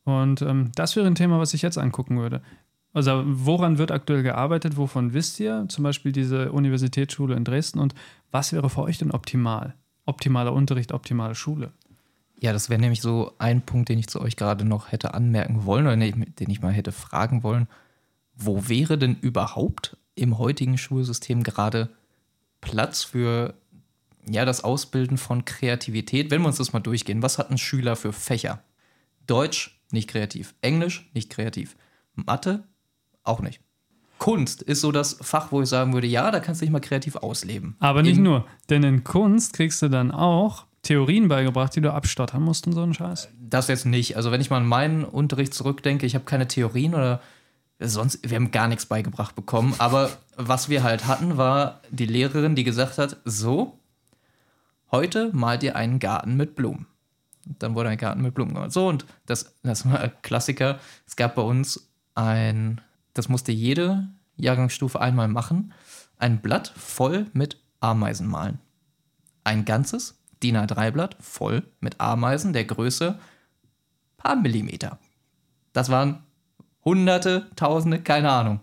Und 0.04 0.40
ähm, 0.42 0.70
das 0.76 0.94
wäre 0.94 1.08
ein 1.08 1.16
Thema, 1.16 1.40
was 1.40 1.52
ich 1.52 1.62
jetzt 1.62 1.78
angucken 1.78 2.20
würde. 2.20 2.40
Also 2.92 3.24
woran 3.26 3.76
wird 3.76 3.90
aktuell 3.90 4.22
gearbeitet? 4.22 4.76
Wovon 4.76 5.12
wisst 5.12 5.40
ihr? 5.40 5.66
Zum 5.68 5.82
Beispiel 5.84 6.12
diese 6.12 6.52
Universitätsschule 6.52 7.34
in 7.34 7.44
Dresden. 7.44 7.78
Und 7.80 7.94
was 8.30 8.52
wäre 8.52 8.70
für 8.70 8.82
euch 8.82 8.98
denn 8.98 9.10
optimal? 9.10 9.74
Optimaler 10.06 10.52
Unterricht, 10.52 10.92
optimale 10.92 11.34
Schule. 11.34 11.72
Ja, 12.38 12.53
das 12.53 12.68
wäre 12.68 12.81
nämlich 12.81 13.01
so 13.01 13.33
ein 13.38 13.62
Punkt, 13.62 13.88
den 13.88 13.99
ich 13.99 14.09
zu 14.09 14.20
euch 14.20 14.37
gerade 14.37 14.64
noch 14.64 14.92
hätte 14.92 15.14
anmerken 15.14 15.64
wollen 15.64 15.87
oder 15.87 15.96
den 15.96 16.51
ich 16.51 16.61
mal 16.61 16.72
hätte 16.72 16.92
fragen 16.92 17.42
wollen. 17.42 17.66
Wo 18.35 18.68
wäre 18.68 18.99
denn 18.99 19.16
überhaupt 19.16 19.96
im 20.14 20.38
heutigen 20.38 20.77
Schulsystem 20.77 21.42
gerade 21.42 21.88
Platz 22.61 23.05
für 23.05 23.55
ja, 24.29 24.44
das 24.44 24.64
Ausbilden 24.64 25.16
von 25.16 25.46
Kreativität? 25.46 26.31
Wenn 26.31 26.42
wir 26.42 26.49
uns 26.49 26.59
das 26.59 26.75
mal 26.75 26.81
durchgehen, 26.81 27.22
was 27.22 27.38
hat 27.38 27.51
ein 27.51 27.59
Schüler 27.59 27.96
für 27.96 28.12
Fächer? 28.12 28.62
Deutsch, 29.27 29.81
nicht 29.90 30.09
kreativ. 30.09 30.55
Englisch, 30.61 31.09
nicht 31.14 31.31
kreativ. 31.31 31.77
Mathe, 32.14 32.64
auch 33.25 33.40
nicht. 33.40 33.61
Kunst 34.18 34.62
ist 34.62 34.81
so 34.81 34.92
das 34.92 35.18
Fach, 35.20 35.53
wo 35.53 35.62
ich 35.62 35.68
sagen 35.68 35.92
würde, 35.92 36.07
ja, 36.07 36.31
da 36.31 36.40
kannst 36.40 36.61
du 36.61 36.64
dich 36.64 36.72
mal 36.72 36.81
kreativ 36.81 37.16
ausleben. 37.16 37.76
Aber 37.80 38.03
nicht 38.03 38.16
in, 38.16 38.22
nur, 38.22 38.47
denn 38.70 38.82
in 38.82 39.05
Kunst 39.05 39.53
kriegst 39.53 39.82
du 39.82 39.89
dann 39.89 40.11
auch 40.11 40.66
Theorien 40.87 41.28
beigebracht, 41.28 41.74
die 41.74 41.80
du 41.80 41.93
abstottern 41.93 42.43
musst 42.43 42.66
und 42.66 42.72
so 42.72 42.82
einen 42.82 42.95
Scheiß? 42.95 43.28
Das 43.41 43.68
jetzt 43.68 43.87
nicht. 43.87 44.16
Also 44.16 44.30
wenn 44.30 44.41
ich 44.41 44.51
mal 44.51 44.59
an 44.59 44.66
meinen 44.66 45.05
Unterricht 45.05 45.53
zurückdenke, 45.53 46.07
ich 46.07 46.14
habe 46.14 46.24
keine 46.24 46.47
Theorien 46.47 46.95
oder 46.95 47.20
sonst, 47.80 48.28
wir 48.28 48.37
haben 48.37 48.53
gar 48.53 48.68
nichts 48.68 48.87
beigebracht 48.87 49.34
bekommen. 49.34 49.74
Aber 49.78 50.11
was 50.37 50.68
wir 50.68 50.82
halt 50.82 51.07
hatten, 51.07 51.37
war 51.37 51.80
die 51.91 52.07
Lehrerin, 52.07 52.55
die 52.55 52.64
gesagt 52.64 52.99
hat, 52.99 53.16
so, 53.24 53.78
heute 54.91 55.30
malt 55.32 55.62
ihr 55.62 55.76
einen 55.76 55.99
Garten 55.99 56.37
mit 56.37 56.55
Blumen. 56.55 56.87
Und 57.47 57.62
dann 57.62 57.74
wurde 57.74 57.89
ein 57.89 57.99
Garten 57.99 58.22
mit 58.22 58.34
Blumen 58.34 58.55
gemalt. 58.55 58.72
So, 58.72 58.89
und 58.89 59.07
das, 59.26 59.57
das 59.62 59.89
war 59.91 60.01
ein 60.01 60.12
Klassiker. 60.22 60.78
Es 61.07 61.16
gab 61.16 61.34
bei 61.34 61.43
uns 61.43 61.91
ein, 62.14 62.80
das 63.12 63.28
musste 63.28 63.53
jede 63.53 64.09
Jahrgangsstufe 64.37 65.01
einmal 65.01 65.28
machen, 65.28 65.72
ein 66.18 66.41
Blatt 66.41 66.72
voll 66.76 67.26
mit 67.32 67.61
Ameisen 67.80 68.26
malen. 68.26 68.59
Ein 69.45 69.64
ganzes 69.64 70.18
DIN 70.43 70.57
A3-Blatt, 70.57 71.16
voll 71.20 71.62
mit 71.80 72.01
Ameisen 72.01 72.53
der 72.53 72.64
Größe 72.64 73.18
paar 74.16 74.37
Millimeter. 74.37 74.99
Das 75.72 75.91
waren 75.91 76.22
Hunderte, 76.84 77.51
Tausende, 77.57 78.01
keine 78.01 78.30
Ahnung. 78.30 78.61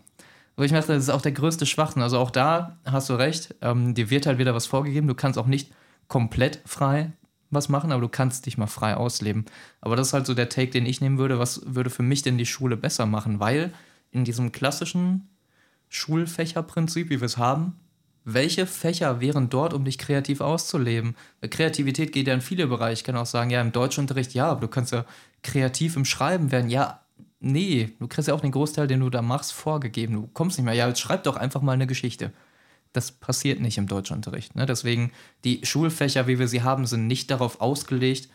Wo 0.55 0.63
ich 0.63 0.71
mir 0.71 0.81
das 0.81 0.89
ist 0.89 1.09
auch 1.09 1.21
der 1.21 1.31
größte 1.31 1.65
Schwachsinn. 1.65 2.01
Also 2.01 2.19
auch 2.19 2.31
da 2.31 2.77
hast 2.85 3.09
du 3.09 3.13
recht, 3.13 3.55
ähm, 3.61 3.95
dir 3.95 4.09
wird 4.09 4.25
halt 4.25 4.37
wieder 4.37 4.53
was 4.53 4.67
vorgegeben. 4.67 5.07
Du 5.07 5.15
kannst 5.15 5.39
auch 5.39 5.47
nicht 5.47 5.71
komplett 6.07 6.61
frei 6.65 7.11
was 7.49 7.69
machen, 7.69 7.91
aber 7.91 8.01
du 8.01 8.09
kannst 8.09 8.45
dich 8.45 8.57
mal 8.57 8.67
frei 8.67 8.95
ausleben. 8.95 9.45
Aber 9.81 9.95
das 9.95 10.07
ist 10.07 10.13
halt 10.13 10.25
so 10.25 10.33
der 10.33 10.49
Take, 10.49 10.71
den 10.71 10.85
ich 10.85 11.01
nehmen 11.01 11.17
würde. 11.17 11.39
Was 11.39 11.61
würde 11.65 11.89
für 11.89 12.03
mich 12.03 12.21
denn 12.21 12.37
die 12.37 12.45
Schule 12.45 12.77
besser 12.77 13.05
machen? 13.05 13.39
Weil 13.39 13.73
in 14.11 14.23
diesem 14.23 14.51
klassischen 14.51 15.29
Schulfächerprinzip, 15.89 17.09
wie 17.09 17.21
wir 17.21 17.25
es 17.25 17.37
haben, 17.37 17.79
welche 18.25 18.65
Fächer 18.65 19.19
wären 19.19 19.49
dort, 19.49 19.73
um 19.73 19.83
dich 19.83 19.97
kreativ 19.97 20.41
auszuleben? 20.41 21.15
Kreativität 21.49 22.11
geht 22.11 22.27
ja 22.27 22.33
in 22.33 22.41
viele 22.41 22.67
Bereiche. 22.67 22.93
Ich 22.93 23.03
kann 23.03 23.17
auch 23.17 23.25
sagen, 23.25 23.49
ja, 23.49 23.61
im 23.61 23.71
Deutschunterricht 23.71 24.33
ja, 24.33 24.47
aber 24.47 24.61
du 24.61 24.67
kannst 24.67 24.93
ja 24.93 25.05
kreativ 25.41 25.95
im 25.95 26.05
Schreiben 26.05 26.51
werden. 26.51 26.69
Ja, 26.69 27.01
nee, 27.39 27.91
du 27.99 28.07
kriegst 28.07 28.27
ja 28.27 28.33
auch 28.33 28.41
den 28.41 28.51
Großteil, 28.51 28.87
den 28.87 29.01
du 29.01 29.09
da 29.09 29.21
machst, 29.21 29.51
vorgegeben. 29.51 30.13
Du 30.13 30.27
kommst 30.27 30.57
nicht 30.57 30.65
mehr. 30.65 30.73
Ja, 30.73 30.87
jetzt 30.87 31.01
schreib 31.01 31.23
doch 31.23 31.35
einfach 31.35 31.61
mal 31.61 31.73
eine 31.73 31.87
Geschichte. 31.87 32.31
Das 32.93 33.11
passiert 33.11 33.59
nicht 33.59 33.77
im 33.77 33.87
Deutschunterricht. 33.87 34.55
Ne? 34.55 34.65
Deswegen, 34.65 35.11
die 35.43 35.65
Schulfächer, 35.65 36.27
wie 36.27 36.39
wir 36.39 36.47
sie 36.47 36.61
haben, 36.61 36.85
sind 36.85 37.07
nicht 37.07 37.29
darauf 37.29 37.59
ausgelegt, 37.59 38.29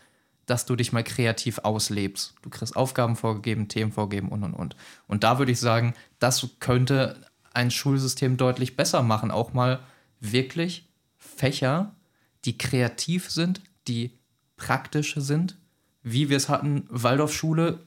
dass 0.45 0.65
du 0.65 0.75
dich 0.75 0.91
mal 0.91 1.03
kreativ 1.03 1.59
auslebst. 1.59 2.35
Du 2.41 2.49
kriegst 2.49 2.75
Aufgaben 2.75 3.15
vorgegeben, 3.15 3.67
Themen 3.67 3.91
vorgegeben 3.91 4.29
und 4.29 4.43
und 4.43 4.53
und. 4.53 4.75
Und 5.07 5.23
da 5.23 5.39
würde 5.39 5.51
ich 5.51 5.59
sagen, 5.59 5.93
das 6.17 6.47
könnte 6.59 7.21
ein 7.53 7.71
Schulsystem 7.71 8.37
deutlich 8.37 8.75
besser 8.75 9.01
machen. 9.01 9.31
Auch 9.31 9.53
mal 9.53 9.79
wirklich 10.19 10.87
Fächer, 11.17 11.95
die 12.45 12.57
kreativ 12.57 13.29
sind, 13.29 13.61
die 13.87 14.17
praktisch 14.57 15.15
sind, 15.15 15.57
wie 16.03 16.29
wir 16.29 16.37
es 16.37 16.49
hatten, 16.49 16.85
Waldorfschule. 16.89 17.79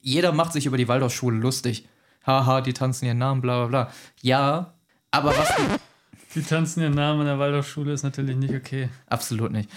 Jeder 0.00 0.32
macht 0.32 0.52
sich 0.52 0.66
über 0.66 0.76
die 0.76 0.88
Waldorfschule 0.88 1.38
lustig. 1.38 1.86
Haha, 2.26 2.60
die 2.60 2.72
tanzen 2.72 3.06
ihren 3.06 3.18
Namen, 3.18 3.40
bla 3.40 3.66
bla 3.66 3.84
bla. 3.84 3.92
Ja, 4.22 4.74
aber 5.10 5.36
was. 5.36 5.48
Die, 5.56 6.40
die 6.40 6.42
tanzen 6.42 6.82
ihren 6.82 6.94
Namen 6.94 7.20
in 7.20 7.26
der 7.26 7.38
Waldorfschule 7.38 7.92
ist 7.92 8.02
natürlich 8.02 8.36
nicht 8.36 8.54
okay. 8.54 8.88
Absolut 9.06 9.52
nicht. 9.52 9.70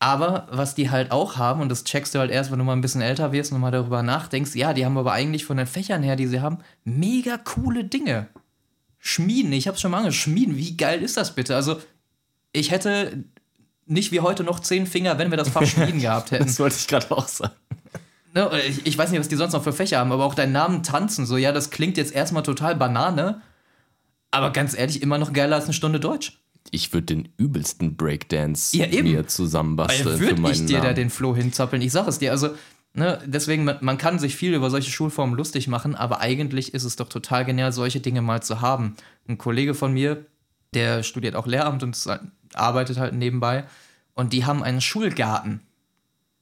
Aber 0.00 0.46
was 0.50 0.74
die 0.76 0.90
halt 0.90 1.10
auch 1.10 1.36
haben, 1.36 1.60
und 1.60 1.68
das 1.70 1.84
checkst 1.84 2.14
du 2.14 2.20
halt 2.20 2.30
erst, 2.30 2.52
wenn 2.52 2.58
du 2.58 2.64
mal 2.64 2.74
ein 2.74 2.80
bisschen 2.80 3.00
älter 3.00 3.32
wirst 3.32 3.52
und 3.52 3.60
mal 3.60 3.72
darüber 3.72 4.02
nachdenkst, 4.02 4.54
ja, 4.54 4.72
die 4.72 4.84
haben 4.84 4.96
aber 4.96 5.12
eigentlich 5.12 5.44
von 5.44 5.56
den 5.56 5.66
Fächern 5.66 6.04
her, 6.04 6.14
die 6.14 6.28
sie 6.28 6.40
haben, 6.40 6.58
mega 6.84 7.36
coole 7.36 7.84
Dinge. 7.84 8.28
Schmieden, 8.98 9.52
ich 9.52 9.66
hab's 9.66 9.80
schon 9.80 9.90
mal 9.90 9.98
angesprochen. 9.98 10.32
Schmieden, 10.32 10.56
wie 10.56 10.76
geil 10.76 11.02
ist 11.02 11.16
das 11.16 11.34
bitte? 11.34 11.56
Also, 11.56 11.80
ich 12.52 12.70
hätte 12.70 13.24
nicht 13.86 14.12
wie 14.12 14.20
heute 14.20 14.44
noch 14.44 14.60
zehn 14.60 14.86
Finger, 14.86 15.18
wenn 15.18 15.30
wir 15.30 15.38
das 15.38 15.48
Fach 15.48 15.66
Schmieden 15.66 16.00
gehabt 16.00 16.30
hätten. 16.30 16.46
Das 16.46 16.60
wollte 16.60 16.76
ich 16.78 16.86
gerade 16.86 17.10
auch 17.10 17.26
sagen. 17.26 17.54
Ne, 18.34 18.50
ich, 18.68 18.86
ich 18.86 18.96
weiß 18.96 19.10
nicht, 19.10 19.18
was 19.18 19.28
die 19.28 19.36
sonst 19.36 19.54
noch 19.54 19.64
für 19.64 19.72
Fächer 19.72 19.98
haben, 19.98 20.12
aber 20.12 20.24
auch 20.24 20.34
deinen 20.34 20.52
Namen 20.52 20.82
tanzen, 20.82 21.26
so, 21.26 21.36
ja, 21.36 21.50
das 21.50 21.70
klingt 21.70 21.96
jetzt 21.96 22.14
erstmal 22.14 22.42
total 22.42 22.76
Banane, 22.76 23.40
aber 24.30 24.52
ganz 24.52 24.76
ehrlich, 24.76 25.02
immer 25.02 25.18
noch 25.18 25.32
geiler 25.32 25.56
als 25.56 25.64
eine 25.64 25.72
Stunde 25.72 25.98
Deutsch 25.98 26.38
ich 26.70 26.92
würde 26.92 27.06
den 27.06 27.28
übelsten 27.36 27.96
Breakdance 27.96 28.76
ja, 28.76 28.86
mir 29.02 29.26
zusammenbasteln. 29.26 30.20
Würde 30.20 30.50
ich 30.50 30.66
dir 30.66 30.78
Namen. 30.78 30.88
da 30.88 30.92
den 30.92 31.10
Floh 31.10 31.34
hinzappeln? 31.34 31.82
Ich 31.82 31.92
sage 31.92 32.08
es 32.08 32.18
dir, 32.18 32.30
also 32.30 32.50
ne, 32.94 33.18
deswegen, 33.26 33.64
man, 33.64 33.78
man, 33.80 33.98
kann 33.98 34.18
sich 34.18 34.36
viel 34.36 34.54
über 34.54 34.70
solche 34.70 34.90
Schulformen 34.90 35.36
lustig 35.36 35.68
machen, 35.68 35.94
aber 35.94 36.20
eigentlich 36.20 36.74
ist 36.74 36.84
es 36.84 36.96
doch 36.96 37.08
total 37.08 37.44
genial, 37.44 37.72
solche 37.72 38.00
Dinge 38.00 38.22
mal 38.22 38.42
zu 38.42 38.60
haben. 38.60 38.96
Ein 39.28 39.38
Kollege 39.38 39.74
von 39.74 39.92
mir, 39.92 40.24
der 40.74 41.02
studiert 41.02 41.34
auch 41.34 41.46
Lehramt 41.46 41.82
und 41.82 41.96
arbeitet 42.54 42.98
halt 42.98 43.14
nebenbei 43.14 43.64
und 44.14 44.32
die 44.32 44.44
haben 44.44 44.62
einen 44.62 44.80
Schulgarten 44.80 45.60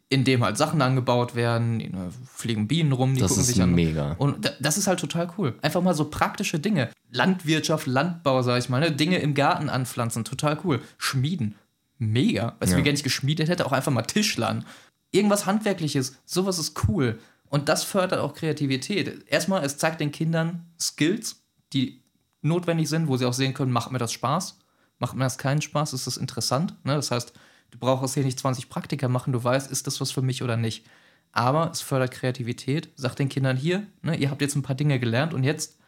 in 0.09 0.25
dem 0.25 0.45
halt 0.45 0.57
Sachen 0.57 0.81
angebaut 0.83 1.35
werden, 1.35 1.79
ne, 1.79 2.11
fliegen 2.33 2.69
Bienen 2.69 2.93
rum, 2.93 3.15
die 3.15 3.21
das 3.21 3.31
gucken 3.31 3.45
sich 3.45 3.61
an. 3.61 3.75
mega. 3.75 4.13
Und 4.19 4.55
das 4.61 4.79
ist 4.79 4.87
halt 4.87 5.01
total 5.01 5.33
cool. 5.37 5.55
Einfach 5.63 5.83
mal 5.83 5.95
so 5.95 6.09
praktische 6.09 6.61
Dinge. 6.61 6.91
Landwirtschaft, 7.11 7.87
Landbau, 7.87 8.43
sag 8.43 8.59
ich 8.59 8.69
mal, 8.69 8.81
ne? 8.81 8.93
Dinge 8.93 9.19
im 9.19 9.35
Garten 9.35 9.69
anpflanzen, 9.69 10.25
total 10.25 10.59
cool. 10.65 10.81
Schmieden, 10.99 11.57
mega. 11.99 12.57
Weißt 12.61 12.73
du, 12.73 12.77
ja. 12.77 12.79
wie 12.79 12.83
gerne 12.85 12.97
ich 12.97 13.03
geschmiedet 13.03 13.49
hätte, 13.49 13.67
auch 13.67 13.73
einfach 13.73 13.93
mal 13.93 14.03
Tischlern. 14.03 14.65
Irgendwas 15.11 15.47
Handwerkliches, 15.47 16.17
sowas 16.25 16.59
ist 16.59 16.89
cool. 16.89 17.19
Und 17.49 17.69
das 17.69 17.85
fördert 17.85 18.21
auch 18.21 18.35
Kreativität. 18.35 19.25
Erstmal, 19.29 19.65
es 19.65 19.77
zeigt 19.79 20.01
den 20.01 20.13
Kindern 20.13 20.67
Skills, 20.81 21.43
die 21.73 22.03
notwendig 22.43 22.89
sind, 22.89 23.09
wo 23.09 23.17
sie 23.17 23.25
auch 23.25 23.33
sehen 23.33 23.55
können, 23.55 23.73
macht 23.73 23.91
mir 23.91 23.99
das 23.99 24.13
Spaß? 24.13 24.59
Macht 24.99 25.15
mir 25.15 25.25
das 25.25 25.39
keinen 25.39 25.63
Spaß? 25.63 25.93
Ist 25.93 26.07
das 26.07 26.17
interessant? 26.17 26.77
Ne? 26.85 26.95
Das 26.95 27.11
heißt, 27.11 27.33
Du 27.71 27.79
brauchst 27.79 28.15
hier 28.15 28.25
nicht 28.25 28.39
20 28.39 28.69
Praktika 28.69 29.09
machen, 29.09 29.33
du 29.33 29.43
weißt, 29.43 29.71
ist 29.71 29.87
das 29.87 30.01
was 30.01 30.13
für 30.13 30.23
mich 30.23 30.43
oder 30.43 30.57
nicht. 30.57 30.87
Aber 31.33 31.71
es 31.71 31.83
fördert 31.83 32.13
Kreativität. 32.13 32.89
Sag 32.97 33.15
den 33.17 33.29
Kindern 33.29 33.57
hier, 33.57 33.87
ne, 34.03 34.17
ihr 34.17 34.31
habt 34.31 34.41
jetzt 34.41 34.57
ein 34.57 34.63
paar 34.63 34.77
Dinge 34.77 34.99
gelernt 34.99 35.35
und 35.35 35.45
jetzt 35.45 35.79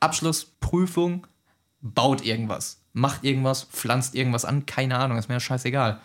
Abschluss, 0.00 0.44
Prüfung, 0.60 1.26
baut 1.80 2.24
irgendwas, 2.24 2.82
macht 2.92 3.24
irgendwas, 3.24 3.64
pflanzt 3.64 4.14
irgendwas 4.14 4.44
an, 4.44 4.66
keine 4.66 4.98
Ahnung, 4.98 5.18
ist 5.18 5.28
mir 5.28 5.36
ja 5.36 5.40
scheißegal. 5.40 6.00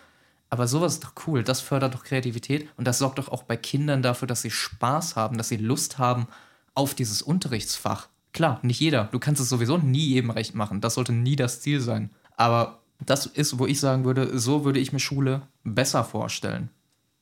Aber 0.50 0.68
sowas 0.68 0.94
ist 0.94 1.04
doch 1.04 1.14
cool, 1.28 1.44
das 1.44 1.62
fördert 1.62 1.96
doch 1.96 2.04
Kreativität 2.04 2.70
und 2.78 2.86
das 2.86 3.00
sorgt 3.00 3.18
doch 3.18 3.30
auch 3.30 3.44
bei 3.44 3.58
Kindern 3.58 4.04
dafür, 4.04 4.28
dass 4.28 4.44
sie 4.44 4.52
Spaß 4.52 5.16
haben, 5.16 5.38
dass 5.38 5.50
sie 5.50 5.58
Lust 5.58 5.98
haben 5.98 6.28
auf 6.76 6.94
dieses 6.94 7.22
Unterrichtsfach. 7.22 8.08
Klar, 8.34 8.60
nicht 8.62 8.80
jeder, 8.80 9.06
du 9.06 9.20
kannst 9.20 9.42
es 9.42 9.50
sowieso 9.50 9.78
nie 9.78 10.08
jedem 10.08 10.30
recht 10.30 10.56
machen, 10.56 10.82
das 10.82 10.94
sollte 10.94 11.12
nie 11.12 11.36
das 11.36 11.62
Ziel 11.62 11.82
sein. 11.82 12.12
Aber 12.38 12.83
das 13.00 13.26
ist, 13.26 13.60
wo 13.60 13.66
ich 13.66 13.80
sagen 13.80 14.06
würde, 14.06 14.38
so 14.38 14.66
würde 14.66 14.80
ich 14.80 14.94
mir 14.94 15.00
Schule 15.00 15.44
besser 15.64 16.04
vorstellen. 16.04 16.70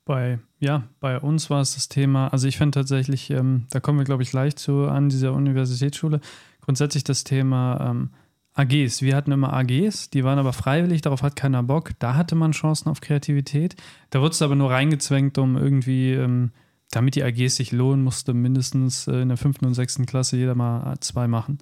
Bei, 0.04 0.40
ja, 0.58 0.84
bei 1.00 1.18
uns 1.20 1.48
war 1.48 1.60
es 1.60 1.74
das 1.74 1.88
Thema, 1.88 2.28
also 2.28 2.48
ich 2.48 2.58
finde 2.58 2.72
tatsächlich, 2.72 3.30
ähm, 3.30 3.66
da 3.70 3.78
kommen 3.78 3.98
wir, 3.98 4.04
glaube 4.04 4.22
ich, 4.24 4.30
gleich 4.30 4.56
zu 4.56 4.88
an 4.88 5.08
dieser 5.08 5.32
Universitätsschule, 5.32 6.20
grundsätzlich 6.60 7.04
das 7.04 7.22
Thema 7.22 7.90
ähm, 7.90 8.10
AGs. 8.54 9.02
Wir 9.02 9.16
hatten 9.16 9.32
immer 9.32 9.52
AGs, 9.52 10.10
die 10.10 10.24
waren 10.24 10.38
aber 10.38 10.52
freiwillig, 10.52 11.02
darauf 11.02 11.22
hat 11.22 11.36
keiner 11.36 11.62
Bock. 11.62 11.92
Da 12.00 12.14
hatte 12.14 12.34
man 12.34 12.52
Chancen 12.52 12.88
auf 12.88 13.00
Kreativität. 13.00 13.76
Da 14.10 14.20
wurde 14.20 14.32
es 14.32 14.42
aber 14.42 14.56
nur 14.56 14.70
reingezwängt, 14.70 15.38
um 15.38 15.56
irgendwie, 15.56 16.12
ähm, 16.12 16.50
damit 16.90 17.14
die 17.14 17.22
AGs 17.22 17.56
sich 17.56 17.72
lohnen, 17.72 18.04
musste 18.04 18.34
mindestens 18.34 19.06
äh, 19.06 19.22
in 19.22 19.28
der 19.28 19.38
fünften 19.38 19.66
und 19.66 19.74
sechsten 19.74 20.04
Klasse 20.04 20.36
jeder 20.36 20.54
mal 20.54 20.96
zwei 21.00 21.28
machen. 21.28 21.58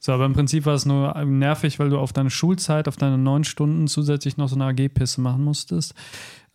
So, 0.00 0.12
aber 0.12 0.26
im 0.26 0.32
Prinzip 0.32 0.64
war 0.66 0.74
es 0.74 0.86
nur 0.86 1.12
nervig, 1.24 1.78
weil 1.78 1.90
du 1.90 1.98
auf 1.98 2.12
deine 2.12 2.30
Schulzeit, 2.30 2.86
auf 2.86 2.96
deine 2.96 3.18
neun 3.18 3.44
Stunden 3.44 3.88
zusätzlich 3.88 4.36
noch 4.36 4.48
so 4.48 4.54
eine 4.54 4.66
AG-Pisse 4.66 5.20
machen 5.20 5.42
musstest. 5.42 5.94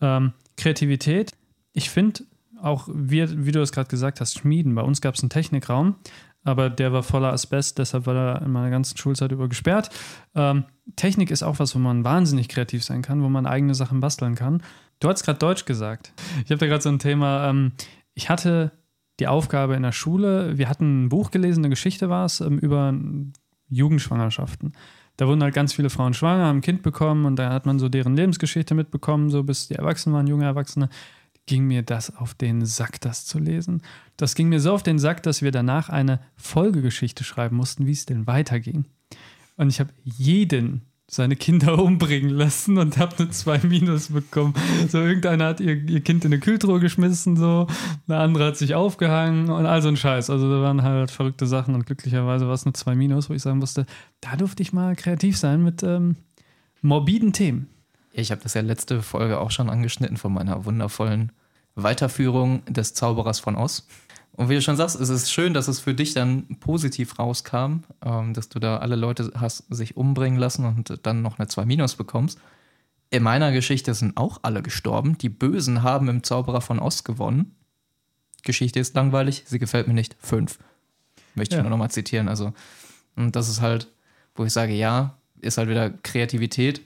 Ähm, 0.01 0.33
Kreativität. 0.55 1.31
Ich 1.73 1.89
finde 1.89 2.23
auch, 2.61 2.87
wie, 2.93 3.45
wie 3.45 3.51
du 3.51 3.61
es 3.61 3.71
gerade 3.71 3.89
gesagt 3.89 4.21
hast, 4.21 4.39
Schmieden. 4.39 4.75
Bei 4.75 4.81
uns 4.81 5.01
gab 5.01 5.15
es 5.15 5.21
einen 5.21 5.29
Technikraum, 5.29 5.95
aber 6.43 6.69
der 6.69 6.93
war 6.93 7.03
voller 7.03 7.33
Asbest, 7.33 7.77
deshalb 7.77 8.05
war 8.05 8.15
er 8.15 8.41
in 8.41 8.51
meiner 8.51 8.69
ganzen 8.69 8.97
Schulzeit 8.97 9.31
über 9.31 9.49
gesperrt. 9.49 9.89
Ähm, 10.35 10.63
Technik 10.95 11.29
ist 11.29 11.43
auch 11.43 11.59
was, 11.59 11.75
wo 11.75 11.79
man 11.79 12.03
wahnsinnig 12.03 12.47
kreativ 12.47 12.83
sein 12.83 13.01
kann, 13.01 13.21
wo 13.23 13.29
man 13.29 13.45
eigene 13.45 13.75
Sachen 13.75 13.99
basteln 13.99 14.35
kann. 14.35 14.63
Du 14.99 15.09
hast 15.09 15.23
gerade 15.23 15.39
Deutsch 15.39 15.65
gesagt. 15.65 16.13
Ich 16.45 16.51
habe 16.51 16.59
da 16.59 16.67
gerade 16.67 16.81
so 16.81 16.89
ein 16.89 16.99
Thema. 16.99 17.49
Ähm, 17.49 17.73
ich 18.13 18.29
hatte 18.29 18.71
die 19.19 19.27
Aufgabe 19.27 19.75
in 19.75 19.83
der 19.83 19.91
Schule. 19.91 20.57
Wir 20.57 20.69
hatten 20.69 21.05
ein 21.05 21.09
Buch 21.09 21.31
gelesen, 21.31 21.61
eine 21.61 21.69
Geschichte 21.69 22.09
war 22.09 22.25
es, 22.25 22.41
ähm, 22.41 22.57
über 22.59 22.93
Jugendschwangerschaften. 23.69 24.73
Da 25.17 25.27
wurden 25.27 25.43
halt 25.43 25.53
ganz 25.53 25.73
viele 25.73 25.89
Frauen 25.89 26.13
schwanger, 26.13 26.45
haben 26.45 26.57
ein 26.57 26.61
Kind 26.61 26.81
bekommen 26.81 27.25
und 27.25 27.37
da 27.37 27.51
hat 27.51 27.65
man 27.65 27.77
so 27.77 27.87
deren 27.87 28.15
Lebensgeschichte 28.15 28.73
mitbekommen, 28.73 29.29
so 29.29 29.43
bis 29.43 29.67
die 29.67 29.75
erwachsen 29.75 30.11
waren, 30.13 30.27
junge 30.27 30.45
Erwachsene. 30.45 30.89
Ging 31.45 31.65
mir 31.65 31.83
das 31.83 32.15
auf 32.15 32.33
den 32.33 32.65
Sack, 32.65 33.01
das 33.01 33.25
zu 33.25 33.37
lesen. 33.37 33.81
Das 34.17 34.33
ging 34.33 34.49
mir 34.49 34.59
so 34.59 34.73
auf 34.73 34.81
den 34.81 34.97
Sack, 34.97 35.21
dass 35.23 35.41
wir 35.41 35.51
danach 35.51 35.89
eine 35.89 36.21
Folgegeschichte 36.35 37.23
schreiben 37.23 37.57
mussten, 37.57 37.85
wie 37.85 37.91
es 37.91 38.05
denn 38.05 38.27
weiterging. 38.27 38.85
Und 39.57 39.69
ich 39.69 39.79
habe 39.79 39.91
jeden 40.03 40.92
seine 41.13 41.35
Kinder 41.35 41.77
umbringen 41.83 42.29
lassen 42.29 42.77
und 42.77 42.97
habe 42.97 43.15
eine 43.17 43.29
2 43.29 43.59
Minus 43.59 44.09
bekommen. 44.09 44.53
So, 44.89 44.99
irgendeiner 44.99 45.45
hat 45.45 45.59
ihr, 45.59 45.75
ihr 45.75 46.01
Kind 46.01 46.25
in 46.25 46.33
eine 46.33 46.39
Kühltruhe 46.39 46.79
geschmissen, 46.79 47.37
so, 47.37 47.67
eine 48.07 48.17
andere 48.17 48.45
hat 48.47 48.57
sich 48.57 48.73
aufgehangen 48.73 49.49
und 49.49 49.65
all 49.65 49.81
so 49.81 49.89
ein 49.89 49.97
Scheiß. 49.97 50.29
Also 50.29 50.49
da 50.49 50.61
waren 50.61 50.81
halt 50.81 51.11
verrückte 51.11 51.45
Sachen 51.45 51.75
und 51.75 51.85
glücklicherweise 51.85 52.47
war 52.47 52.53
es 52.53 52.65
eine 52.65 52.73
2 52.73 52.95
Minus, 52.95 53.29
wo 53.29 53.33
ich 53.33 53.41
sagen 53.41 53.59
musste, 53.59 53.85
da 54.21 54.35
durfte 54.35 54.63
ich 54.63 54.73
mal 54.73 54.95
kreativ 54.95 55.37
sein 55.37 55.63
mit 55.63 55.83
ähm, 55.83 56.15
morbiden 56.81 57.31
Themen. 57.31 57.69
Ich 58.11 58.31
habe 58.31 58.41
das 58.41 58.53
ja 58.55 58.61
letzte 58.61 59.01
Folge 59.01 59.39
auch 59.39 59.51
schon 59.51 59.69
angeschnitten 59.69 60.17
von 60.17 60.33
meiner 60.33 60.65
wundervollen 60.65 61.31
Weiterführung 61.75 62.63
des 62.65 62.93
Zauberers 62.93 63.39
von 63.39 63.55
Oz. 63.55 63.87
Und 64.35 64.49
wie 64.49 64.55
du 64.55 64.61
schon 64.61 64.77
sagst, 64.77 64.99
es 64.99 65.09
ist 65.09 65.31
schön, 65.31 65.53
dass 65.53 65.67
es 65.67 65.79
für 65.79 65.93
dich 65.93 66.13
dann 66.13 66.57
positiv 66.59 67.19
rauskam, 67.19 67.83
ähm, 68.03 68.33
dass 68.33 68.49
du 68.49 68.59
da 68.59 68.77
alle 68.77 68.95
Leute 68.95 69.31
hast 69.35 69.65
sich 69.73 69.95
umbringen 69.95 70.39
lassen 70.39 70.65
und 70.65 70.99
dann 71.03 71.21
noch 71.21 71.37
eine 71.37 71.47
2 71.47 71.65
Minus 71.65 71.95
bekommst. 71.95 72.39
In 73.11 73.21
meiner 73.21 73.51
Geschichte 73.51 73.93
sind 73.93 74.17
auch 74.17 74.39
alle 74.41 74.63
gestorben. 74.63 75.19
Die 75.19 75.29
Bösen 75.29 75.83
haben 75.83 76.09
im 76.09 76.23
Zauberer 76.23 76.61
von 76.61 76.79
Ost 76.79 77.05
gewonnen. 77.05 77.55
Geschichte 78.41 78.79
ist 78.79 78.95
langweilig, 78.95 79.43
sie 79.45 79.59
gefällt 79.59 79.87
mir 79.87 79.93
nicht. 79.93 80.15
Fünf. 80.19 80.57
Möchte 81.35 81.55
ich 81.55 81.57
ja. 81.57 81.63
nur 81.63 81.69
nochmal 81.69 81.91
zitieren. 81.91 82.27
Also, 82.27 82.53
und 83.15 83.35
das 83.35 83.49
ist 83.49 83.61
halt, 83.61 83.87
wo 84.35 84.45
ich 84.45 84.51
sage, 84.51 84.73
ja, 84.73 85.15
ist 85.41 85.59
halt 85.59 85.69
wieder 85.69 85.91
Kreativität. 85.91 86.81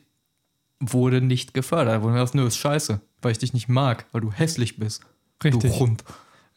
wurde 0.80 1.22
nicht 1.22 1.54
gefördert. 1.54 1.96
Da 1.96 2.02
wurde 2.02 2.14
mir 2.14 2.20
gedacht, 2.20 2.36
nö, 2.36 2.46
ist 2.46 2.58
scheiße, 2.58 3.00
weil 3.22 3.32
ich 3.32 3.40
dich 3.40 3.54
nicht 3.54 3.70
mag, 3.70 4.06
weil 4.12 4.22
du 4.22 4.32
hässlich 4.32 4.78
bist. 4.78 5.02
Richtig. 5.44 5.72
Du 5.72 5.80
Hund. 5.80 6.04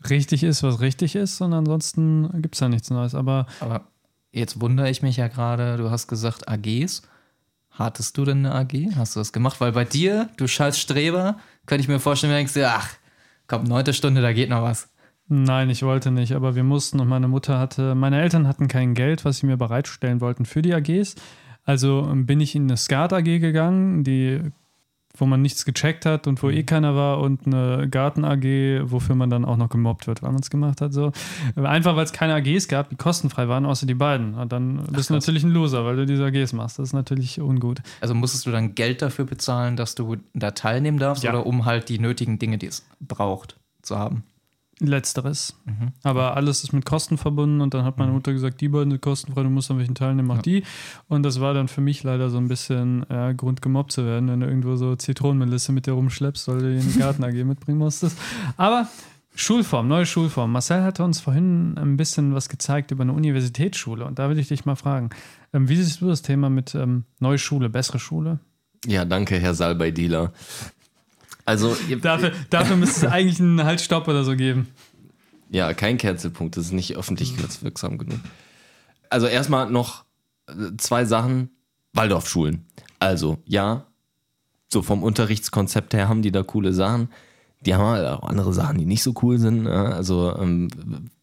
Richtig 0.09 0.42
ist, 0.44 0.62
was 0.62 0.80
richtig 0.80 1.14
ist 1.14 1.40
und 1.40 1.53
ansonsten 1.53 2.30
gibt 2.40 2.55
es 2.55 2.61
da 2.61 2.68
nichts 2.68 2.90
Neues. 2.90 3.14
Aber 3.14 3.46
Aber 3.61 3.82
jetzt 4.32 4.61
wundere 4.61 4.88
ich 4.88 5.03
mich 5.03 5.16
ja 5.16 5.28
gerade, 5.28 5.76
du 5.76 5.90
hast 5.90 6.09
gesagt 6.09 6.48
AGs. 6.48 7.03
Hattest 7.70 8.16
du 8.18 8.24
denn 8.24 8.44
eine 8.44 8.55
AG? 8.55 8.96
Hast 8.96 9.14
du 9.14 9.20
das 9.20 9.32
gemacht? 9.32 9.61
Weil 9.61 9.72
bei 9.72 9.84
dir, 9.84 10.28
du 10.36 10.46
scheiß 10.46 10.78
Streber, 10.78 11.38
könnte 11.66 11.82
ich 11.82 11.88
mir 11.88 12.01
vorstellen, 12.01 12.32
du 12.32 12.36
denkst 12.36 12.55
dir, 12.55 12.68
ach, 12.70 12.88
komm, 13.46 13.64
neunte 13.64 13.94
Stunde, 13.94 14.22
da 14.22 14.32
geht 14.32 14.51
noch 14.51 14.62
was. 14.62 14.88
Nein, 15.28 15.70
ich 15.70 15.84
wollte 15.84 16.11
nicht, 16.11 16.32
aber 16.34 16.57
wir 16.57 16.64
mussten 16.64 16.98
und 16.98 17.07
meine 17.09 17.28
Mutter 17.28 17.59
hatte, 17.61 17.94
meine 17.94 18.20
Eltern 18.20 18.48
hatten 18.48 18.66
kein 18.66 18.94
Geld, 18.94 19.24
was 19.24 19.38
sie 19.38 19.46
mir 19.46 19.57
bereitstellen 19.57 20.20
wollten 20.20 20.44
für 20.44 20.61
die 20.61 20.74
AGs. 20.74 21.14
Also 21.64 22.11
bin 22.12 22.40
ich 22.40 22.57
in 22.57 22.64
eine 22.64 22.76
Skat 22.76 23.12
AG 23.12 23.22
gegangen, 23.22 24.03
die, 24.03 24.40
wo 25.17 25.27
man 25.27 25.43
nichts 25.43 25.65
gecheckt 25.65 26.07
hat 26.07 26.27
und 26.27 26.43
wo 26.43 26.51
eh 26.51 26.63
keiner 26.63 26.95
war 26.95 27.19
und 27.21 27.47
eine 27.47 27.89
Garten 27.91 28.25
AG, 28.25 28.45
wofür 28.91 29.15
man 29.15 29.29
dann 29.29 29.45
auch 29.45 29.57
noch 29.57 29.69
gemobbt 29.69 30.07
wird, 30.07 30.23
weil 30.23 30.31
man 30.33 30.41
es 30.41 30.51
gemacht 30.51 30.81
hat. 30.81 30.93
So. 30.93 31.13
Einfach 31.57 31.97
weil 31.97 32.05
es 32.05 32.13
keine 32.13 32.35
AGs 32.35 32.69
gab, 32.69 32.89
die 32.91 32.97
kostenfrei 32.97 33.49
waren, 33.49 33.67
außer 33.67 33.87
die 33.87 33.95
beiden. 33.95 34.35
Und 34.35 34.53
dann 34.53 34.85
bist 34.93 35.11
du 35.11 35.15
natürlich 35.15 35.43
ein 35.45 35.51
Loser, 35.51 35.85
weil 35.85 35.97
du 35.97 36.07
diese 36.07 36.25
AGs 36.25 36.53
machst. 36.53 36.79
Das 36.79 36.89
ist 36.89 36.93
natürlich 36.95 37.41
ungut. 37.41 37.81
Also 38.01 38.15
musstest 38.15 38.47
du 38.47 38.51
dann 38.51 38.75
Geld 38.75 39.03
dafür 39.03 39.25
bezahlen, 39.27 39.77
dass 39.77 39.95
du 39.95 40.17
da 40.33 40.53
teilnehmen 40.53 40.99
darfst 40.99 41.23
Ja. 41.25 41.31
oder 41.33 41.45
um 41.47 41.65
halt 41.65 41.89
die 41.89 41.99
nötigen 41.99 42.39
Dinge, 42.39 42.57
die 42.59 42.67
es 42.67 42.87
braucht, 43.01 43.57
zu 43.83 43.99
haben? 43.99 44.23
Letzteres. 44.89 45.57
Aber 46.03 46.37
alles 46.37 46.64
ist 46.64 46.72
mit 46.72 46.85
Kosten 46.85 47.18
verbunden 47.18 47.61
und 47.61 47.74
dann 47.74 47.85
hat 47.85 47.99
meine 47.99 48.12
Mutter 48.12 48.33
gesagt, 48.33 48.61
die 48.61 48.68
beiden 48.68 48.91
sind 48.91 49.03
kostenfrei, 49.03 49.43
du 49.43 49.51
musst 49.51 49.70
an 49.70 49.78
welchen 49.78 49.95
teilnehmen, 49.95 50.28
mach 50.28 50.43
die. 50.43 50.62
Und 51.09 51.22
das 51.22 51.41
war 51.41 51.55
dann 51.55 51.68
für 51.68 51.81
mich 51.81 52.03
leider 52.03 52.31
so 52.31 52.39
ein 52.39 52.49
bisschen 52.49 53.05
ja, 53.11 53.33
Grund 53.33 53.62
gemobbt 53.62 53.93
zu 53.93 54.05
werden, 54.05 54.28
wenn 54.28 54.41
du 54.41 54.47
irgendwo 54.47 54.76
so 54.76 54.97
Zitronenmelisse 54.97 55.72
mit 55.72 55.87
dir 55.87 55.93
rumschleppst, 55.93 56.49
weil 56.49 56.59
du 56.59 56.72
die 56.72 56.78
in 56.78 56.93
die 56.93 56.99
Garten 56.99 57.24
AG 57.24 57.45
mitbringen 57.45 57.78
musstest. 57.78 58.18
Aber 58.57 58.89
Schulform, 59.35 59.89
neue 59.89 60.07
Schulform. 60.07 60.53
Marcel 60.53 60.83
hatte 60.83 61.05
uns 61.05 61.20
vorhin 61.20 61.78
ein 61.78 61.97
bisschen 61.97 62.35
was 62.35 62.49
gezeigt 62.49 62.91
über 62.91 63.03
eine 63.03 63.12
Universitätsschule 63.12 64.05
und 64.05 64.18
da 64.18 64.28
will 64.28 64.39
ich 64.39 64.49
dich 64.49 64.64
mal 64.64 64.76
fragen, 64.76 65.11
ähm, 65.53 65.68
wie 65.68 65.76
siehst 65.76 66.01
du 66.01 66.09
das 66.09 66.22
Thema 66.22 66.51
mit 66.51 66.74
ähm, 66.74 67.05
neue 67.20 67.39
Schule, 67.39 67.70
bessere 67.70 67.99
Schule? 67.99 68.41
Ja, 68.87 69.05
danke, 69.05 69.39
Herr 69.39 69.55
Salbei-Dealer. 69.55 70.33
Also, 71.45 71.76
Dafür, 72.03 72.32
dafür 72.51 72.76
müsste 72.76 73.07
es 73.07 73.12
eigentlich 73.12 73.41
einen 73.41 73.64
Haltstopp 73.64 74.07
oder 74.09 74.24
so 74.24 74.36
geben. 74.36 74.68
ja, 75.51 75.72
kein 75.74 75.99
Cancelpunkt, 75.99 76.57
das 76.57 76.66
ist 76.66 76.72
nicht 76.72 76.97
öffentlichkeitswirksam 76.97 77.99
genug. 77.99 78.20
Also 79.09 79.26
erstmal 79.26 79.70
noch 79.70 80.05
äh, 80.49 80.76
zwei 80.78 81.05
Sachen. 81.05 81.51
Waldorfschulen. 81.93 82.66
Also, 83.01 83.38
ja, 83.47 83.86
so 84.72 84.82
vom 84.82 85.03
Unterrichtskonzept 85.03 85.93
her 85.95 86.09
haben 86.09 86.22
die 86.22 86.30
da 86.30 86.45
coole 86.45 86.72
Sachen. 86.72 87.09
Die 87.66 87.74
haben 87.74 87.84
halt 87.84 88.07
auch 88.07 88.22
andere 88.28 88.55
Sachen, 88.55 88.78
die 88.78 88.86
nicht 88.86 89.03
so 89.03 89.12
cool 89.22 89.38
sind. 89.38 89.66
ja. 89.66 89.86
Also, 89.86 90.36
ähm, 90.38 90.68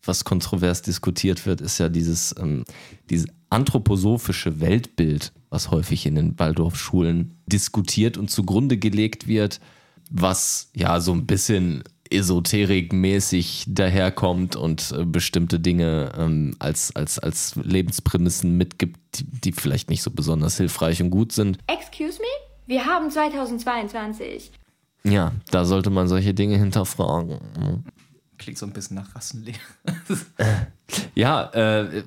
was 0.03 0.26
kontrovers 0.26 0.82
diskutiert 0.82 1.45
wird, 1.45 1.61
ist 1.61 1.78
ja 1.78 1.88
dieses, 1.88 2.36
ähm, 2.38 2.65
dieses 3.09 3.28
anthroposophische 3.49 4.59
Weltbild, 4.59 5.32
was 5.49 5.72
häufig 5.72 6.05
in 6.05 6.15
den 6.15 6.38
Waldorfschulen 6.38 7.38
diskutiert 7.45 8.18
und 8.18 8.30
zugrunde 8.30 8.78
gelegt 8.78 9.28
wird, 9.28 9.61
was 10.10 10.70
ja 10.74 10.99
so 10.99 11.14
ein 11.14 11.26
bisschen 11.26 11.84
esoterikmäßig 12.10 13.66
daherkommt 13.68 14.55
und 14.55 14.91
äh, 14.91 15.05
bestimmte 15.05 15.60
Dinge 15.60 16.12
ähm, 16.18 16.55
als, 16.60 16.95
als, 16.95 17.20
als 17.20 17.55
Lebensprämissen 17.55 18.58
mitgibt, 18.58 18.99
die, 19.16 19.26
die 19.26 19.51
vielleicht 19.51 19.89
nicht 19.89 20.03
so 20.03 20.12
besonders 20.12 20.58
hilfreich 20.58 21.01
und 21.01 21.10
gut 21.10 21.32
sind. 21.32 21.58
Excuse 21.68 22.20
me? 22.20 22.28
Wir 22.66 22.86
haben 22.86 23.10
2022. 23.10 24.51
Ja, 25.03 25.32
da 25.51 25.66
sollte 25.66 25.89
man 25.89 26.08
solche 26.08 26.34
Dinge 26.34 26.58
hinterfragen. 26.58 27.39
Klingt 28.38 28.58
so 28.58 28.66
ein 28.66 28.74
bisschen 28.74 28.96
nach 28.96 29.16
Rassenlehre. 29.16 29.60
Ja, 31.16 31.46
äh, 31.54 32.04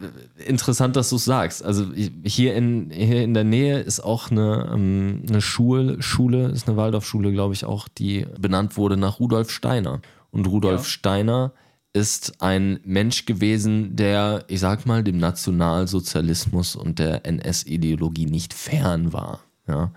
interessant, 0.46 0.96
dass 0.96 1.10
du 1.10 1.16
es 1.16 1.24
sagst. 1.24 1.64
Also 1.64 1.92
hier 2.24 2.54
in, 2.54 2.90
hier 2.90 3.22
in 3.22 3.34
der 3.34 3.44
Nähe 3.44 3.80
ist 3.80 4.00
auch 4.00 4.30
eine, 4.30 4.70
ähm, 4.72 5.24
eine 5.28 5.42
Schule, 5.42 6.00
Schule, 6.00 6.48
ist 6.48 6.68
eine 6.68 6.76
Waldorfschule, 6.76 7.32
glaube 7.32 7.52
ich, 7.52 7.64
auch, 7.64 7.88
die 7.88 8.26
benannt 8.38 8.76
wurde 8.76 8.96
nach 8.96 9.20
Rudolf 9.20 9.50
Steiner. 9.50 10.00
Und 10.30 10.46
Rudolf 10.46 10.82
Ja. 10.82 10.88
Steiner 10.88 11.52
ist 11.92 12.40
ein 12.40 12.80
Mensch 12.84 13.26
gewesen, 13.26 13.96
der, 13.96 14.44
ich 14.46 14.60
sag 14.60 14.86
mal, 14.86 15.02
dem 15.02 15.18
Nationalsozialismus 15.18 16.76
und 16.76 16.98
der 16.98 17.26
NS-Ideologie 17.26 18.26
nicht 18.26 18.54
fern 18.54 19.12
war. 19.12 19.40
Ja? 19.66 19.92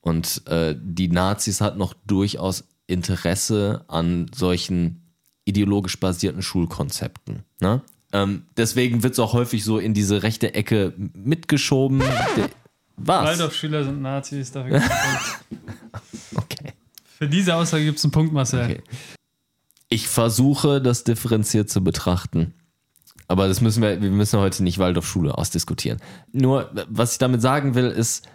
Und 0.00 0.46
äh, 0.46 0.76
die 0.78 1.08
Nazis 1.08 1.60
hatten 1.60 1.78
noch 1.78 1.94
durchaus 2.06 2.64
Interesse 2.86 3.84
an 3.88 4.26
solchen 4.34 4.99
ideologisch 5.50 5.98
basierten 5.98 6.42
Schulkonzepten. 6.42 7.44
Ne? 7.60 7.82
Ähm, 8.12 8.44
deswegen 8.56 9.02
wird 9.02 9.12
es 9.14 9.18
auch 9.18 9.32
häufig 9.32 9.64
so 9.64 9.78
in 9.78 9.94
diese 9.94 10.22
rechte 10.22 10.54
Ecke 10.54 10.94
mitgeschoben. 11.14 12.02
Was? 12.96 13.26
Waldorfschüler 13.26 13.84
sind 13.84 14.02
Nazis, 14.02 14.52
dafür. 14.52 14.82
Okay. 16.34 16.72
Für 17.18 17.28
diese 17.28 17.54
Aussage 17.54 17.84
gibt 17.84 17.98
es 17.98 18.04
einen 18.04 18.12
Punkt, 18.12 18.32
Marcel. 18.32 18.64
Okay. 18.64 18.82
Ich 19.88 20.08
versuche, 20.08 20.80
das 20.80 21.02
differenziert 21.02 21.68
zu 21.68 21.82
betrachten. 21.82 22.54
Aber 23.26 23.48
das 23.48 23.60
müssen 23.60 23.82
wir, 23.82 24.00
wir 24.00 24.10
müssen 24.10 24.38
heute 24.38 24.62
nicht 24.62 24.78
Waldorfschule 24.78 25.36
ausdiskutieren. 25.36 26.00
Nur, 26.32 26.70
was 26.88 27.12
ich 27.12 27.18
damit 27.18 27.42
sagen 27.42 27.74
will, 27.74 27.86
ist, 27.86 28.28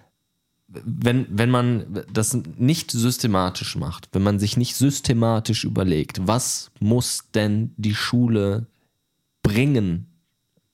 wenn, 0.83 1.27
wenn 1.29 1.49
man 1.49 2.03
das 2.11 2.33
nicht 2.57 2.91
systematisch 2.91 3.75
macht, 3.75 4.09
wenn 4.13 4.23
man 4.23 4.39
sich 4.39 4.57
nicht 4.57 4.75
systematisch 4.75 5.63
überlegt, 5.63 6.27
was 6.27 6.71
muss 6.79 7.25
denn 7.33 7.73
die 7.77 7.95
Schule 7.95 8.67
bringen, 9.43 10.07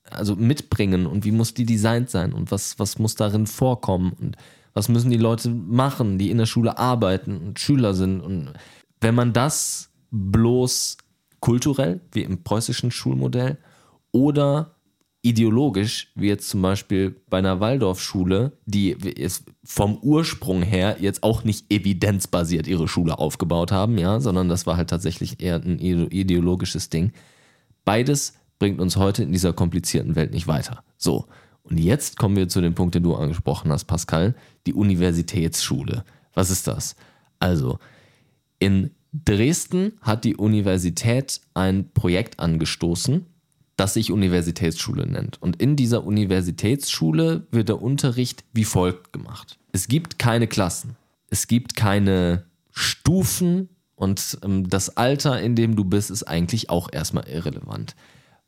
also 0.09 0.35
mitbringen 0.35 1.05
und 1.05 1.25
wie 1.25 1.31
muss 1.31 1.53
die 1.53 1.65
designt 1.65 2.09
sein 2.09 2.33
und 2.33 2.51
was, 2.51 2.79
was 2.79 2.99
muss 2.99 3.15
darin 3.15 3.47
vorkommen 3.47 4.13
und 4.19 4.37
was 4.73 4.89
müssen 4.89 5.11
die 5.11 5.17
Leute 5.17 5.49
machen, 5.49 6.17
die 6.17 6.29
in 6.29 6.37
der 6.37 6.45
Schule 6.45 6.77
arbeiten 6.77 7.37
und 7.37 7.59
Schüler 7.59 7.93
sind. 7.93 8.21
Und 8.21 8.53
wenn 9.01 9.15
man 9.15 9.33
das 9.33 9.89
bloß 10.11 10.97
kulturell, 11.39 11.99
wie 12.11 12.23
im 12.23 12.43
preußischen 12.43 12.91
Schulmodell, 12.91 13.57
oder 14.11 14.75
ideologisch, 15.23 16.11
wie 16.15 16.27
jetzt 16.27 16.49
zum 16.49 16.61
Beispiel 16.61 17.21
bei 17.29 17.37
einer 17.37 17.59
Waldorfschule, 17.59 18.57
die 18.65 18.95
es 19.19 19.43
vom 19.63 19.97
Ursprung 19.97 20.63
her 20.63 20.97
jetzt 20.99 21.21
auch 21.21 21.43
nicht 21.43 21.71
evidenzbasiert 21.71 22.67
ihre 22.67 22.87
Schule 22.87 23.19
aufgebaut 23.19 23.71
haben, 23.71 23.97
ja, 23.97 24.19
sondern 24.19 24.49
das 24.49 24.65
war 24.65 24.77
halt 24.77 24.89
tatsächlich 24.89 25.41
eher 25.41 25.57
ein 25.57 25.79
ide- 25.79 26.07
ideologisches 26.11 26.89
Ding. 26.89 27.11
Beides 27.85 28.33
bringt 28.57 28.79
uns 28.79 28.95
heute 28.95 29.23
in 29.23 29.31
dieser 29.31 29.53
komplizierten 29.53 30.15
Welt 30.15 30.31
nicht 30.31 30.47
weiter. 30.47 30.83
So, 30.97 31.27
und 31.63 31.77
jetzt 31.77 32.17
kommen 32.17 32.35
wir 32.35 32.47
zu 32.47 32.61
dem 32.61 32.73
Punkt, 32.73 32.95
den 32.95 33.03
du 33.03 33.15
angesprochen 33.15 33.71
hast, 33.71 33.85
Pascal, 33.85 34.35
die 34.65 34.73
Universitätsschule. 34.73 36.03
Was 36.33 36.49
ist 36.49 36.67
das? 36.67 36.95
Also, 37.39 37.77
in 38.57 38.91
Dresden 39.13 39.93
hat 40.01 40.23
die 40.23 40.35
Universität 40.35 41.41
ein 41.53 41.91
Projekt 41.93 42.39
angestoßen, 42.39 43.25
das 43.77 43.93
sich 43.93 44.11
Universitätsschule 44.11 45.07
nennt. 45.07 45.41
Und 45.41 45.61
in 45.61 45.75
dieser 45.75 46.03
Universitätsschule 46.03 47.47
wird 47.51 47.69
der 47.69 47.81
Unterricht 47.81 48.43
wie 48.53 48.65
folgt 48.65 49.13
gemacht. 49.13 49.57
Es 49.71 49.87
gibt 49.87 50.19
keine 50.19 50.47
Klassen, 50.47 50.95
es 51.29 51.47
gibt 51.47 51.75
keine 51.75 52.45
Stufen 52.71 53.69
und 53.95 54.39
ähm, 54.43 54.69
das 54.69 54.97
Alter, 54.97 55.41
in 55.41 55.55
dem 55.55 55.75
du 55.75 55.85
bist, 55.85 56.11
ist 56.11 56.23
eigentlich 56.23 56.69
auch 56.69 56.89
erstmal 56.91 57.27
irrelevant. 57.27 57.95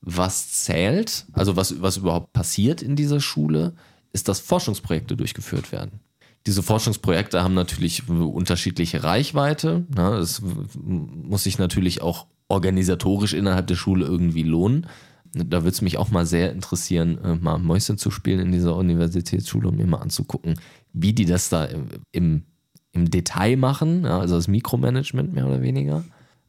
Was 0.01 0.51
zählt, 0.51 1.25
also 1.31 1.55
was, 1.55 1.81
was 1.81 1.97
überhaupt 1.97 2.33
passiert 2.33 2.81
in 2.81 2.95
dieser 2.95 3.21
Schule, 3.21 3.73
ist, 4.11 4.27
dass 4.27 4.39
Forschungsprojekte 4.39 5.15
durchgeführt 5.15 5.71
werden. 5.71 5.99
Diese 6.45 6.61
Forschungsprojekte 6.61 7.41
haben 7.41 7.53
natürlich 7.53 8.09
unterschiedliche 8.09 9.03
Reichweite. 9.03 9.85
Ne? 9.95 10.15
Es 10.15 10.41
muss 10.75 11.43
sich 11.43 11.57
natürlich 11.57 12.01
auch 12.01 12.27
organisatorisch 12.49 13.33
innerhalb 13.33 13.67
der 13.67 13.75
Schule 13.75 14.05
irgendwie 14.05 14.43
lohnen. 14.43 14.87
Da 15.33 15.63
würde 15.63 15.69
es 15.69 15.81
mich 15.81 15.97
auch 15.97 16.11
mal 16.11 16.25
sehr 16.25 16.51
interessieren, 16.51 17.17
äh, 17.23 17.35
mal 17.35 17.57
Mäuschen 17.57 17.97
zu 17.97 18.11
spielen 18.11 18.39
in 18.39 18.51
dieser 18.51 18.75
Universitätsschule 18.75 19.67
und 19.67 19.77
mir 19.77 19.87
mal 19.87 19.97
anzugucken, 19.97 20.59
wie 20.93 21.13
die 21.13 21.25
das 21.25 21.49
da 21.49 21.65
im, 21.65 21.87
im, 22.11 22.43
im 22.91 23.09
Detail 23.09 23.57
machen, 23.57 24.03
ja, 24.03 24.19
also 24.19 24.35
das 24.35 24.47
Mikromanagement 24.47 25.33
mehr 25.33 25.47
oder 25.47 25.61
weniger. 25.61 26.03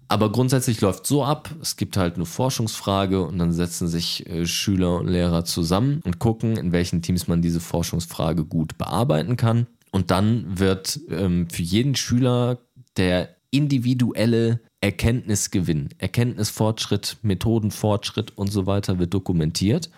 Aber 0.08 0.30
grundsätzlich 0.30 0.80
läuft 0.80 1.06
so 1.06 1.24
ab, 1.24 1.50
es 1.62 1.76
gibt 1.76 1.96
halt 1.96 2.16
eine 2.16 2.26
Forschungsfrage 2.26 3.26
und 3.26 3.38
dann 3.38 3.52
setzen 3.52 3.88
sich 3.88 4.28
äh, 4.28 4.46
Schüler 4.46 4.98
und 4.98 5.08
Lehrer 5.08 5.44
zusammen 5.44 6.00
und 6.04 6.18
gucken, 6.18 6.56
in 6.56 6.72
welchen 6.72 7.00
Teams 7.00 7.26
man 7.26 7.40
diese 7.40 7.60
Forschungsfrage 7.60 8.44
gut 8.44 8.76
bearbeiten 8.76 9.36
kann. 9.36 9.66
Und 9.90 10.10
dann 10.10 10.58
wird 10.58 11.00
ähm, 11.10 11.48
für 11.50 11.62
jeden 11.62 11.94
Schüler 11.94 12.58
der 12.96 13.30
individuelle 13.50 14.60
Erkenntnisgewinn, 14.84 15.88
Erkenntnisfortschritt, 15.96 17.16
Methodenfortschritt 17.22 18.36
und 18.36 18.52
so 18.52 18.66
weiter 18.66 18.98
wird 18.98 19.14
dokumentiert. 19.14 19.88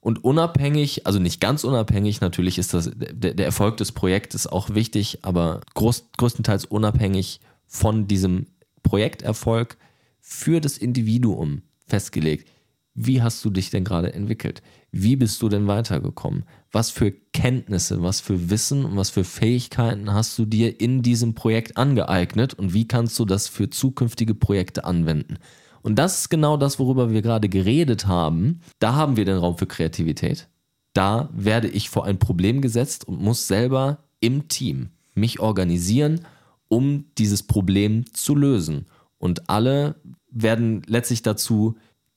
Und 0.00 0.24
unabhängig, 0.24 1.06
also 1.06 1.20
nicht 1.20 1.40
ganz 1.40 1.62
unabhängig, 1.62 2.20
natürlich 2.20 2.58
ist 2.58 2.74
das, 2.74 2.90
der, 2.96 3.34
der 3.34 3.46
Erfolg 3.46 3.76
des 3.76 3.92
Projektes 3.92 4.48
auch 4.48 4.74
wichtig, 4.74 5.20
aber 5.22 5.60
groß, 5.74 6.08
größtenteils 6.16 6.64
unabhängig 6.64 7.38
von 7.68 8.08
diesem 8.08 8.46
Projekterfolg 8.82 9.76
für 10.20 10.60
das 10.60 10.78
Individuum 10.78 11.62
festgelegt. 11.86 12.50
Wie 12.92 13.22
hast 13.22 13.44
du 13.44 13.50
dich 13.50 13.70
denn 13.70 13.84
gerade 13.84 14.12
entwickelt? 14.14 14.62
Wie 14.96 15.16
bist 15.16 15.42
du 15.42 15.48
denn 15.48 15.66
weitergekommen? 15.66 16.44
Was 16.70 16.92
für 16.92 17.10
Kenntnisse, 17.10 18.04
was 18.04 18.20
für 18.20 18.48
Wissen 18.48 18.84
und 18.84 18.96
was 18.96 19.10
für 19.10 19.24
Fähigkeiten 19.24 20.12
hast 20.12 20.38
du 20.38 20.44
dir 20.44 20.80
in 20.80 21.02
diesem 21.02 21.34
Projekt 21.34 21.76
angeeignet 21.76 22.54
und 22.54 22.74
wie 22.74 22.86
kannst 22.86 23.18
du 23.18 23.24
das 23.24 23.48
für 23.48 23.68
zukünftige 23.68 24.36
Projekte 24.36 24.84
anwenden? 24.84 25.38
Und 25.82 25.96
das 25.96 26.20
ist 26.20 26.28
genau 26.28 26.56
das, 26.56 26.78
worüber 26.78 27.10
wir 27.10 27.22
gerade 27.22 27.48
geredet 27.48 28.06
haben. 28.06 28.60
Da 28.78 28.94
haben 28.94 29.16
wir 29.16 29.24
den 29.24 29.36
Raum 29.36 29.58
für 29.58 29.66
Kreativität. 29.66 30.46
Da 30.92 31.28
werde 31.32 31.66
ich 31.66 31.90
vor 31.90 32.04
ein 32.04 32.20
Problem 32.20 32.60
gesetzt 32.60 33.08
und 33.08 33.20
muss 33.20 33.48
selber 33.48 34.04
im 34.20 34.46
Team 34.46 34.90
mich 35.16 35.40
organisieren, 35.40 36.20
um 36.68 37.06
dieses 37.18 37.42
Problem 37.42 38.04
zu 38.12 38.36
lösen. 38.36 38.86
Und 39.18 39.50
alle 39.50 39.96
werden 40.30 40.82
letztlich 40.86 41.22
dazu 41.22 41.74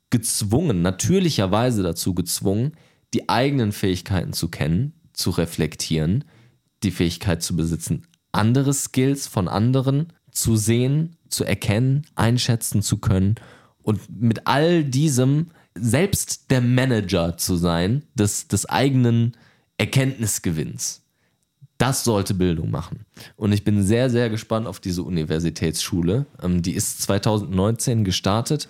gezwungen, 0.09 0.81
natürlicherweise 0.81 1.83
dazu 1.83 2.13
gezwungen, 2.13 2.73
die 3.13 3.29
eigenen 3.29 3.71
Fähigkeiten 3.71 4.33
zu 4.33 4.49
kennen, 4.49 4.93
zu 5.13 5.31
reflektieren, 5.31 6.23
die 6.83 6.91
Fähigkeit 6.91 7.41
zu 7.41 7.55
besitzen, 7.55 8.05
andere 8.31 8.73
Skills 8.73 9.27
von 9.27 9.47
anderen 9.47 10.13
zu 10.31 10.55
sehen, 10.55 11.17
zu 11.29 11.43
erkennen, 11.43 12.05
einschätzen 12.15 12.81
zu 12.81 12.97
können 12.97 13.35
und 13.81 14.01
mit 14.09 14.47
all 14.47 14.83
diesem 14.83 15.47
selbst 15.73 16.51
der 16.51 16.61
Manager 16.61 17.37
zu 17.37 17.55
sein 17.55 18.03
des, 18.15 18.47
des 18.47 18.67
eigenen 18.67 19.35
Erkenntnisgewinns. 19.77 21.03
Das 21.77 22.03
sollte 22.03 22.33
Bildung 22.33 22.71
machen. 22.71 23.05
Und 23.35 23.51
ich 23.51 23.63
bin 23.63 23.83
sehr, 23.83 24.09
sehr 24.09 24.29
gespannt 24.29 24.65
auf 24.65 24.79
diese 24.79 25.03
Universitätsschule. 25.03 26.25
Ähm, 26.41 26.63
die 26.63 26.73
ist 26.73 27.03
2019 27.03 28.03
gestartet. 28.03 28.67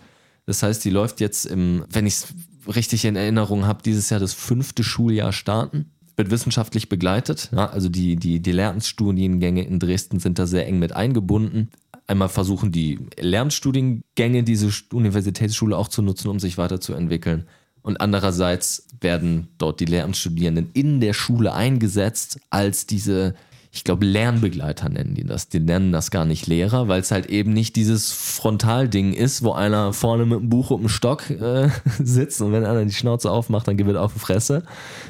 Das 0.47 0.63
heißt, 0.63 0.83
die 0.83 0.89
läuft 0.89 1.19
jetzt 1.19 1.45
im, 1.45 1.85
wenn 1.91 2.07
ich 2.07 2.15
es 2.15 2.33
richtig 2.75 3.05
in 3.05 3.15
Erinnerung 3.15 3.67
habe, 3.67 3.83
dieses 3.83 4.09
Jahr 4.09 4.19
das 4.19 4.33
fünfte 4.33 4.83
Schuljahr 4.83 5.31
starten. 5.31 5.91
Wird 6.15 6.31
wissenschaftlich 6.31 6.89
begleitet. 6.89 7.51
Ja, 7.55 7.67
also 7.67 7.89
die, 7.89 8.15
die, 8.15 8.39
die 8.39 8.51
Lehramtsstudiengänge 8.51 9.63
in 9.63 9.77
Dresden 9.77 10.19
sind 10.19 10.39
da 10.39 10.47
sehr 10.47 10.65
eng 10.65 10.79
mit 10.79 10.93
eingebunden 10.93 11.69
einmal 12.07 12.29
versuchen, 12.29 12.71
die 12.71 12.99
Lernstudiengänge 13.19 14.43
diese 14.43 14.71
Universitätsschule 14.93 15.77
auch 15.77 15.89
zu 15.89 16.01
nutzen, 16.01 16.29
um 16.29 16.39
sich 16.39 16.57
weiterzuentwickeln. 16.57 17.45
Und 17.81 18.01
andererseits 18.01 18.87
werden 18.99 19.49
dort 19.57 19.79
die 19.79 19.85
Lehramtsstudierenden 19.85 20.71
in 20.73 20.99
der 20.99 21.13
Schule 21.13 21.53
eingesetzt 21.53 22.39
als 22.49 22.85
diese, 22.85 23.35
ich 23.77 23.83
glaube, 23.83 24.05
Lernbegleiter 24.05 24.89
nennen 24.89 25.13
die 25.13 25.23
das. 25.23 25.49
Die 25.49 25.59
nennen 25.59 25.91
das 25.91 26.09
gar 26.09 26.25
nicht 26.25 26.47
Lehrer, 26.47 26.87
weil 26.87 26.99
es 26.99 27.11
halt 27.11 27.27
eben 27.27 27.53
nicht 27.53 27.75
dieses 27.75 28.11
Frontalding 28.11 29.13
ist, 29.13 29.43
wo 29.43 29.51
einer 29.53 29.93
vorne 29.93 30.25
mit 30.25 30.39
einem 30.39 30.49
Buch 30.49 30.71
und 30.71 30.79
einem 30.79 30.89
Stock 30.89 31.29
äh, 31.29 31.69
sitzt 32.03 32.41
und 32.41 32.51
wenn 32.53 32.65
einer 32.65 32.83
die 32.85 32.93
Schnauze 32.93 33.29
aufmacht, 33.29 33.67
dann 33.67 33.77
es 33.79 33.95
auf 33.95 34.13
die 34.13 34.19
Fresse, 34.19 34.63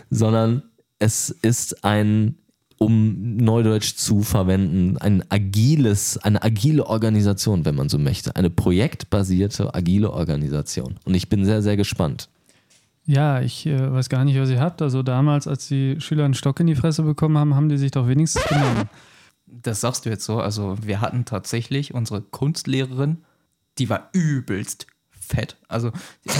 sondern 0.09 0.63
es 0.99 1.29
ist 1.29 1.85
ein 1.85 2.35
um 2.79 3.37
Neudeutsch 3.37 3.95
zu 3.95 4.21
verwenden, 4.21 4.97
ein 4.97 5.23
agiles, 5.29 6.19
eine 6.19 6.43
agile 6.43 6.85
Organisation, 6.85 7.65
wenn 7.65 7.73
man 7.73 7.89
so 7.89 7.97
möchte. 7.97 8.35
Eine 8.35 8.51
projektbasierte, 8.51 9.73
agile 9.73 10.11
Organisation. 10.11 10.99
Und 11.03 11.15
ich 11.15 11.27
bin 11.27 11.43
sehr, 11.43 11.63
sehr 11.63 11.75
gespannt. 11.75 12.29
Ja, 13.07 13.39
ich 13.39 13.65
äh, 13.65 13.91
weiß 13.91 14.09
gar 14.09 14.25
nicht, 14.25 14.37
was 14.37 14.49
ihr 14.49 14.59
habt. 14.59 14.81
Also 14.81 15.01
damals, 15.01 15.47
als 15.47 15.67
die 15.67 15.99
Schüler 16.01 16.25
einen 16.25 16.33
Stock 16.33 16.59
in 16.59 16.67
die 16.67 16.75
Fresse 16.75 17.03
bekommen 17.03 17.37
haben, 17.37 17.55
haben 17.55 17.69
die 17.69 17.77
sich 17.77 17.91
doch 17.91 18.07
wenigstens 18.07 18.43
genommen. 18.45 18.89
Das 19.45 19.79
sagst 19.79 20.05
du 20.05 20.09
jetzt 20.09 20.25
so. 20.25 20.41
Also 20.41 20.77
wir 20.81 20.99
hatten 20.99 21.23
tatsächlich 21.23 21.93
unsere 21.93 22.21
Kunstlehrerin, 22.21 23.23
die 23.77 23.89
war 23.89 24.09
übelst 24.11 24.87
fett. 25.09 25.55
Also 25.69 25.93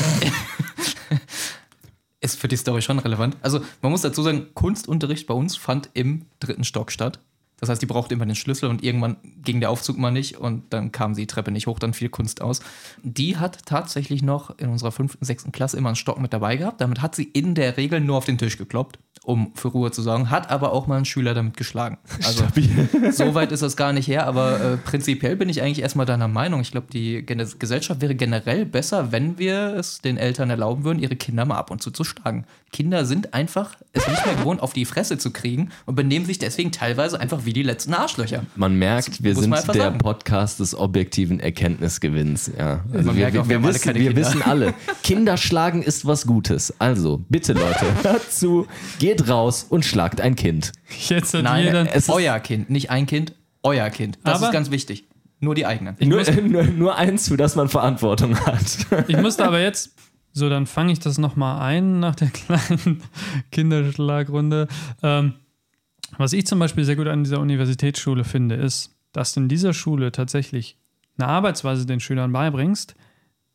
ist 2.20 2.38
für 2.38 2.50
die 2.50 2.58
Story 2.58 2.82
schon 2.82 3.00
relevant. 3.00 3.38
Also 3.42 3.62
man 3.82 3.94
muss 3.94 4.02
dazu 4.02 4.22
sagen, 4.22 4.48
Kunstunterricht 4.54 5.26
bei 5.26 5.34
uns 5.34 5.56
fand 5.56 5.90
im 5.94 6.26
dritten 6.42 6.66
Stock 6.66 6.92
statt. 6.92 7.20
Das 7.60 7.70
heißt, 7.70 7.82
die 7.82 7.88
brauchte 7.88 8.14
immer 8.14 8.26
den 8.26 8.36
Schlüssel 8.36 8.70
und 8.70 8.84
irgendwann 8.84 9.18
ging 9.44 9.60
der 9.60 9.72
Aufzug 9.72 9.98
mal 9.98 10.12
nicht 10.12 10.38
und 10.38 10.72
dann 10.72 10.92
kam 10.92 11.16
sie 11.16 11.24
die 11.24 11.28
Treppe 11.28 11.52
nicht 11.52 11.68
hoch, 11.68 11.80
dann 11.80 11.94
fiel 11.94 12.10
Kunst 12.10 12.42
aus. 12.42 12.62
Die 13.02 13.38
hat 13.38 13.66
tatsächlich 13.66 14.22
noch 14.22 14.58
in 14.60 14.70
unserer 14.70 14.92
fünften, 14.92 15.26
sechsten 15.26 15.52
Klasse 15.52 15.78
immer 15.78 15.90
einen 15.90 15.96
Stock 15.96 16.20
mit 16.20 16.34
dabei 16.34 16.58
gehabt. 16.58 16.82
Damit 16.82 17.02
hat 17.02 17.16
sie 17.16 17.24
in 17.24 17.56
der 17.56 17.78
Regel 17.78 18.00
nur 18.00 18.18
auf 18.18 18.26
den 18.26 18.38
Tisch 18.38 18.58
gekloppt 18.58 19.00
um 19.28 19.52
für 19.56 19.68
Ruhe 19.68 19.92
zu 19.92 20.02
sorgen, 20.02 20.30
hat 20.30 20.50
aber 20.50 20.72
auch 20.72 20.88
mal 20.88 20.96
einen 20.96 21.04
Schüler 21.04 21.34
damit 21.34 21.58
geschlagen. 21.58 21.98
Also 22.24 22.46
so 23.12 23.36
weit 23.36 23.52
ist 23.52 23.62
das 23.62 23.76
gar 23.76 23.92
nicht 23.92 24.08
her, 24.08 24.26
aber 24.26 24.62
äh, 24.62 24.78
prinzipiell 24.78 25.36
bin 25.36 25.50
ich 25.50 25.62
eigentlich 25.62 25.82
erstmal 25.82 26.06
deiner 26.06 26.30
Meinung. 26.30 26.62
Ich 26.62 26.72
glaube, 26.72 26.88
die 26.94 27.26
Gesellschaft 27.26 28.00
wäre 28.00 28.16
generell 28.16 28.66
besser, 28.66 29.12
wenn 29.12 29.38
wir 29.38 29.76
es 29.76 30.00
den 30.00 30.16
Eltern 30.16 30.50
erlauben 30.50 30.86
würden, 30.86 31.00
ihre 31.00 31.18
Kinder 31.18 31.44
mal 31.44 31.58
ab 31.58 31.72
und 31.72 31.82
zu 31.82 31.92
zu 31.92 32.06
schlagen. 32.06 32.46
Kinder 32.72 33.06
sind 33.06 33.34
einfach 33.34 33.76
es 33.94 34.08
nicht 34.08 34.26
mehr 34.26 34.36
gewohnt, 34.36 34.62
auf 34.62 34.74
die 34.74 34.86
Fresse 34.86 35.18
zu 35.18 35.32
kriegen 35.32 35.70
und 35.86 35.96
benehmen 35.96 36.26
sich 36.26 36.38
deswegen 36.38 36.72
teilweise 36.72 37.20
einfach 37.20 37.46
wie 37.46 37.54
die 37.54 37.64
letzten 37.64 37.94
Arschlöcher. 37.94 38.44
Man 38.56 38.76
merkt, 38.76 39.24
wir 39.24 39.36
sind 39.36 39.52
der 39.52 39.64
sagen. 39.64 39.98
Podcast 39.98 40.60
des 40.60 40.76
objektiven 40.76 41.40
Erkenntnisgewinns. 41.40 42.52
Ja. 42.58 42.84
Also 42.94 43.16
wir, 43.16 43.34
wir, 43.34 43.50
wir, 43.50 43.64
wissen, 43.64 43.96
wir 43.96 44.16
wissen 44.16 44.42
alle, 44.42 44.74
Kinder 45.04 45.38
schlagen 45.38 45.82
ist 45.82 46.06
was 46.06 46.28
Gutes. 46.28 46.74
Also 46.80 47.24
bitte 47.30 47.54
Leute, 47.54 47.86
hört 48.04 48.32
zu, 48.32 48.68
geht 49.00 49.18
geht 49.18 49.30
raus 49.30 49.66
und 49.68 49.86
schlagt 49.86 50.22
ein 50.22 50.36
Kind. 50.36 50.72
Jetzt 51.08 51.34
hat 51.34 51.44
Nein, 51.44 51.66
jeder 51.66 51.90
es 51.90 52.04
ist 52.04 52.10
euer 52.10 52.40
Kind, 52.40 52.70
nicht 52.70 52.90
ein 52.90 53.06
Kind, 53.06 53.34
euer 53.64 53.90
Kind. 53.90 54.20
Das 54.24 54.36
aber 54.36 54.48
ist 54.48 54.54
ganz 54.54 54.72
wichtig. 54.72 55.06
Nur 55.40 55.56
die 55.56 55.66
eigenen. 55.66 55.96
Nur, 56.00 56.24
nur, 56.44 56.64
nur, 56.64 56.96
eins, 56.98 57.28
für 57.28 57.38
das 57.38 57.56
man 57.56 57.70
Verantwortung 57.70 58.38
hat. 58.46 58.64
Ich 59.08 59.18
musste 59.18 59.46
aber 59.46 59.62
jetzt, 59.62 59.92
so 60.38 60.50
dann 60.50 60.68
fange 60.68 60.92
ich 60.92 61.00
das 61.00 61.18
nochmal 61.18 61.62
ein 61.62 62.00
nach 62.00 62.16
der 62.16 62.30
kleinen 62.32 63.02
Kinderschlagrunde. 63.52 64.68
Ähm, 65.02 65.34
was 66.18 66.34
ich 66.34 66.46
zum 66.46 66.60
Beispiel 66.60 66.84
sehr 66.84 66.96
gut 66.96 67.08
an 67.08 67.24
dieser 67.24 67.40
Universitätsschule 67.40 68.24
finde, 68.24 68.56
ist, 68.56 68.96
dass 69.12 69.34
du 69.34 69.42
in 69.42 69.50
dieser 69.50 69.74
Schule 69.74 70.12
tatsächlich 70.12 70.78
eine 71.18 71.28
Arbeitsweise 71.28 71.86
den 71.86 72.00
Schülern 72.00 72.32
beibringst 72.32 72.96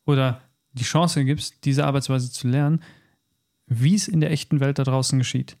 oder 0.05 0.41
die 0.73 0.83
Chance 0.83 1.23
gibst, 1.23 1.65
diese 1.65 1.85
Arbeitsweise 1.85 2.31
zu 2.31 2.47
lernen, 2.47 2.81
wie 3.67 3.95
es 3.95 4.07
in 4.07 4.19
der 4.19 4.31
echten 4.31 4.59
Welt 4.59 4.77
da 4.77 4.83
draußen 4.83 5.17
geschieht. 5.17 5.57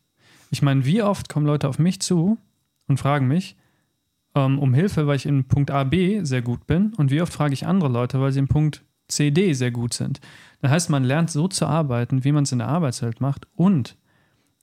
Ich 0.51 0.61
meine, 0.61 0.85
wie 0.85 1.01
oft 1.01 1.29
kommen 1.29 1.45
Leute 1.45 1.69
auf 1.69 1.79
mich 1.79 2.01
zu 2.01 2.37
und 2.87 2.97
fragen 2.97 3.27
mich 3.27 3.55
ähm, 4.35 4.59
um 4.59 4.73
Hilfe, 4.73 5.07
weil 5.07 5.15
ich 5.15 5.25
in 5.25 5.45
Punkt 5.45 5.71
A, 5.71 5.85
B 5.85 6.23
sehr 6.23 6.41
gut 6.41 6.67
bin 6.67 6.93
und 6.95 7.11
wie 7.11 7.21
oft 7.21 7.31
frage 7.31 7.53
ich 7.53 7.65
andere 7.65 7.89
Leute, 7.89 8.19
weil 8.19 8.31
sie 8.31 8.39
in 8.39 8.47
Punkt 8.47 8.83
C, 9.07 9.31
D 9.31 9.53
sehr 9.53 9.71
gut 9.71 9.93
sind. 9.93 10.19
Das 10.63 10.71
heißt, 10.71 10.89
man 10.89 11.03
lernt 11.03 11.29
so 11.29 11.49
zu 11.49 11.65
arbeiten, 11.65 12.23
wie 12.23 12.31
man 12.31 12.45
es 12.45 12.53
in 12.53 12.59
der 12.59 12.69
Arbeitswelt 12.69 13.19
macht 13.19 13.47
und 13.53 13.97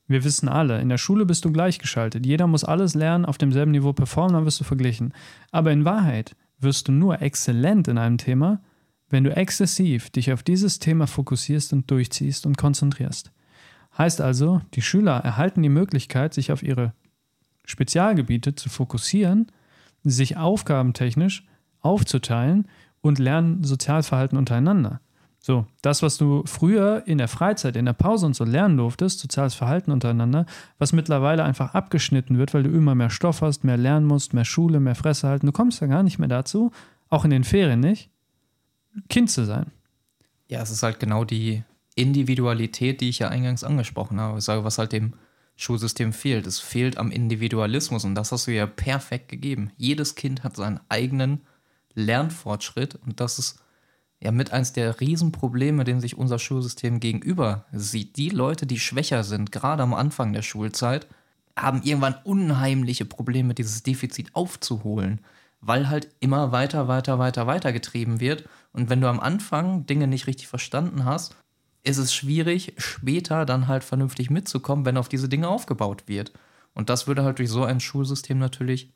wir 0.06 0.24
wissen 0.24 0.48
alle, 0.48 0.80
in 0.80 0.88
der 0.88 0.96
Schule 0.96 1.26
bist 1.26 1.44
du 1.44 1.52
gleichgeschaltet. 1.52 2.24
Jeder 2.24 2.46
muss 2.46 2.64
alles 2.64 2.94
lernen, 2.94 3.26
auf 3.26 3.36
demselben 3.36 3.72
Niveau 3.72 3.92
performen, 3.92 4.32
dann 4.32 4.46
wirst 4.46 4.58
du 4.60 4.64
verglichen. 4.64 5.12
Aber 5.50 5.72
in 5.72 5.84
Wahrheit 5.84 6.36
wirst 6.58 6.88
du 6.88 6.92
nur 6.92 7.20
exzellent 7.20 7.86
in 7.86 7.98
einem 7.98 8.16
Thema, 8.16 8.62
wenn 9.10 9.24
du 9.24 9.36
exzessiv 9.36 10.08
dich 10.08 10.32
auf 10.32 10.42
dieses 10.42 10.78
Thema 10.78 11.06
fokussierst 11.06 11.74
und 11.74 11.90
durchziehst 11.90 12.46
und 12.46 12.56
konzentrierst. 12.56 13.30
Heißt 13.98 14.22
also, 14.22 14.62
die 14.72 14.82
Schüler 14.82 15.18
erhalten 15.18 15.62
die 15.62 15.68
Möglichkeit, 15.68 16.32
sich 16.32 16.50
auf 16.50 16.62
ihre 16.62 16.94
Spezialgebiete 17.66 18.54
zu 18.54 18.70
fokussieren, 18.70 19.52
sich 20.02 20.38
aufgabentechnisch 20.38 21.46
aufzuteilen 21.80 22.68
und 23.02 23.18
lernen 23.18 23.64
Sozialverhalten 23.64 24.38
untereinander. 24.38 25.02
So, 25.42 25.66
das, 25.80 26.02
was 26.02 26.18
du 26.18 26.42
früher 26.44 27.02
in 27.06 27.16
der 27.16 27.26
Freizeit, 27.26 27.74
in 27.74 27.86
der 27.86 27.94
Pause 27.94 28.26
und 28.26 28.36
so 28.36 28.44
lernen 28.44 28.76
durftest, 28.76 29.20
soziales 29.20 29.54
Verhalten 29.54 29.90
untereinander, 29.90 30.44
was 30.78 30.92
mittlerweile 30.92 31.44
einfach 31.44 31.72
abgeschnitten 31.72 32.36
wird, 32.36 32.52
weil 32.52 32.62
du 32.62 32.70
immer 32.70 32.94
mehr 32.94 33.08
Stoff 33.08 33.40
hast, 33.40 33.64
mehr 33.64 33.78
lernen 33.78 34.06
musst, 34.06 34.34
mehr 34.34 34.44
Schule, 34.44 34.80
mehr 34.80 34.94
Fresse 34.94 35.28
halten. 35.28 35.46
Du 35.46 35.52
kommst 35.52 35.80
ja 35.80 35.86
gar 35.86 36.02
nicht 36.02 36.18
mehr 36.18 36.28
dazu, 36.28 36.72
auch 37.08 37.24
in 37.24 37.30
den 37.30 37.44
Ferien 37.44 37.80
nicht, 37.80 38.10
Kind 39.08 39.30
zu 39.30 39.46
sein. 39.46 39.70
Ja, 40.48 40.60
es 40.60 40.70
ist 40.70 40.82
halt 40.82 41.00
genau 41.00 41.24
die 41.24 41.62
Individualität, 41.94 43.00
die 43.00 43.08
ich 43.08 43.20
ja 43.20 43.28
eingangs 43.28 43.64
angesprochen 43.64 44.20
habe. 44.20 44.38
Ich 44.38 44.44
sage, 44.44 44.64
was 44.64 44.76
halt 44.76 44.92
dem 44.92 45.14
Schulsystem 45.56 46.12
fehlt. 46.12 46.46
Es 46.46 46.58
fehlt 46.58 46.98
am 46.98 47.10
Individualismus 47.10 48.04
und 48.04 48.14
das 48.14 48.32
hast 48.32 48.46
du 48.46 48.52
ja 48.52 48.66
perfekt 48.66 49.28
gegeben. 49.28 49.72
Jedes 49.76 50.16
Kind 50.16 50.44
hat 50.44 50.56
seinen 50.56 50.80
eigenen 50.88 51.40
Lernfortschritt 51.94 52.96
und 53.06 53.20
das 53.20 53.38
ist 53.38 53.60
ja 54.22 54.30
mit 54.32 54.52
eins 54.52 54.72
der 54.72 55.00
Riesenprobleme, 55.00 55.84
denen 55.84 56.00
sich 56.00 56.16
unser 56.16 56.38
Schulsystem 56.38 57.00
gegenüber 57.00 57.64
sieht. 57.72 58.16
Die 58.16 58.28
Leute, 58.30 58.66
die 58.66 58.78
schwächer 58.78 59.24
sind, 59.24 59.50
gerade 59.50 59.82
am 59.82 59.94
Anfang 59.94 60.32
der 60.32 60.42
Schulzeit, 60.42 61.06
haben 61.56 61.82
irgendwann 61.82 62.16
unheimliche 62.24 63.04
Probleme, 63.04 63.54
dieses 63.54 63.82
Defizit 63.82 64.34
aufzuholen, 64.34 65.20
weil 65.60 65.88
halt 65.88 66.08
immer 66.20 66.52
weiter, 66.52 66.88
weiter, 66.88 67.18
weiter, 67.18 67.46
weiter 67.46 67.72
getrieben 67.72 68.20
wird. 68.20 68.48
Und 68.72 68.88
wenn 68.88 69.00
du 69.00 69.08
am 69.08 69.20
Anfang 69.20 69.86
Dinge 69.86 70.06
nicht 70.06 70.26
richtig 70.26 70.48
verstanden 70.48 71.04
hast, 71.04 71.34
ist 71.82 71.98
es 71.98 72.14
schwierig, 72.14 72.74
später 72.76 73.46
dann 73.46 73.68
halt 73.68 73.84
vernünftig 73.84 74.30
mitzukommen, 74.30 74.84
wenn 74.84 74.98
auf 74.98 75.08
diese 75.08 75.28
Dinge 75.28 75.48
aufgebaut 75.48 76.04
wird. 76.06 76.32
Und 76.74 76.90
das 76.90 77.06
würde 77.06 77.24
halt 77.24 77.38
durch 77.38 77.50
so 77.50 77.64
ein 77.64 77.80
Schulsystem 77.80 78.38
natürlich, 78.38 78.92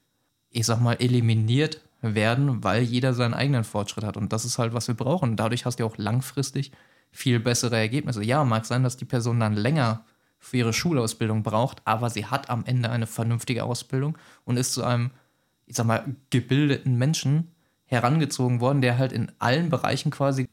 ich 0.50 0.66
sag 0.66 0.80
mal, 0.80 0.94
eliminiert 0.94 1.80
werden, 2.04 2.62
weil 2.62 2.82
jeder 2.82 3.14
seinen 3.14 3.34
eigenen 3.34 3.64
Fortschritt 3.64 4.04
hat. 4.04 4.16
Und 4.16 4.32
das 4.32 4.44
ist 4.44 4.58
halt, 4.58 4.74
was 4.74 4.88
wir 4.88 4.94
brauchen. 4.94 5.36
Dadurch 5.36 5.64
hast 5.64 5.80
du 5.80 5.86
auch 5.86 5.96
langfristig 5.96 6.72
viel 7.10 7.40
bessere 7.40 7.76
Ergebnisse. 7.76 8.22
Ja, 8.24 8.44
mag 8.44 8.66
sein, 8.66 8.82
dass 8.82 8.96
die 8.96 9.04
Person 9.04 9.40
dann 9.40 9.54
länger 9.54 10.04
für 10.38 10.58
ihre 10.58 10.72
Schulausbildung 10.72 11.42
braucht, 11.42 11.80
aber 11.86 12.10
sie 12.10 12.26
hat 12.26 12.50
am 12.50 12.64
Ende 12.66 12.90
eine 12.90 13.06
vernünftige 13.06 13.64
Ausbildung 13.64 14.18
und 14.44 14.58
ist 14.58 14.74
zu 14.74 14.84
einem, 14.84 15.10
ich 15.66 15.76
sag 15.76 15.86
mal, 15.86 16.04
gebildeten 16.28 16.96
Menschen 16.98 17.52
herangezogen 17.86 18.60
worden, 18.60 18.82
der 18.82 18.98
halt 18.98 19.12
in 19.12 19.32
allen 19.38 19.70
Bereichen 19.70 20.10
quasi 20.10 20.48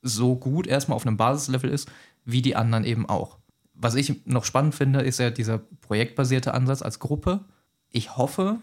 so 0.00 0.36
gut 0.36 0.66
erstmal 0.66 0.96
auf 0.96 1.06
einem 1.06 1.16
Basislevel 1.16 1.70
ist, 1.70 1.90
wie 2.24 2.40
die 2.40 2.56
anderen 2.56 2.84
eben 2.84 3.06
auch. 3.06 3.38
Was 3.74 3.94
ich 3.94 4.24
noch 4.24 4.44
spannend 4.44 4.74
finde, 4.74 5.00
ist 5.00 5.18
ja 5.18 5.30
dieser 5.30 5.58
projektbasierte 5.58 6.54
Ansatz 6.54 6.80
als 6.80 6.98
Gruppe. 6.98 7.44
Ich 7.90 8.16
hoffe, 8.16 8.58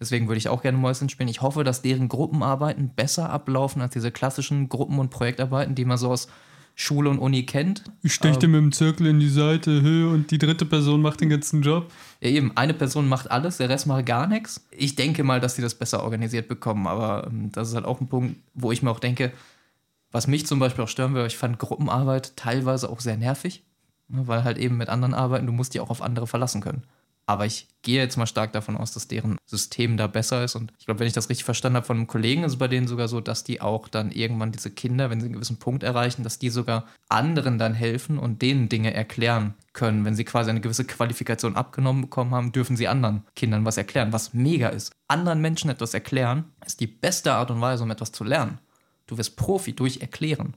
deswegen 0.00 0.28
würde 0.28 0.38
ich 0.38 0.48
auch 0.48 0.62
gerne 0.62 0.78
Mäuschen 0.78 1.08
spielen, 1.08 1.28
ich 1.28 1.42
hoffe, 1.42 1.64
dass 1.64 1.82
deren 1.82 2.08
Gruppenarbeiten 2.08 2.90
besser 2.94 3.30
ablaufen 3.30 3.82
als 3.82 3.92
diese 3.92 4.10
klassischen 4.10 4.68
Gruppen- 4.68 4.98
und 4.98 5.10
Projektarbeiten, 5.10 5.74
die 5.74 5.84
man 5.84 5.98
so 5.98 6.10
aus 6.10 6.28
Schule 6.76 7.08
und 7.08 7.20
Uni 7.20 7.46
kennt. 7.46 7.84
Ich 8.02 8.14
steche 8.14 8.40
dir 8.40 8.48
mit 8.48 8.60
dem 8.60 8.72
Zirkel 8.72 9.06
in 9.06 9.20
die 9.20 9.28
Seite 9.28 9.78
und 10.08 10.30
die 10.30 10.38
dritte 10.38 10.66
Person 10.66 11.02
macht 11.02 11.20
den 11.20 11.28
ganzen 11.28 11.62
Job. 11.62 11.92
Ja, 12.20 12.30
eben, 12.30 12.56
eine 12.56 12.74
Person 12.74 13.08
macht 13.08 13.30
alles, 13.30 13.58
der 13.58 13.68
Rest 13.68 13.86
macht 13.86 14.06
gar 14.06 14.26
nichts. 14.26 14.66
Ich 14.72 14.96
denke 14.96 15.22
mal, 15.22 15.40
dass 15.40 15.54
sie 15.54 15.62
das 15.62 15.76
besser 15.76 16.02
organisiert 16.02 16.48
bekommen, 16.48 16.88
aber 16.88 17.28
ähm, 17.28 17.52
das 17.52 17.68
ist 17.68 17.74
halt 17.76 17.84
auch 17.84 18.00
ein 18.00 18.08
Punkt, 18.08 18.36
wo 18.54 18.72
ich 18.72 18.82
mir 18.82 18.90
auch 18.90 18.98
denke, 18.98 19.32
was 20.10 20.26
mich 20.26 20.46
zum 20.46 20.58
Beispiel 20.58 20.84
auch 20.84 20.88
stören 20.88 21.14
würde, 21.14 21.28
ich 21.28 21.36
fand 21.36 21.58
Gruppenarbeit 21.58 22.36
teilweise 22.36 22.88
auch 22.88 23.00
sehr 23.00 23.16
nervig, 23.16 23.62
ne, 24.08 24.26
weil 24.26 24.42
halt 24.42 24.58
eben 24.58 24.76
mit 24.76 24.88
anderen 24.88 25.14
arbeiten, 25.14 25.46
du 25.46 25.52
musst 25.52 25.74
dich 25.74 25.80
auch 25.80 25.90
auf 25.90 26.02
andere 26.02 26.26
verlassen 26.26 26.60
können. 26.60 26.82
Aber 27.26 27.46
ich 27.46 27.68
gehe 27.82 28.00
jetzt 28.00 28.16
mal 28.16 28.26
stark 28.26 28.52
davon 28.52 28.76
aus, 28.76 28.92
dass 28.92 29.08
deren 29.08 29.38
System 29.46 29.96
da 29.96 30.06
besser 30.06 30.44
ist. 30.44 30.56
Und 30.56 30.72
ich 30.78 30.84
glaube, 30.84 31.00
wenn 31.00 31.06
ich 31.06 31.12
das 31.12 31.28
richtig 31.30 31.44
verstanden 31.44 31.76
habe 31.76 31.86
von 31.86 31.96
einem 31.96 32.06
Kollegen, 32.06 32.44
ist 32.44 32.52
es 32.52 32.58
bei 32.58 32.68
denen 32.68 32.86
sogar 32.86 33.08
so, 33.08 33.20
dass 33.20 33.44
die 33.44 33.60
auch 33.60 33.88
dann 33.88 34.10
irgendwann 34.10 34.52
diese 34.52 34.70
Kinder, 34.70 35.08
wenn 35.08 35.20
sie 35.20 35.26
einen 35.26 35.34
gewissen 35.34 35.58
Punkt 35.58 35.82
erreichen, 35.82 36.22
dass 36.22 36.38
die 36.38 36.50
sogar 36.50 36.86
anderen 37.08 37.58
dann 37.58 37.74
helfen 37.74 38.18
und 38.18 38.42
denen 38.42 38.68
Dinge 38.68 38.92
erklären 38.92 39.54
können. 39.72 40.04
Wenn 40.04 40.14
sie 40.14 40.24
quasi 40.24 40.50
eine 40.50 40.60
gewisse 40.60 40.84
Qualifikation 40.84 41.56
abgenommen 41.56 42.02
bekommen 42.02 42.34
haben, 42.34 42.52
dürfen 42.52 42.76
sie 42.76 42.88
anderen 42.88 43.24
Kindern 43.36 43.64
was 43.64 43.76
erklären, 43.76 44.12
was 44.12 44.34
mega 44.34 44.68
ist. 44.68 44.92
Anderen 45.08 45.40
Menschen 45.40 45.70
etwas 45.70 45.94
erklären 45.94 46.44
ist 46.66 46.80
die 46.80 46.86
beste 46.86 47.32
Art 47.32 47.50
und 47.50 47.60
Weise, 47.60 47.84
um 47.84 47.90
etwas 47.90 48.12
zu 48.12 48.24
lernen. 48.24 48.58
Du 49.06 49.18
wirst 49.18 49.36
Profi 49.36 49.74
durch 49.74 49.98
Erklären. 49.98 50.54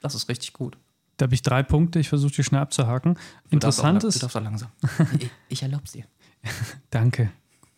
Das 0.00 0.14
ist 0.14 0.28
richtig 0.28 0.52
gut. 0.52 0.76
Da 1.16 1.24
habe 1.24 1.34
ich 1.34 1.42
drei 1.42 1.62
Punkte, 1.62 1.98
ich 1.98 2.08
versuche 2.08 2.32
die 2.32 2.44
schnell 2.44 2.60
abzuhaken. 2.60 3.16
Interessant 3.50 4.04
ist. 4.04 4.16
Du 4.16 4.20
darfst 4.20 4.36
auch 4.36 4.42
langsam. 4.42 4.70
ich, 5.18 5.30
ich 5.48 5.62
erlaube 5.62 5.84
es 5.84 5.92
dir. 5.92 6.04
Danke. 6.90 7.30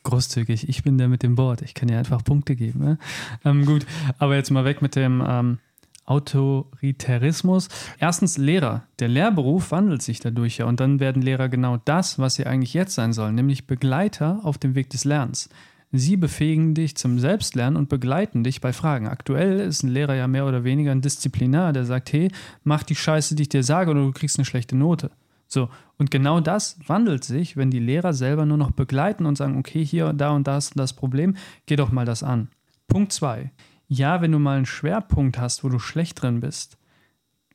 Großzügig. 0.05 0.69
Ich 0.69 0.83
bin 0.83 0.99
der 0.99 1.09
mit 1.09 1.23
dem 1.23 1.35
Board. 1.35 1.63
Ich 1.63 1.75
kann 1.75 1.89
dir 1.89 1.99
einfach 1.99 2.23
Punkte 2.23 2.57
geben. 2.57 2.81
Ne? 2.81 2.99
Ähm, 3.45 3.65
gut, 3.65 3.87
aber 4.19 4.37
jetzt 4.37 4.51
mal 4.51 4.65
weg 4.65 4.83
mit 4.83 4.97
dem 4.97 5.25
ähm, 5.27 5.59
Autoritarismus. 6.05 7.69
Erstens 7.99 8.37
Lehrer. 8.37 8.83
Der 8.99 9.09
Lehrberuf 9.09 9.71
wandelt 9.71 10.03
sich 10.03 10.21
dadurch 10.21 10.59
ja 10.59 10.67
und 10.67 10.81
dann 10.81 11.01
werden 11.01 11.23
Lehrer 11.23 11.49
genau 11.49 11.79
das, 11.79 12.19
was 12.19 12.35
sie 12.35 12.47
eigentlich 12.47 12.75
jetzt 12.75 12.95
sein 12.95 13.13
sollen, 13.13 13.35
nämlich 13.35 13.67
Begleiter 13.67 14.41
auf 14.43 14.59
dem 14.59 14.75
Weg 14.75 14.91
des 14.91 15.05
Lernens. 15.05 15.49
Sie 15.97 16.17
befähigen 16.17 16.75
dich 16.75 16.97
zum 16.97 17.21
Selbstlernen 17.21 17.77
und 17.77 17.89
begleiten 17.89 18.43
dich 18.43 18.61
bei 18.61 18.73
Fragen. 18.73 19.07
Aktuell 19.07 19.61
ist 19.61 19.85
ein 19.85 19.91
Lehrer 19.91 20.17
ja 20.17 20.27
mehr 20.27 20.45
oder 20.45 20.65
weniger 20.65 20.91
ein 20.91 21.03
Disziplinar, 21.03 21.73
der 21.73 21.85
sagt, 21.85 22.13
hey, 22.13 22.33
mach 22.65 22.83
die 22.83 22.97
Scheiße, 22.97 23.37
die 23.37 23.43
ich 23.43 23.49
dir 23.49 23.63
sage, 23.63 23.93
oder 23.93 24.01
du 24.01 24.11
kriegst 24.11 24.37
eine 24.37 24.45
schlechte 24.45 24.75
Note. 24.75 25.13
So, 25.47 25.69
und 25.97 26.11
genau 26.11 26.41
das 26.41 26.81
wandelt 26.89 27.23
sich, 27.23 27.57
wenn 27.57 27.71
die 27.71 27.79
Lehrer 27.79 28.13
selber 28.13 28.45
nur 28.45 28.57
noch 28.57 28.73
begleiten 28.73 29.25
und 29.25 29.39
sagen, 29.39 29.57
okay, 29.57 29.85
hier, 29.85 30.13
da 30.13 30.33
und 30.33 30.49
da 30.49 30.59
ist 30.59 30.73
das 30.75 30.95
Problem, 30.95 31.37
geh 31.67 31.77
doch 31.77 31.93
mal 31.93 32.05
das 32.05 32.25
an. 32.25 32.49
Punkt 32.89 33.13
2. 33.13 33.53
Ja, 33.87 34.21
wenn 34.21 34.33
du 34.33 34.41
mal 34.41 34.57
einen 34.57 34.67
Schwerpunkt 34.67 35.39
hast, 35.39 35.63
wo 35.63 35.69
du 35.69 35.79
schlecht 35.79 36.21
drin 36.21 36.41
bist, 36.41 36.77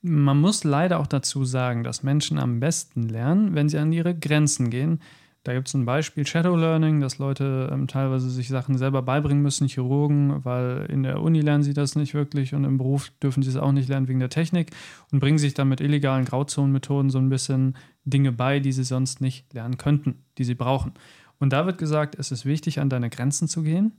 man 0.02 0.40
muss 0.40 0.64
leider 0.64 1.02
auch 1.02 1.08
dazu 1.08 1.44
sagen, 1.44 1.84
dass 1.84 2.04
Menschen 2.04 2.40
am 2.40 2.62
besten 2.62 3.04
lernen, 3.04 3.54
wenn 3.54 3.68
sie 3.68 3.80
an 3.80 3.92
ihre 3.92 4.18
Grenzen 4.18 4.70
gehen, 4.70 5.02
da 5.44 5.54
gibt 5.54 5.70
es 5.70 5.74
ein 5.74 5.86
Beispiel 5.86 6.28
Shadow 6.28 6.56
Learning, 6.56 7.00
dass 7.00 7.18
Leute 7.18 7.70
ähm, 7.72 7.88
teilweise 7.88 8.30
sich 8.30 8.50
Sachen 8.50 8.78
selber 8.78 9.02
beibringen 9.02 9.42
müssen, 9.42 9.68
Chirurgen, 9.68 10.44
weil 10.44 10.86
in 10.90 11.04
der 11.04 11.22
Uni 11.22 11.40
lernen 11.40 11.64
sie 11.64 11.74
das 11.74 11.96
nicht 11.96 12.14
wirklich 12.14 12.54
und 12.54 12.66
im 12.66 12.78
Beruf 12.78 13.12
dürfen 13.24 13.42
sie 13.42 13.50
es 13.50 13.56
auch 13.56 13.72
nicht 13.72 13.88
lernen 13.88 14.08
wegen 14.10 14.20
der 14.20 14.30
Technik 14.30 14.72
und 15.12 15.20
bringen 15.20 15.38
sich 15.38 15.54
dann 15.54 15.70
mit 15.70 15.80
illegalen 15.80 16.26
Grauzonenmethoden 16.26 17.10
so 17.10 17.20
ein 17.20 17.30
bisschen 17.30 17.78
Dinge 18.04 18.32
bei, 18.34 18.60
die 18.60 18.74
sie 18.74 18.84
sonst 18.84 19.22
nicht 19.22 19.54
lernen 19.54 19.78
könnten, 19.78 20.24
die 20.38 20.44
sie 20.44 20.56
brauchen. 20.56 20.94
Und 21.40 21.54
da 21.54 21.66
wird 21.66 21.78
gesagt, 21.78 22.16
es 22.20 22.32
ist 22.32 22.46
wichtig, 22.46 22.80
an 22.80 22.90
deine 22.90 23.10
Grenzen 23.10 23.48
zu 23.48 23.64
gehen, 23.64 23.94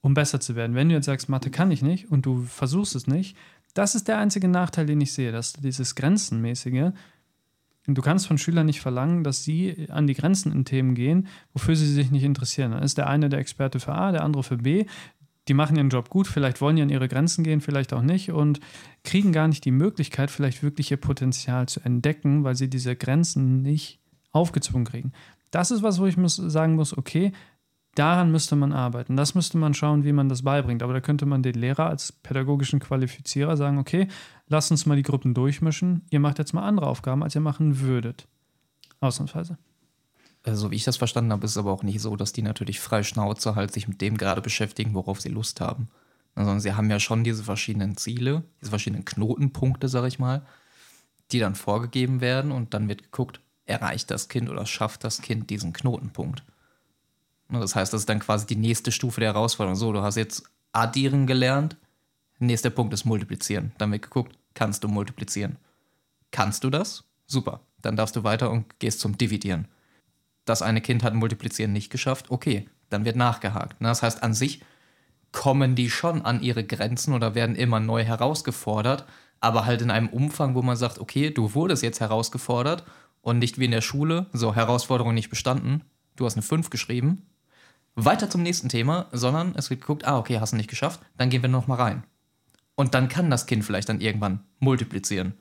um 0.00 0.14
besser 0.14 0.38
zu 0.38 0.54
werden. 0.54 0.76
Wenn 0.76 0.88
du 0.88 0.94
jetzt 0.94 1.06
sagst, 1.06 1.28
Mathe 1.28 1.50
kann 1.50 1.72
ich 1.72 1.82
nicht 1.82 2.10
und 2.10 2.24
du 2.24 2.42
versuchst 2.42 2.94
es 2.94 3.08
nicht, 3.08 3.36
das 3.74 3.96
ist 3.96 4.06
der 4.06 4.18
einzige 4.18 4.46
Nachteil, 4.46 4.86
den 4.86 5.00
ich 5.00 5.12
sehe, 5.12 5.32
dass 5.32 5.54
dieses 5.54 5.96
Grenzenmäßige 5.96 6.92
Du 7.86 8.00
kannst 8.00 8.26
von 8.26 8.38
Schülern 8.38 8.66
nicht 8.66 8.80
verlangen, 8.80 9.24
dass 9.24 9.44
sie 9.44 9.88
an 9.90 10.06
die 10.06 10.14
Grenzen 10.14 10.52
in 10.52 10.64
Themen 10.64 10.94
gehen, 10.94 11.28
wofür 11.52 11.76
sie 11.76 11.92
sich 11.92 12.10
nicht 12.10 12.24
interessieren. 12.24 12.72
Dann 12.72 12.82
ist 12.82 12.96
der 12.96 13.08
eine 13.08 13.28
der 13.28 13.40
Experte 13.40 13.78
für 13.78 13.92
A, 13.92 14.10
der 14.10 14.24
andere 14.24 14.42
für 14.42 14.56
B. 14.56 14.86
Die 15.48 15.54
machen 15.54 15.76
ihren 15.76 15.90
Job 15.90 16.08
gut, 16.08 16.26
vielleicht 16.26 16.62
wollen 16.62 16.76
die 16.76 16.82
an 16.82 16.88
ihre 16.88 17.08
Grenzen 17.08 17.44
gehen, 17.44 17.60
vielleicht 17.60 17.92
auch 17.92 18.00
nicht 18.00 18.30
und 18.30 18.60
kriegen 19.02 19.32
gar 19.32 19.46
nicht 19.46 19.66
die 19.66 19.70
Möglichkeit, 19.70 20.30
vielleicht 20.30 20.62
wirklich 20.62 20.90
ihr 20.90 20.96
Potenzial 20.96 21.68
zu 21.68 21.80
entdecken, 21.80 22.44
weil 22.44 22.54
sie 22.54 22.70
diese 22.70 22.96
Grenzen 22.96 23.60
nicht 23.60 24.00
aufgezwungen 24.32 24.86
kriegen. 24.86 25.12
Das 25.50 25.70
ist 25.70 25.82
was, 25.82 26.00
wo 26.00 26.06
ich 26.06 26.16
muss, 26.16 26.36
sagen 26.36 26.76
muss, 26.76 26.96
okay, 26.96 27.32
Daran 27.94 28.32
müsste 28.32 28.56
man 28.56 28.72
arbeiten. 28.72 29.16
Das 29.16 29.34
müsste 29.34 29.56
man 29.56 29.74
schauen, 29.74 30.04
wie 30.04 30.12
man 30.12 30.28
das 30.28 30.42
beibringt. 30.42 30.82
Aber 30.82 30.92
da 30.92 31.00
könnte 31.00 31.26
man 31.26 31.42
den 31.42 31.54
Lehrer 31.54 31.86
als 31.86 32.12
pädagogischen 32.12 32.80
Qualifizierer 32.80 33.56
sagen, 33.56 33.78
okay, 33.78 34.08
lasst 34.48 34.70
uns 34.70 34.86
mal 34.86 34.96
die 34.96 35.02
Gruppen 35.02 35.34
durchmischen. 35.34 36.02
Ihr 36.10 36.20
macht 36.20 36.38
jetzt 36.38 36.52
mal 36.52 36.66
andere 36.66 36.86
Aufgaben, 36.86 37.22
als 37.22 37.34
ihr 37.34 37.40
machen 37.40 37.80
würdet. 37.80 38.26
Ausnahmsweise. 39.00 39.58
Also, 40.42 40.62
so 40.62 40.70
wie 40.70 40.76
ich 40.76 40.84
das 40.84 40.96
verstanden 40.96 41.32
habe, 41.32 41.44
ist 41.44 41.52
es 41.52 41.58
aber 41.58 41.72
auch 41.72 41.82
nicht 41.82 42.00
so, 42.00 42.16
dass 42.16 42.32
die 42.32 42.42
natürlich 42.42 42.80
frei 42.80 43.02
Schnauze 43.02 43.54
halt 43.54 43.72
sich 43.72 43.88
mit 43.88 44.00
dem 44.00 44.16
gerade 44.18 44.42
beschäftigen, 44.42 44.94
worauf 44.94 45.20
sie 45.20 45.30
Lust 45.30 45.60
haben. 45.60 45.88
Sondern 46.34 46.60
sie 46.60 46.74
haben 46.74 46.90
ja 46.90 46.98
schon 46.98 47.24
diese 47.24 47.44
verschiedenen 47.44 47.96
Ziele, 47.96 48.42
diese 48.60 48.70
verschiedenen 48.70 49.04
Knotenpunkte, 49.04 49.88
sag 49.88 50.04
ich 50.06 50.18
mal, 50.18 50.44
die 51.32 51.38
dann 51.38 51.54
vorgegeben 51.54 52.20
werden 52.20 52.50
und 52.50 52.74
dann 52.74 52.88
wird 52.88 53.04
geguckt, 53.04 53.40
erreicht 53.66 54.10
das 54.10 54.28
Kind 54.28 54.50
oder 54.50 54.66
schafft 54.66 55.04
das 55.04 55.22
Kind 55.22 55.48
diesen 55.48 55.72
Knotenpunkt. 55.72 56.42
Ne, 57.48 57.60
das 57.60 57.74
heißt, 57.74 57.92
das 57.92 58.02
ist 58.02 58.08
dann 58.08 58.20
quasi 58.20 58.46
die 58.46 58.56
nächste 58.56 58.92
Stufe 58.92 59.20
der 59.20 59.32
Herausforderung. 59.32 59.76
So, 59.76 59.92
du 59.92 60.02
hast 60.02 60.16
jetzt 60.16 60.44
addieren 60.72 61.26
gelernt. 61.26 61.76
Nächster 62.38 62.70
Punkt 62.70 62.92
ist 62.94 63.04
multiplizieren. 63.04 63.72
Dann 63.78 63.92
wird 63.92 64.02
geguckt, 64.02 64.36
kannst 64.54 64.84
du 64.84 64.88
multiplizieren? 64.88 65.56
Kannst 66.30 66.64
du 66.64 66.70
das? 66.70 67.04
Super. 67.26 67.60
Dann 67.80 67.96
darfst 67.96 68.16
du 68.16 68.24
weiter 68.24 68.50
und 68.50 68.78
gehst 68.80 69.00
zum 69.00 69.16
Dividieren. 69.16 69.68
Das 70.44 70.62
eine 70.62 70.80
Kind 70.80 71.02
hat 71.02 71.14
multiplizieren 71.14 71.72
nicht 71.72 71.90
geschafft. 71.90 72.30
Okay, 72.30 72.68
dann 72.90 73.04
wird 73.04 73.16
nachgehakt. 73.16 73.80
Ne, 73.80 73.88
das 73.88 74.02
heißt, 74.02 74.22
an 74.22 74.34
sich 74.34 74.62
kommen 75.32 75.74
die 75.74 75.90
schon 75.90 76.22
an 76.22 76.42
ihre 76.42 76.64
Grenzen 76.64 77.12
oder 77.12 77.34
werden 77.34 77.56
immer 77.56 77.80
neu 77.80 78.04
herausgefordert, 78.04 79.04
aber 79.40 79.66
halt 79.66 79.82
in 79.82 79.90
einem 79.90 80.08
Umfang, 80.08 80.54
wo 80.54 80.62
man 80.62 80.76
sagt, 80.76 80.98
okay, 80.98 81.30
du 81.30 81.54
wurdest 81.54 81.82
jetzt 81.82 82.00
herausgefordert 82.00 82.84
und 83.20 83.40
nicht 83.40 83.58
wie 83.58 83.64
in 83.64 83.72
der 83.72 83.80
Schule, 83.80 84.26
so 84.32 84.54
Herausforderung 84.54 85.12
nicht 85.12 85.30
bestanden, 85.30 85.82
du 86.16 86.24
hast 86.24 86.34
eine 86.34 86.42
5 86.42 86.70
geschrieben, 86.70 87.26
weiter 87.96 88.28
zum 88.28 88.42
nächsten 88.42 88.68
Thema, 88.68 89.06
sondern 89.12 89.54
es 89.56 89.70
wird 89.70 89.80
geguckt, 89.80 90.04
ah, 90.04 90.18
okay, 90.18 90.40
hast 90.40 90.52
du 90.52 90.56
nicht 90.56 90.70
geschafft, 90.70 91.00
dann 91.16 91.30
gehen 91.30 91.42
wir 91.42 91.48
nochmal 91.48 91.80
rein. 91.80 92.04
Und 92.74 92.94
dann 92.94 93.08
kann 93.08 93.30
das 93.30 93.46
Kind 93.46 93.64
vielleicht 93.64 93.88
dann 93.88 94.00
irgendwann 94.00 94.40
multiplizieren. 94.58 95.34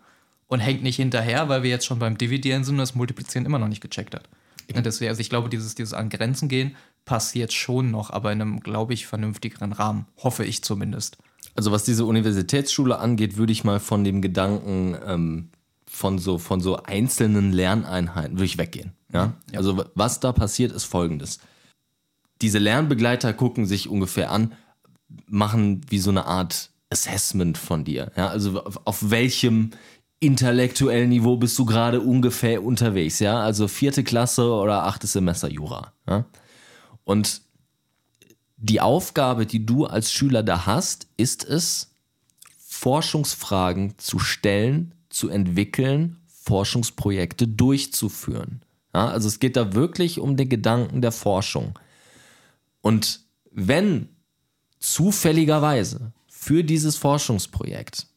Und 0.47 0.60
hängt 0.60 0.84
nicht 0.84 0.97
hinterher, 0.97 1.49
weil 1.49 1.64
wir 1.64 1.72
jetzt 1.72 1.86
schon 1.86 1.97
beim 1.97 2.18
Dividieren 2.18 2.64
sind 2.64 2.76
und 2.76 2.80
das 2.80 2.93
Multiplizieren 2.93 3.45
immer 3.45 3.58
noch 3.58 3.70
nicht 3.70 3.82
gecheckt 3.82 4.14
hat. 4.14 4.30
Und 4.76 4.86
deswegen, 4.86 5.10
also 5.10 5.20
ich 5.20 5.30
glaube, 5.30 5.49
dieses, 5.49 5.74
dieses 5.74 5.93
an 5.93 6.10
Grenzen 6.10 6.47
gehen 6.47 6.76
passiert 7.06 7.51
schon 7.51 7.91
noch, 7.91 8.12
aber 8.12 8.32
in 8.32 8.41
einem, 8.41 8.60
glaube 8.60 8.93
ich, 8.93 9.08
vernünftigeren 9.08 9.74
Rahmen. 9.74 10.06
Hoffe 10.18 10.45
ich 10.45 10.64
zumindest. 10.64 11.18
Also 11.56 11.72
was 11.72 11.84
diese 11.84 12.06
Universitätsschule 12.06 12.97
angeht, 12.97 13.38
würde 13.38 13.51
ich 13.51 13.64
mal 13.64 13.80
von 13.80 14.04
dem 14.04 14.22
Gedanken 14.22 14.95
ähm, 15.06 15.49
von, 15.88 16.20
so, 16.20 16.38
von 16.38 16.62
so 16.62 16.78
einzelnen 16.78 17.51
Lerneinheiten 17.51 18.38
würde 18.38 18.45
ich 18.45 18.58
weggehen. 18.58 18.93
Ja? 19.12 19.34
ja? 19.51 19.58
Also 19.58 19.84
was 19.95 20.20
da 20.20 20.32
passiert, 20.32 20.72
ist 20.72 20.86
folgendes 20.86 21.39
diese 22.43 22.59
Lernbegleiter 22.59 23.33
gucken 23.33 23.65
sich 23.65 23.87
ungefähr 23.87 24.29
an, 24.31 24.53
machen 25.25 25.81
wie 25.89 25.99
so 25.99 26.09
eine 26.09 26.25
Art 26.25 26.69
Assessment 26.89 27.57
von 27.57 27.85
dir. 27.85 28.11
Ja, 28.15 28.27
also 28.27 28.63
auf 28.63 29.09
welchem 29.09 29.71
intellektuellen 30.19 31.09
Niveau 31.09 31.37
bist 31.37 31.57
du 31.57 31.65
gerade 31.65 32.01
ungefähr 32.01 32.63
unterwegs, 32.63 33.19
ja? 33.19 33.41
Also 33.41 33.67
vierte 33.67 34.03
Klasse 34.03 34.51
oder 34.51 34.83
achtes 34.83 35.13
Semester 35.13 35.49
Jura. 35.49 35.93
Ja? 36.07 36.25
Und 37.03 37.41
die 38.57 38.79
Aufgabe, 38.79 39.45
die 39.45 39.65
du 39.65 39.85
als 39.85 40.11
Schüler 40.11 40.43
da 40.43 40.65
hast, 40.65 41.07
ist 41.17 41.43
es, 41.43 41.91
Forschungsfragen 42.57 43.97
zu 43.97 44.19
stellen 44.19 44.93
zu 45.09 45.29
entwickeln, 45.29 46.17
Forschungsprojekte 46.27 47.47
durchzuführen. 47.47 48.61
Ja, 48.93 49.07
also 49.07 49.27
es 49.27 49.39
geht 49.39 49.55
da 49.55 49.73
wirklich 49.73 50.19
um 50.19 50.35
den 50.35 50.49
Gedanken 50.49 51.01
der 51.01 51.11
Forschung. 51.11 51.79
Und 52.84 53.21
wenn 53.49 54.09
zufälligerweise 54.79 56.11
für 56.27 56.65
dieses 56.65 56.97
Forschungsprojekt 56.97 58.07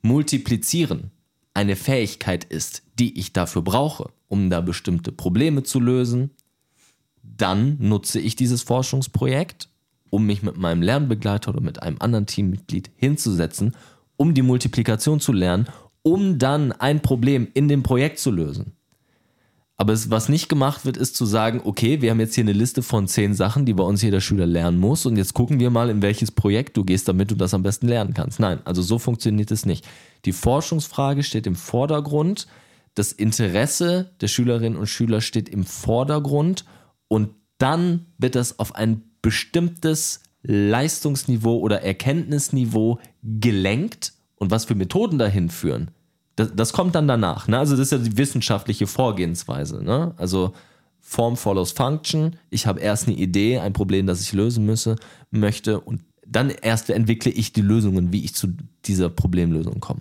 multiplizieren 0.00 1.10
eine 1.52 1.76
Fähigkeit 1.76 2.44
ist, 2.44 2.82
die 2.98 3.20
ich 3.20 3.34
dafür 3.34 3.60
brauche, 3.60 4.10
um 4.28 4.48
da 4.48 4.62
bestimmte 4.62 5.12
Probleme 5.12 5.64
zu 5.64 5.80
lösen, 5.80 6.30
dann 7.22 7.76
nutze 7.78 8.20
ich 8.20 8.36
dieses 8.36 8.62
Forschungsprojekt, 8.62 9.68
um 10.08 10.24
mich 10.24 10.42
mit 10.42 10.56
meinem 10.56 10.80
Lernbegleiter 10.80 11.50
oder 11.50 11.60
mit 11.60 11.82
einem 11.82 11.98
anderen 12.00 12.24
Teammitglied 12.24 12.90
hinzusetzen, 12.96 13.76
um 14.16 14.32
die 14.32 14.42
Multiplikation 14.42 15.20
zu 15.20 15.32
lernen, 15.32 15.68
um 16.02 16.38
dann 16.38 16.72
ein 16.72 17.02
Problem 17.02 17.48
in 17.52 17.68
dem 17.68 17.82
Projekt 17.82 18.18
zu 18.18 18.30
lösen. 18.30 18.77
Aber 19.80 19.92
es, 19.92 20.10
was 20.10 20.28
nicht 20.28 20.48
gemacht 20.48 20.84
wird, 20.84 20.96
ist 20.96 21.14
zu 21.14 21.24
sagen, 21.24 21.60
okay, 21.64 22.02
wir 22.02 22.10
haben 22.10 22.18
jetzt 22.18 22.34
hier 22.34 22.42
eine 22.42 22.52
Liste 22.52 22.82
von 22.82 23.06
zehn 23.06 23.32
Sachen, 23.32 23.64
die 23.64 23.74
bei 23.74 23.84
uns 23.84 24.02
jeder 24.02 24.20
Schüler 24.20 24.44
lernen 24.44 24.78
muss 24.78 25.06
und 25.06 25.16
jetzt 25.16 25.34
gucken 25.34 25.60
wir 25.60 25.70
mal, 25.70 25.88
in 25.88 26.02
welches 26.02 26.32
Projekt 26.32 26.76
du 26.76 26.84
gehst, 26.84 27.06
damit 27.06 27.30
du 27.30 27.36
das 27.36 27.54
am 27.54 27.62
besten 27.62 27.86
lernen 27.86 28.12
kannst. 28.12 28.40
Nein, 28.40 28.58
also 28.64 28.82
so 28.82 28.98
funktioniert 28.98 29.52
es 29.52 29.64
nicht. 29.64 29.86
Die 30.24 30.32
Forschungsfrage 30.32 31.22
steht 31.22 31.46
im 31.46 31.54
Vordergrund, 31.54 32.48
das 32.94 33.12
Interesse 33.12 34.10
der 34.20 34.26
Schülerinnen 34.26 34.76
und 34.76 34.88
Schüler 34.88 35.20
steht 35.20 35.48
im 35.48 35.64
Vordergrund 35.64 36.64
und 37.06 37.30
dann 37.58 38.06
wird 38.18 38.34
das 38.34 38.58
auf 38.58 38.74
ein 38.74 39.02
bestimmtes 39.22 40.22
Leistungsniveau 40.42 41.56
oder 41.56 41.82
Erkenntnisniveau 41.82 42.98
gelenkt 43.22 44.14
und 44.34 44.50
was 44.50 44.64
für 44.64 44.74
Methoden 44.74 45.18
dahin 45.18 45.50
führen 45.50 45.92
das, 46.38 46.52
das 46.54 46.72
kommt 46.72 46.94
dann 46.94 47.08
danach. 47.08 47.48
Ne? 47.48 47.58
Also 47.58 47.76
das 47.76 47.86
ist 47.86 47.92
ja 47.92 47.98
die 47.98 48.16
wissenschaftliche 48.16 48.86
Vorgehensweise. 48.86 49.82
Ne? 49.82 50.14
Also 50.16 50.52
Form 51.00 51.36
follows 51.36 51.72
Function. 51.72 52.36
Ich 52.50 52.66
habe 52.66 52.80
erst 52.80 53.08
eine 53.08 53.16
Idee, 53.16 53.58
ein 53.58 53.72
Problem, 53.72 54.06
das 54.06 54.20
ich 54.20 54.32
lösen 54.32 54.64
müsse, 54.64 54.96
möchte 55.30 55.80
und 55.80 56.02
dann 56.26 56.50
erst 56.50 56.90
entwickle 56.90 57.32
ich 57.32 57.52
die 57.52 57.62
Lösungen, 57.62 58.12
wie 58.12 58.24
ich 58.24 58.34
zu 58.34 58.48
dieser 58.84 59.08
Problemlösung 59.08 59.80
komme. 59.80 60.00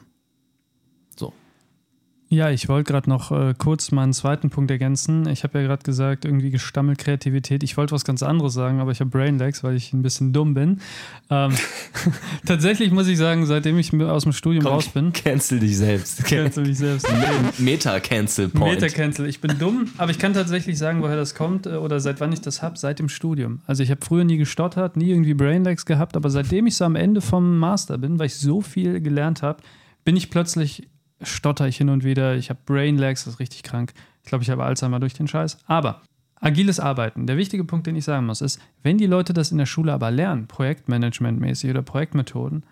Ja, 2.30 2.50
ich 2.50 2.68
wollte 2.68 2.92
gerade 2.92 3.10
noch 3.10 3.32
äh, 3.32 3.54
kurz 3.58 3.92
meinen 3.92 4.12
zweiten 4.12 4.50
Punkt 4.50 4.70
ergänzen. 4.70 5.30
Ich 5.30 5.44
habe 5.44 5.60
ja 5.60 5.68
gerade 5.68 5.84
gesagt, 5.84 6.26
irgendwie 6.26 6.50
gestammelt 6.50 6.98
Kreativität. 6.98 7.64
Ich 7.64 7.78
wollte 7.78 7.94
was 7.94 8.04
ganz 8.04 8.22
anderes 8.22 8.54
sagen, 8.54 8.82
aber 8.82 8.92
ich 8.92 9.00
habe 9.00 9.10
Brainlags, 9.10 9.64
weil 9.64 9.78
ich 9.78 9.94
ein 9.94 10.02
bisschen 10.02 10.34
dumm 10.34 10.54
bin. 10.54 10.82
Ähm, 11.30 11.54
tatsächlich 12.46 12.92
muss 12.92 13.08
ich 13.08 13.18
sagen, 13.18 13.46
seitdem 13.46 13.80
ich 13.80 13.94
aus 14.02 14.24
dem 14.24 14.34
Studium 14.34 14.66
Komm, 14.66 14.74
raus 14.74 14.90
bin. 14.90 15.14
Cancel 15.14 15.60
dich 15.60 15.78
selbst. 15.78 16.26
Cancel 16.26 16.66
dich 16.66 16.78
selbst. 16.80 17.08
Meta-Cancel 17.60 18.50
Point. 18.50 18.82
Meta-Cancel. 18.82 19.26
Ich 19.28 19.40
bin 19.40 19.58
dumm, 19.58 19.88
aber 19.98 20.12
ich 20.12 20.20
kann 20.20 20.34
tatsächlich 20.34 20.78
sagen, 20.78 21.02
woher 21.02 21.16
das 21.16 21.34
kommt 21.34 21.66
äh, 21.66 21.76
oder 21.76 22.02
seit 22.02 22.20
wann 22.20 22.34
ich 22.34 22.42
das 22.42 22.62
habe. 22.62 22.78
Seit 22.78 23.00
dem 23.00 23.08
Studium. 23.08 23.62
Also 23.68 23.84
ich 23.84 23.90
habe 23.90 24.04
früher 24.04 24.26
nie 24.26 24.38
gestottert, 24.38 24.98
nie 24.98 25.12
irgendwie 25.12 25.34
Brainlags 25.34 25.86
gehabt, 25.86 26.18
aber 26.18 26.30
seitdem 26.30 26.68
ich 26.68 26.76
so 26.76 26.84
am 26.84 26.98
Ende 26.98 27.22
vom 27.22 27.58
Master 27.58 27.98
bin, 27.98 28.20
weil 28.20 28.26
ich 28.26 28.36
so 28.36 28.60
viel 28.60 29.00
gelernt 29.00 29.42
habe, 29.44 29.64
bin 30.04 30.18
ich 30.18 30.30
plötzlich 30.30 30.90
stotter 31.22 31.68
ich 31.68 31.78
hin 31.78 31.90
und 31.90 32.04
wieder. 32.04 32.36
Ich 32.36 32.50
habe 32.50 32.60
Brain 32.66 32.98
Lags, 32.98 33.26
das 33.26 33.36
ist 33.36 33.40
richtig 33.40 33.64
krank. 33.64 33.94
Ich 34.24 34.30
glaube, 34.30 34.44
ich 34.44 34.50
habe 34.50 34.64
Alzheimer 34.64 35.00
durch 35.00 35.14
den 35.14 35.28
Scheiß. 35.28 35.58
Aber 35.68 36.02
agiles 36.40 36.80
Arbeiten, 36.80 37.28
der 37.28 37.38
wichtige 37.38 37.64
Punkt, 37.64 37.88
den 37.88 37.96
ich 37.96 38.06
sagen 38.06 38.26
muss, 38.26 38.42
ist, 38.42 38.60
wenn 38.84 38.98
die 38.98 39.06
Leute 39.06 39.34
das 39.34 39.52
in 39.52 39.58
der 39.58 39.66
Schule 39.66 39.94
aber 39.94 40.12
lernen, 40.12 40.48
Projektmanagement-mäßig 40.48 41.70
oder 41.70 41.82
Projektmethoden, 41.82 42.64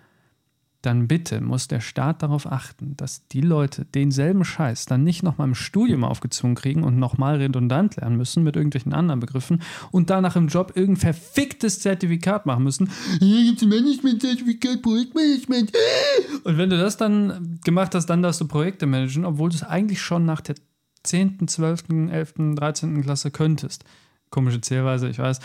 dann 0.86 1.08
bitte 1.08 1.42
muss 1.42 1.68
der 1.68 1.80
Staat 1.80 2.22
darauf 2.22 2.52
achten, 2.52 2.96
dass 2.98 3.28
die 3.28 3.42
Leute 3.42 3.86
denselben 3.86 4.46
Scheiß 4.46 4.86
dann 4.86 5.04
nicht 5.04 5.24
nochmal 5.24 5.48
im 5.48 5.56
Studium 5.56 6.04
aufgezwungen 6.04 6.56
kriegen 6.56 6.84
und 6.84 7.00
nochmal 7.00 7.38
redundant 7.38 7.96
lernen 7.96 8.18
müssen 8.18 8.44
mit 8.44 8.56
irgendwelchen 8.56 8.94
anderen 8.94 9.20
Begriffen 9.20 9.62
und 9.92 10.10
danach 10.10 10.36
im 10.36 10.48
Job 10.48 10.74
irgendein 10.76 11.14
verficktes 11.14 11.80
Zertifikat 11.80 12.46
machen 12.46 12.64
müssen. 12.64 12.90
Hier 13.20 13.44
gibt 13.46 13.62
es 13.62 13.68
Management-Zertifikat, 13.68 14.82
Projektmanagement. 14.82 15.72
Und 16.44 16.58
wenn 16.58 16.70
du 16.70 16.78
das 16.78 16.98
dann 16.98 17.60
gemacht 17.64 17.96
hast, 17.96 18.06
dann 18.06 18.22
darfst 18.22 18.42
du 18.42 18.48
Projekte 18.48 18.86
managen, 18.86 19.26
obwohl 19.26 19.50
du 19.50 19.56
es 19.56 19.64
eigentlich 19.64 20.02
schon 20.02 20.26
nach 20.26 20.42
der 20.42 20.56
10., 21.04 21.48
12., 21.48 21.84
11., 22.12 22.34
13. 22.56 23.02
Klasse 23.02 23.32
könntest. 23.32 23.84
Komische 24.30 24.62
Zählweise, 24.62 25.10
ich 25.10 25.20
weiß. 25.20 25.40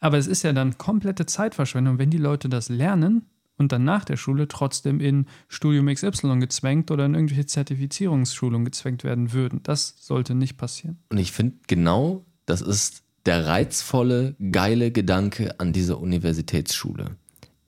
Aber 0.00 0.18
es 0.18 0.26
ist 0.26 0.42
ja 0.42 0.52
dann 0.52 0.78
komplette 0.78 1.26
Zeitverschwendung, 1.26 1.98
wenn 1.98 2.10
die 2.10 2.18
Leute 2.18 2.48
das 2.48 2.68
lernen 2.68 3.26
und 3.58 3.72
dann 3.72 3.84
nach 3.84 4.04
der 4.04 4.16
Schule 4.16 4.48
trotzdem 4.48 5.00
in 5.00 5.26
Studium 5.48 5.86
XY 5.86 6.38
gezwängt 6.38 6.90
oder 6.90 7.06
in 7.06 7.14
irgendwelche 7.14 7.46
Zertifizierungsschulungen 7.46 8.64
gezwängt 8.64 9.04
werden 9.04 9.32
würden. 9.32 9.60
Das 9.62 9.94
sollte 10.00 10.34
nicht 10.34 10.56
passieren. 10.56 10.98
Und 11.10 11.18
ich 11.18 11.32
finde 11.32 11.56
genau, 11.66 12.24
das 12.46 12.60
ist 12.60 13.02
der 13.26 13.46
reizvolle, 13.46 14.34
geile 14.50 14.90
Gedanke 14.90 15.60
an 15.60 15.72
dieser 15.72 16.00
Universitätsschule. 16.00 17.16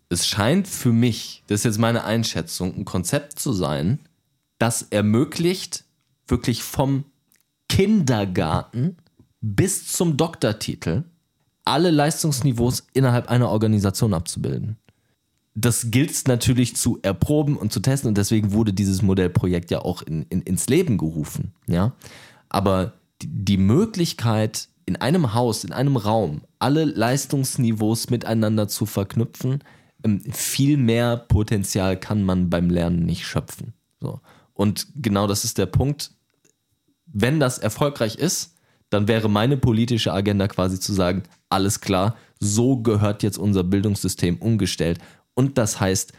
Es 0.09 0.27
scheint 0.27 0.69
für 0.69 0.93
mich, 0.93 1.45
das 1.47 1.61
ist 1.61 1.65
jetzt 1.65 1.79
meine 1.79 2.05
Einschätzung, 2.05 2.75
ein 2.77 2.85
Konzept 2.85 3.39
zu 3.39 3.53
sein, 3.53 4.01
das 4.59 4.83
ermöglicht, 4.83 5.85
wirklich 6.27 6.63
vom 6.63 7.05
Kindergarten 7.69 8.97
bis 9.41 9.93
zum 9.93 10.17
Doktortitel 10.17 11.05
alle 11.65 11.91
Leistungsniveaus 11.91 12.87
innerhalb 12.93 13.29
einer 13.29 13.49
Organisation 13.49 14.13
abzubilden 14.13 14.77
das 15.55 15.91
gilt 15.91 16.11
es 16.11 16.27
natürlich 16.27 16.75
zu 16.77 16.99
erproben 17.03 17.57
und 17.57 17.73
zu 17.73 17.81
testen 17.81 18.09
und 18.09 18.19
deswegen 18.19 18.53
wurde 18.53 18.73
dieses 18.73 19.03
Modellprojekt 19.03 19.71
ja 19.71 19.81
auch 19.81 20.03
in, 20.03 20.23
in, 20.25 20.43
ins 20.43 20.69
Leben 20.69 20.99
gerufen. 20.99 21.55
Ja? 21.67 21.93
Aber 22.49 22.95
die, 23.23 23.29
die 23.29 23.57
Möglichkeit, 23.57 24.69
in 24.87 24.97
einem 24.97 25.33
Haus, 25.33 25.65
in 25.65 25.73
einem 25.73 25.97
Raum, 25.97 26.43
alle 26.59 26.85
Leistungsniveaus 26.85 28.11
miteinander 28.11 28.67
zu 28.67 28.85
verknüpfen, 28.85 29.63
ähm, 30.03 30.21
viel 30.33 30.77
mehr 30.77 31.17
Potenzial 31.17 31.99
kann 31.99 32.25
man 32.25 32.51
beim 32.51 32.69
Lernen 32.69 33.07
nicht 33.07 33.25
schöpfen. 33.25 33.75
So. 34.01 34.21
Und 34.55 34.89
genau 34.97 35.27
das 35.29 35.45
ist 35.45 35.59
der 35.59 35.67
Punkt. 35.67 36.11
Wenn 37.07 37.39
das 37.39 37.59
erfolgreich 37.59 38.17
ist, 38.17 38.57
dann 38.91 39.09
wäre 39.09 39.29
meine 39.29 39.57
politische 39.57 40.13
Agenda 40.13 40.49
quasi 40.49 40.79
zu 40.79 40.93
sagen, 40.93 41.23
alles 41.49 41.81
klar, 41.81 42.17
so 42.41 42.77
gehört 42.77 43.23
jetzt 43.23 43.39
unser 43.39 43.65
Bildungssystem 43.65 44.37
umgestellt. 44.37 44.99
Und 45.35 45.59
das 45.59 45.81
heißt, 45.81 46.13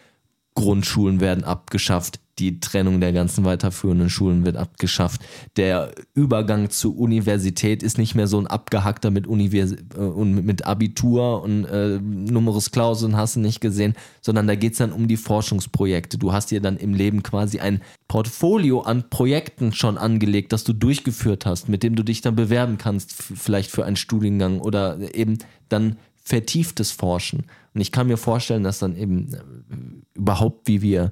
Grundschulen 0.55 1.19
werden 1.19 1.43
abgeschafft, 1.43 2.19
die 2.39 2.59
Trennung 2.59 2.99
der 2.99 3.13
ganzen 3.13 3.45
weiterführenden 3.45 4.09
Schulen 4.09 4.45
wird 4.45 4.57
abgeschafft. 4.57 5.21
Der 5.55 5.93
Übergang 6.13 6.69
zur 6.69 6.97
Universität 6.97 7.81
ist 7.81 7.97
nicht 7.97 8.15
mehr 8.15 8.27
so 8.27 8.37
ein 8.37 8.47
abgehackter 8.47 9.09
mit, 9.09 9.25
Univers 9.25 9.73
äh, 9.73 10.23
mit 10.23 10.65
Abitur 10.65 11.43
und 11.43 11.65
äh, 11.65 11.99
Numerus 12.01 12.71
Clausus 12.71 13.05
und 13.05 13.17
hast 13.17 13.37
du 13.37 13.39
nicht 13.39 13.61
gesehen, 13.61 13.93
sondern 14.21 14.47
da 14.47 14.55
geht 14.55 14.73
es 14.73 14.79
dann 14.79 14.91
um 14.91 15.07
die 15.07 15.17
Forschungsprojekte. 15.17 16.17
Du 16.17 16.33
hast 16.33 16.51
dir 16.51 16.61
dann 16.61 16.77
im 16.77 16.93
Leben 16.93 17.23
quasi 17.23 17.59
ein 17.59 17.81
Portfolio 18.07 18.81
an 18.81 19.09
Projekten 19.09 19.71
schon 19.71 19.97
angelegt, 19.97 20.51
das 20.51 20.65
du 20.65 20.73
durchgeführt 20.73 21.45
hast, 21.45 21.69
mit 21.69 21.83
dem 21.83 21.95
du 21.95 22.03
dich 22.03 22.21
dann 22.21 22.35
bewerben 22.35 22.77
kannst, 22.77 23.13
vielleicht 23.13 23.71
für 23.71 23.85
einen 23.85 23.95
Studiengang 23.95 24.59
oder 24.59 24.97
eben 25.15 25.37
dann 25.69 25.97
vertieftes 26.25 26.91
Forschen. 26.91 27.45
Und 27.73 27.81
ich 27.81 27.91
kann 27.91 28.07
mir 28.07 28.17
vorstellen, 28.17 28.63
dass 28.63 28.79
dann 28.79 28.97
eben 28.97 29.33
äh, 29.33 30.17
überhaupt, 30.17 30.67
wie 30.67 30.81
wir 30.81 31.11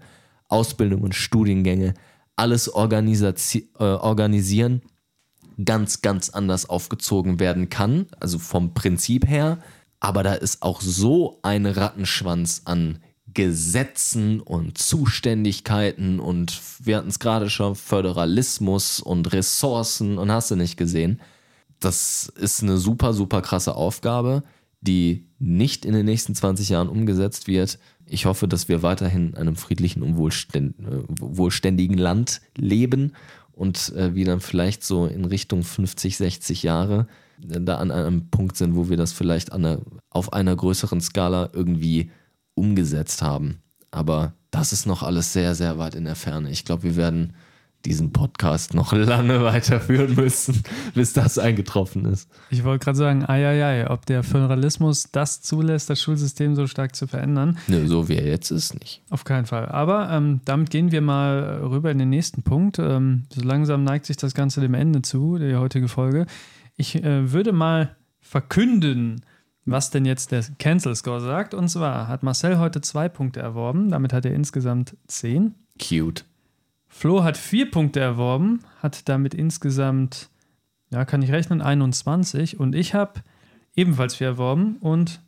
Ausbildung 0.50 1.02
und 1.02 1.16
Studiengänge 1.16 1.94
alles 2.36 2.68
äh, 2.68 2.72
organisieren, 2.74 4.82
ganz, 5.64 6.02
ganz 6.02 6.32
anders 6.32 6.68
aufgezogen 6.68 7.40
werden 7.40 7.70
kann. 7.70 8.08
Also 8.20 8.40
vom 8.40 8.74
Prinzip 8.74 9.28
her. 9.28 9.60
Aber 10.00 10.24
da 10.24 10.34
ist 10.34 10.64
auch 10.64 10.82
so 10.82 11.40
ein 11.44 11.66
Rattenschwanz 11.66 12.64
an 12.66 13.00
Gesetzen 13.34 14.42
und 14.42 14.78
Zuständigkeiten 14.78 16.20
und 16.20 16.62
wir 16.80 16.98
hatten 16.98 17.10
es 17.10 17.20
gerade 17.20 17.50
schon, 17.50 17.76
Föderalismus 17.76 19.00
und 19.00 19.34
Ressourcen 19.34 20.20
und 20.20 20.32
hast 20.32 20.52
du 20.52 20.56
nicht 20.56 20.78
gesehen. 20.78 21.20
Das 21.80 22.32
ist 22.36 22.62
eine 22.62 22.78
super, 22.78 23.14
super 23.14 23.42
krasse 23.42 23.76
Aufgabe 23.76 24.44
die 24.88 25.28
nicht 25.40 25.86
in 25.86 25.94
den 25.94 26.06
nächsten 26.06 26.36
20 26.36 26.70
Jahren 26.70 26.90
umgesetzt 26.90 27.48
wird. 27.48 27.80
Ich 28.06 28.26
hoffe, 28.26 28.48
dass 28.48 28.68
wir 28.68 28.84
weiterhin 28.84 29.30
in 29.30 29.36
einem 29.36 29.56
friedlichen 29.56 30.04
und 30.04 30.18
äh, 30.18 30.72
wohlständigen 31.20 31.98
Land 31.98 32.42
leben 32.58 33.14
und 33.54 33.94
äh, 33.96 34.14
wir 34.14 34.26
dann 34.26 34.42
vielleicht 34.42 34.84
so 34.84 35.06
in 35.06 35.26
Richtung 35.26 35.64
50, 35.64 36.18
60 36.18 36.64
Jahre 36.64 37.08
äh, 37.42 37.62
da 37.62 37.78
an 37.78 37.92
einem 37.92 38.30
Punkt 38.30 38.58
sind, 38.58 38.76
wo 38.76 38.90
wir 38.90 38.98
das 38.98 39.14
vielleicht 39.14 39.54
eine, 39.54 39.82
auf 40.10 40.34
einer 40.34 40.56
größeren 40.56 41.02
Skala 41.02 41.50
irgendwie 41.54 42.12
umgesetzt 42.56 43.22
haben. 43.22 43.60
Aber 43.92 44.34
das 44.52 44.74
ist 44.74 44.86
noch 44.86 45.04
alles 45.04 45.34
sehr, 45.34 45.56
sehr 45.56 45.78
weit 45.78 45.96
in 45.96 46.06
der 46.06 46.16
Ferne. 46.16 46.52
Ich 46.52 46.66
glaube, 46.66 46.84
wir 46.84 46.96
werden 46.96 47.34
diesen 47.86 48.14
Podcast 48.14 48.74
noch 48.74 48.94
lange 48.94 49.44
weiterführen 49.44 50.16
müssen, 50.16 50.64
bis 50.94 51.14
das 51.14 51.38
eingetroffen 51.38 52.06
ist. 52.06 52.30
Ich 52.50 52.64
wollte 52.64 52.86
gerade 52.86 52.98
sagen, 52.98 53.26
ei, 53.26 53.46
ei, 53.46 53.66
ei, 53.66 53.90
ob 53.90 54.06
der 54.06 54.24
Föderalismus 54.24 55.10
das 55.12 55.42
zulässt, 55.42 55.90
das 55.90 56.02
Schulsystem 56.02 56.56
so 56.56 56.68
stark 56.68 56.96
zu 56.96 57.08
verändern. 57.08 57.58
Nö, 57.68 57.88
so 57.88 58.10
wie 58.10 58.16
er 58.16 58.28
jetzt 58.28 58.52
ist, 58.52 58.80
nicht. 58.80 59.02
Auf 59.10 59.24
keinen 59.24 59.46
Fall. 59.46 59.68
Aber 59.68 60.10
ähm, 60.10 60.42
damit 60.46 60.70
gehen 60.70 60.92
wir 60.92 61.02
mal 61.02 61.62
rüber 61.64 61.92
in 61.92 62.00
den 62.00 62.10
nächsten 62.10 62.44
Punkt. 62.44 62.80
Ähm, 62.80 63.24
so 63.34 63.42
langsam 63.42 63.84
neigt 63.84 64.06
sich 64.06 64.18
das 64.18 64.34
Ganze 64.34 64.62
dem 64.62 64.74
Ende 64.74 65.02
zu, 65.02 65.38
der 65.38 65.60
heutige 65.60 65.88
Folge. 65.88 66.26
Ich 66.76 66.96
äh, 67.04 67.32
würde 67.32 67.52
mal 67.52 67.96
verkünden, 68.20 69.22
was 69.66 69.92
denn 69.92 70.06
jetzt 70.06 70.32
der 70.32 70.44
Cancel 70.60 70.96
Score 70.96 71.22
sagt. 71.22 71.54
Und 71.54 71.70
zwar 71.70 72.08
hat 72.08 72.24
Marcel 72.24 72.60
heute 72.60 72.82
zwei 72.82 73.10
Punkte 73.10 73.40
erworben. 73.40 73.90
Damit 73.90 74.14
hat 74.14 74.26
er 74.26 74.34
insgesamt 74.34 74.98
zehn. 75.08 75.56
Cute. 75.80 76.26
Flo 77.04 77.22
hat 77.26 77.36
vier 77.36 77.70
Punkte 77.70 78.00
erworben, 78.00 78.62
hat 78.82 79.10
damit 79.10 79.34
insgesamt, 79.34 80.30
ja, 80.90 81.04
kann 81.04 81.22
ich 81.22 81.34
rechnen, 81.34 81.62
21. 81.62 82.62
Und 82.62 82.76
ich 82.76 82.94
habe 82.94 83.16
ebenfalls 83.76 84.16
vier 84.16 84.28
erworben 84.28 84.78
und 84.80 85.20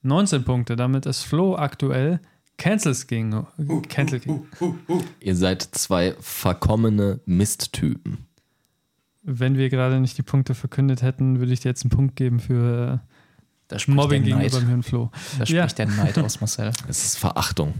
19 0.00 0.44
Punkte. 0.44 0.76
Damit 0.76 1.04
ist 1.04 1.24
Flo 1.24 1.56
aktuell 1.56 2.20
Cancels 2.56 3.06
King. 3.06 3.44
Cancel 3.90 4.20
King. 4.20 4.44
Ihr 5.20 5.36
seid 5.36 5.60
zwei 5.60 6.16
verkommene 6.20 7.20
Misttypen. 7.26 8.24
Wenn 9.22 9.58
wir 9.58 9.68
gerade 9.68 10.00
nicht 10.00 10.16
die 10.16 10.22
Punkte 10.22 10.54
verkündet 10.54 11.02
hätten, 11.02 11.38
würde 11.38 11.52
ich 11.52 11.60
dir 11.60 11.68
jetzt 11.68 11.84
einen 11.84 11.90
Punkt 11.90 12.16
geben 12.16 12.40
für 12.40 13.02
äh, 13.70 13.76
Mobbing 13.88 14.22
gegenüber 14.24 14.60
mir 14.62 14.72
und 14.72 14.84
Flo. 14.84 15.10
Da 15.38 15.44
Ja. 15.44 15.64
spricht 15.64 15.80
der 15.80 15.86
Neid 15.86 16.18
aus, 16.18 16.40
Marcel. 16.40 16.72
Es 16.88 17.04
ist 17.04 17.18
Verachtung. 17.18 17.74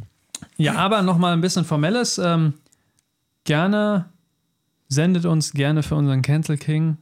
Ja, 0.58 0.74
aber 0.74 1.00
nochmal 1.00 1.32
ein 1.32 1.40
bisschen 1.40 1.64
Formelles. 1.64 2.18
Ähm, 2.18 2.52
gerne 3.44 4.10
sendet 4.88 5.24
uns 5.24 5.52
gerne 5.52 5.82
für 5.82 5.94
unseren 5.94 6.22
Cancel 6.22 6.58
King 6.58 6.98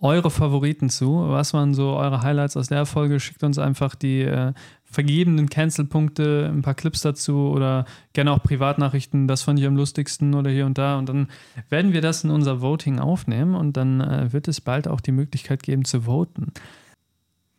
eure 0.00 0.30
Favoriten 0.30 0.90
zu. 0.90 1.28
Was 1.28 1.54
waren 1.54 1.74
so 1.74 1.94
eure 1.94 2.22
Highlights 2.22 2.56
aus 2.56 2.68
der 2.68 2.86
Folge? 2.86 3.18
Schickt 3.18 3.42
uns 3.42 3.58
einfach 3.58 3.94
die 3.94 4.22
äh, 4.22 4.52
vergebenen 4.84 5.48
Cancel-Punkte, 5.48 6.50
ein 6.52 6.62
paar 6.62 6.74
Clips 6.74 7.00
dazu 7.00 7.50
oder 7.50 7.86
gerne 8.12 8.32
auch 8.32 8.42
Privatnachrichten. 8.42 9.26
Das 9.26 9.42
fand 9.42 9.58
ich 9.58 9.66
am 9.66 9.76
lustigsten 9.76 10.34
oder 10.34 10.50
hier 10.50 10.66
und 10.66 10.78
da. 10.78 10.98
Und 10.98 11.08
dann 11.08 11.28
werden 11.70 11.92
wir 11.92 12.02
das 12.02 12.24
in 12.24 12.30
unser 12.30 12.60
Voting 12.60 12.98
aufnehmen 12.98 13.54
und 13.54 13.76
dann 13.76 14.00
äh, 14.00 14.32
wird 14.32 14.48
es 14.48 14.60
bald 14.60 14.86
auch 14.86 15.00
die 15.00 15.12
Möglichkeit 15.12 15.62
geben 15.62 15.84
zu 15.84 16.02
voten. 16.02 16.52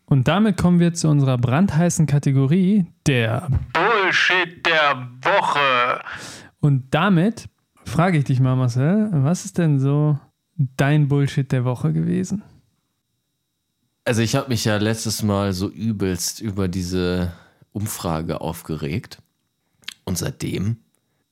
Und 0.06 0.30
damit 0.30 0.56
kommen 0.56 0.80
wir 0.80 0.94
zu 0.94 1.10
unserer 1.10 1.38
brandheißen 1.38 2.06
Kategorie, 2.06 2.86
der 3.08 3.50
Bullshit 3.74 4.66
der 4.66 5.10
Woche. 5.22 6.02
Und 6.62 6.86
damit 6.92 7.50
frage 7.88 8.18
ich 8.18 8.26
dich 8.26 8.40
mal, 8.40 8.56
Marcel, 8.56 9.10
was 9.12 9.46
ist 9.46 9.58
denn 9.58 9.80
so 9.80 10.20
dein 10.56 11.08
Bullshit 11.08 11.52
der 11.52 11.66
Woche 11.66 11.94
gewesen? 11.94 12.44
Also 14.06 14.22
ich 14.22 14.36
habe 14.36 14.50
mich 14.50 14.66
ja 14.66 14.78
letztes 14.78 15.22
Mal 15.22 15.54
so 15.54 15.70
übelst 15.70 16.40
über 16.40 16.68
diese 16.68 17.34
Umfrage 17.72 18.42
aufgeregt. 18.42 19.20
Und 20.06 20.18
seitdem, 20.18 20.78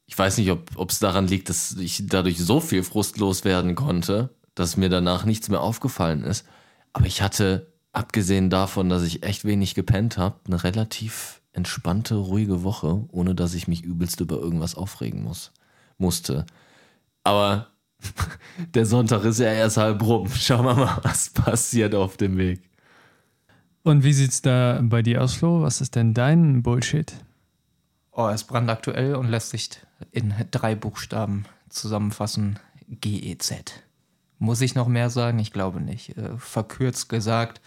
ich 0.06 0.18
weiß 0.18 0.38
nicht, 0.38 0.52
ob 0.52 0.90
es 0.90 1.00
daran 1.00 1.28
liegt, 1.28 1.50
dass 1.50 1.72
ich 1.74 2.04
dadurch 2.08 2.38
so 2.38 2.60
viel 2.60 2.84
Frust 2.84 3.18
loswerden 3.18 3.76
konnte, 3.76 4.36
dass 4.54 4.78
mir 4.78 4.90
danach 4.90 5.26
nichts 5.26 5.50
mehr 5.50 5.62
aufgefallen 5.62 6.24
ist. 6.24 6.46
Aber 6.94 7.06
ich 7.06 7.22
hatte, 7.22 7.72
abgesehen 7.94 8.50
davon, 8.50 8.90
dass 8.90 9.04
ich 9.04 9.24
echt 9.24 9.46
wenig 9.46 9.74
gepennt 9.74 10.18
habe, 10.18 10.40
eine 10.46 10.64
relativ 10.64 11.42
entspannte, 11.54 12.16
ruhige 12.16 12.64
Woche, 12.64 13.06
ohne 13.10 13.34
dass 13.34 13.54
ich 13.54 13.68
mich 13.68 13.84
übelst 13.84 14.20
über 14.20 14.38
irgendwas 14.38 14.76
aufregen 14.76 15.24
muss, 15.24 15.54
musste. 15.98 16.46
Aber 17.24 17.68
der 18.74 18.86
Sonntag 18.86 19.24
ist 19.26 19.40
ja 19.40 19.52
erst 19.52 19.78
halb 19.78 20.02
rum. 20.04 20.30
Schauen 20.30 20.66
wir 20.66 20.76
mal, 20.76 21.00
was 21.04 21.30
passiert 21.30 21.96
auf 21.96 22.18
dem 22.18 22.38
Weg. 22.38 22.62
Und 23.84 24.04
wie 24.04 24.14
sieht's 24.14 24.42
da 24.42 24.80
bei 24.82 25.02
dir 25.02 25.24
aus, 25.24 25.34
Flo? 25.34 25.62
Was 25.62 25.82
ist 25.82 25.96
denn 25.96 26.14
dein 26.14 26.64
Bullshit? 26.64 27.14
Oh, 28.12 28.28
er 28.28 28.34
ist 28.34 28.46
brandaktuell 28.46 29.16
und 29.16 29.28
lässt 29.28 29.50
sich 29.50 29.70
in 30.12 30.34
drei 30.52 30.74
Buchstaben 30.74 31.46
zusammenfassen. 31.70 32.60
GEZ. 32.88 33.54
Muss 34.38 34.62
ich 34.62 34.76
noch 34.76 34.88
mehr 34.88 35.10
sagen? 35.10 35.40
Ich 35.40 35.52
glaube 35.52 35.82
nicht. 35.82 36.18
Äh, 36.18 36.38
verkürzt 36.38 37.10
gesagt, 37.10 37.62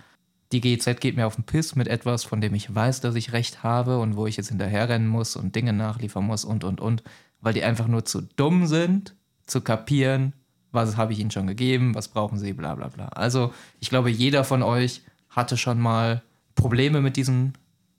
die 0.53 0.61
GEZ 0.61 1.01
geht 1.01 1.17
mir 1.17 1.27
auf 1.27 1.35
den 1.35 1.45
Piss 1.45 1.77
mit 1.77 1.89
etwas, 1.89 2.25
von 2.25 2.41
dem 2.41 2.55
ich 2.55 2.75
weiß, 2.75 3.01
dass 3.01 3.15
ich 3.15 3.33
recht 3.33 3.63
habe 3.63 3.99
und 3.99 4.17
wo 4.17 4.27
ich 4.27 4.37
jetzt 4.37 4.49
hinterherrennen 4.49 5.09
muss 5.09 5.37
und 5.37 5.55
Dinge 5.55 5.73
nachliefern 5.73 6.25
muss 6.25 6.45
und, 6.45 6.65
und, 6.65 6.81
und, 6.81 7.03
weil 7.41 7.55
die 7.55 7.63
einfach 7.63 7.89
nur 7.89 8.05
zu 8.05 8.23
dumm 8.23 8.67
sind, 8.67 9.15
zu 9.47 9.61
kapieren, 9.61 10.33
was 10.73 10.97
habe 10.97 11.13
ich 11.13 11.19
ihnen 11.19 11.31
schon 11.31 11.47
gegeben, 11.47 11.95
was 11.95 12.09
brauchen 12.09 12.39
sie, 12.39 12.53
bla 12.53 12.75
bla 12.75 12.89
bla. 12.89 13.09
Also 13.09 13.53
ich 13.81 13.91
glaube, 13.91 14.11
jeder 14.11 14.45
von 14.45 14.63
euch 14.63 15.03
hatte 15.31 15.57
schon 15.57 15.81
mal 15.81 16.23
Probleme 16.55 17.01
mit 17.01 17.17
diesem, 17.17 17.53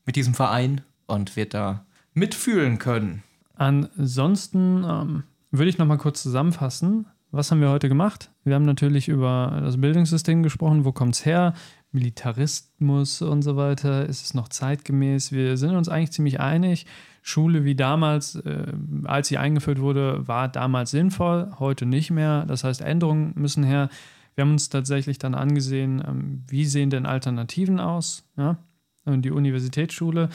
mit 0.06 0.16
diesem 0.16 0.34
Verein 0.34 0.82
und 1.08 1.36
wird 1.36 1.54
da 1.54 1.86
mitfühlen 2.14 2.78
können. 2.78 3.24
Ansonsten 3.56 4.84
ähm, 4.88 5.24
würde 5.52 5.70
ich 5.70 5.78
noch 5.78 5.86
mal 5.86 5.98
kurz 5.98 6.22
zusammenfassen. 6.22 7.08
Was 7.32 7.52
haben 7.52 7.62
wir 7.62 7.70
heute 7.70 7.90
gemacht? 7.90 8.32
Wir 8.44 8.56
haben 8.56 8.66
natürlich 8.66 9.08
über 9.08 9.60
das 9.64 9.80
Bildungssystem 9.80 10.42
gesprochen. 10.42 10.86
Wo 10.86 10.92
kommt 10.92 11.16
es 11.16 11.26
her? 11.26 11.54
Militarismus 11.92 13.22
und 13.22 13.42
so 13.44 13.56
weiter. 13.56 14.08
Ist 14.08 14.26
es 14.26 14.34
noch 14.34 14.50
zeitgemäß? 14.50 15.32
Wir 15.32 15.58
sind 15.58 15.76
uns 15.76 15.90
eigentlich 15.90 16.12
ziemlich 16.12 16.40
einig. 16.40 16.86
Schule 17.22 17.66
wie 17.66 17.76
damals, 17.76 18.36
äh, 18.36 18.74
als 19.06 19.28
sie 19.28 19.38
eingeführt 19.38 19.80
wurde, 19.80 20.28
war 20.28 20.48
damals 20.48 20.92
sinnvoll, 20.92 21.52
heute 21.60 21.86
nicht 21.86 22.12
mehr. 22.12 22.46
Das 22.46 22.64
heißt, 22.64 22.82
Änderungen 22.82 23.34
müssen 23.36 23.64
her. 23.64 23.90
Wir 24.36 24.44
haben 24.44 24.52
uns 24.52 24.70
tatsächlich 24.70 25.18
dann 25.18 25.36
angesehen, 25.36 26.04
ähm, 26.08 26.44
wie 26.48 26.66
sehen 26.66 26.90
denn 26.90 27.06
Alternativen 27.06 27.80
aus? 27.80 28.24
Ja? 28.38 28.58
Und 29.06 29.24
die 29.24 29.32
Universitätsschule. 29.32 30.30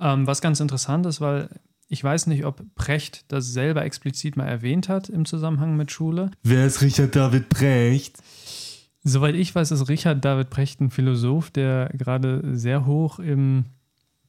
Ähm, 0.00 0.26
was 0.26 0.40
ganz 0.40 0.60
interessant 0.60 1.06
ist, 1.06 1.20
weil 1.20 1.48
ich 1.88 2.02
weiß 2.02 2.26
nicht, 2.28 2.46
ob 2.46 2.62
Precht 2.74 3.26
das 3.28 3.52
selber 3.52 3.84
explizit 3.84 4.36
mal 4.36 4.46
erwähnt 4.46 4.88
hat 4.88 5.10
im 5.10 5.26
Zusammenhang 5.26 5.76
mit 5.76 5.90
Schule. 5.90 6.30
Wer 6.42 6.66
ist 6.66 6.80
Richard 6.80 7.14
David 7.14 7.50
Brecht? 7.50 8.16
Soweit 9.04 9.34
ich 9.34 9.54
weiß, 9.54 9.72
ist 9.72 9.88
Richard 9.88 10.24
David 10.24 10.48
Precht 10.48 10.80
ein 10.80 10.90
Philosoph, 10.90 11.50
der 11.50 11.90
gerade 11.92 12.56
sehr 12.56 12.86
hoch 12.86 13.18
im 13.18 13.64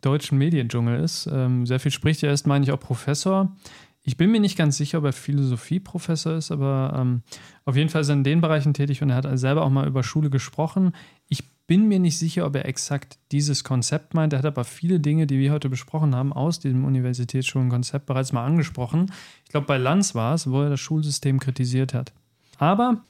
deutschen 0.05 0.37
Mediendschungel 0.37 0.99
ist. 0.99 1.27
Ähm, 1.31 1.65
sehr 1.65 1.79
viel 1.79 1.91
spricht. 1.91 2.23
Er 2.23 2.33
ist, 2.33 2.47
meine 2.47 2.63
ich, 2.63 2.71
auch 2.71 2.79
Professor. 2.79 3.55
Ich 4.03 4.17
bin 4.17 4.31
mir 4.31 4.41
nicht 4.41 4.57
ganz 4.57 4.77
sicher, 4.77 4.97
ob 4.97 5.05
er 5.05 5.13
Philosophieprofessor 5.13 6.33
ist, 6.33 6.51
aber 6.51 6.93
ähm, 6.97 7.21
auf 7.63 7.77
jeden 7.77 7.89
Fall 7.89 8.01
ist 8.01 8.09
er 8.09 8.15
in 8.15 8.25
den 8.25 8.41
Bereichen 8.41 8.73
tätig 8.73 9.01
und 9.01 9.09
er 9.09 9.15
hat 9.15 9.39
selber 9.39 9.63
auch 9.63 9.69
mal 9.69 9.87
über 9.87 10.03
Schule 10.03 10.29
gesprochen. 10.29 10.91
Ich 11.29 11.43
bin 11.67 11.87
mir 11.87 11.99
nicht 11.99 12.17
sicher, 12.17 12.45
ob 12.45 12.55
er 12.57 12.65
exakt 12.65 13.17
dieses 13.31 13.63
Konzept 13.63 14.13
meint. 14.13 14.33
Er 14.33 14.39
hat 14.39 14.45
aber 14.45 14.65
viele 14.65 14.99
Dinge, 14.99 15.25
die 15.25 15.39
wir 15.39 15.53
heute 15.53 15.69
besprochen 15.69 16.13
haben, 16.15 16.33
aus 16.33 16.59
diesem 16.59 16.83
Universitätsschulenkonzept 16.83 18.05
bereits 18.05 18.33
mal 18.33 18.45
angesprochen. 18.45 19.09
Ich 19.45 19.51
glaube, 19.51 19.67
bei 19.67 19.77
Lanz 19.77 20.13
war 20.15 20.33
es, 20.33 20.49
wo 20.49 20.61
er 20.61 20.69
das 20.69 20.81
Schulsystem 20.81 21.39
kritisiert 21.39 21.93
hat. 21.93 22.11
Aber, 22.57 23.03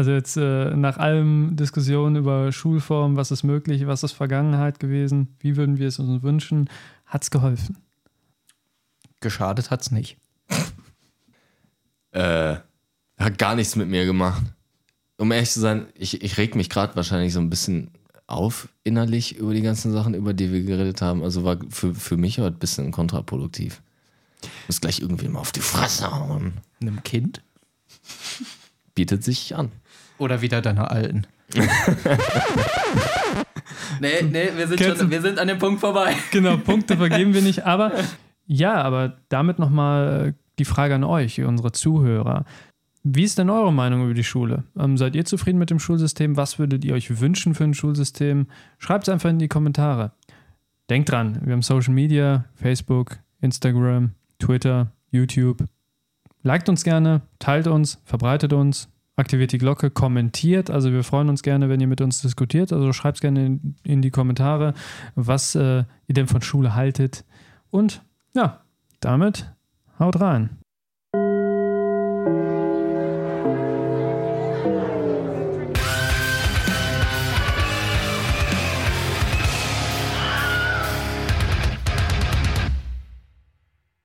also 0.00 0.12
jetzt 0.12 0.38
äh, 0.38 0.74
nach 0.74 0.96
allem 0.96 1.56
Diskussionen 1.56 2.16
über 2.16 2.52
Schulform, 2.52 3.16
was 3.16 3.30
ist 3.30 3.42
möglich, 3.42 3.86
was 3.86 4.02
ist 4.02 4.12
Vergangenheit 4.12 4.80
gewesen, 4.80 5.36
wie 5.40 5.56
würden 5.56 5.76
wir 5.76 5.88
es 5.88 5.98
uns 5.98 6.22
wünschen, 6.22 6.70
hat 7.04 7.22
es 7.22 7.30
geholfen. 7.30 7.76
Geschadet 9.20 9.70
hat's 9.70 9.90
nicht. 9.90 10.16
Äh, 12.12 12.56
hat 13.18 13.36
gar 13.36 13.54
nichts 13.54 13.76
mit 13.76 13.88
mir 13.88 14.06
gemacht. 14.06 14.42
Um 15.18 15.30
ehrlich 15.32 15.50
zu 15.50 15.60
sein, 15.60 15.86
ich, 15.92 16.22
ich 16.22 16.38
reg 16.38 16.56
mich 16.56 16.70
gerade 16.70 16.96
wahrscheinlich 16.96 17.34
so 17.34 17.40
ein 17.40 17.50
bisschen 17.50 17.90
auf 18.26 18.70
innerlich 18.84 19.36
über 19.36 19.52
die 19.52 19.60
ganzen 19.60 19.92
Sachen, 19.92 20.14
über 20.14 20.32
die 20.32 20.50
wir 20.50 20.62
geredet 20.62 21.02
haben. 21.02 21.22
Also 21.22 21.44
war 21.44 21.58
für, 21.68 21.94
für 21.94 22.16
mich 22.16 22.38
heute 22.38 22.56
ein 22.56 22.58
bisschen 22.58 22.90
kontraproduktiv. 22.90 23.82
Muss 24.66 24.80
gleich 24.80 25.00
irgendwie 25.00 25.28
mal 25.28 25.40
auf 25.40 25.52
die 25.52 25.60
Fresse 25.60 26.10
hauen. 26.10 26.54
Einem 26.80 27.02
Kind? 27.02 27.42
Bietet 28.94 29.22
sich 29.22 29.54
an. 29.54 29.70
Oder 30.20 30.42
wieder 30.42 30.60
deiner 30.60 30.90
alten? 30.90 31.26
nee, 34.00 34.22
nee, 34.22 34.50
wir 34.54 34.68
sind, 34.68 34.80
schon, 34.80 35.10
wir 35.10 35.22
sind 35.22 35.38
an 35.38 35.48
dem 35.48 35.58
Punkt 35.58 35.80
vorbei. 35.80 36.14
Genau, 36.30 36.58
Punkte 36.58 36.98
vergeben 36.98 37.32
wir 37.32 37.40
nicht. 37.40 37.64
Aber 37.64 37.92
ja, 38.46 38.74
aber 38.82 39.16
damit 39.30 39.58
nochmal 39.58 40.34
die 40.58 40.66
Frage 40.66 40.94
an 40.94 41.04
euch, 41.04 41.40
unsere 41.40 41.72
Zuhörer. 41.72 42.44
Wie 43.02 43.24
ist 43.24 43.38
denn 43.38 43.48
eure 43.48 43.72
Meinung 43.72 44.04
über 44.04 44.12
die 44.12 44.22
Schule? 44.22 44.64
Ähm, 44.78 44.98
seid 44.98 45.16
ihr 45.16 45.24
zufrieden 45.24 45.58
mit 45.58 45.70
dem 45.70 45.78
Schulsystem? 45.78 46.36
Was 46.36 46.58
würdet 46.58 46.84
ihr 46.84 46.92
euch 46.92 47.18
wünschen 47.18 47.54
für 47.54 47.64
ein 47.64 47.72
Schulsystem? 47.72 48.46
Schreibt 48.76 49.04
es 49.04 49.08
einfach 49.08 49.30
in 49.30 49.38
die 49.38 49.48
Kommentare. 49.48 50.12
Denkt 50.90 51.10
dran, 51.10 51.40
wir 51.46 51.54
haben 51.54 51.62
Social 51.62 51.94
Media, 51.94 52.44
Facebook, 52.56 53.20
Instagram, 53.40 54.10
Twitter, 54.38 54.92
YouTube. 55.10 55.64
Liked 56.42 56.68
uns 56.68 56.84
gerne, 56.84 57.22
teilt 57.38 57.66
uns, 57.66 58.02
verbreitet 58.04 58.52
uns, 58.52 58.90
aktiviert 59.20 59.52
die 59.52 59.58
Glocke, 59.58 59.90
kommentiert. 59.90 60.70
Also 60.70 60.92
wir 60.92 61.04
freuen 61.04 61.28
uns 61.28 61.42
gerne, 61.42 61.68
wenn 61.68 61.80
ihr 61.80 61.86
mit 61.86 62.00
uns 62.00 62.22
diskutiert. 62.22 62.72
Also 62.72 62.92
schreibt 62.92 63.20
gerne 63.20 63.46
in, 63.46 63.76
in 63.84 64.02
die 64.02 64.10
Kommentare, 64.10 64.74
was 65.14 65.54
äh, 65.54 65.84
ihr 66.06 66.14
denn 66.14 66.26
von 66.26 66.42
Schule 66.42 66.74
haltet. 66.74 67.24
Und 67.70 68.02
ja, 68.34 68.60
damit 69.00 69.52
haut 69.98 70.20
rein. 70.20 70.59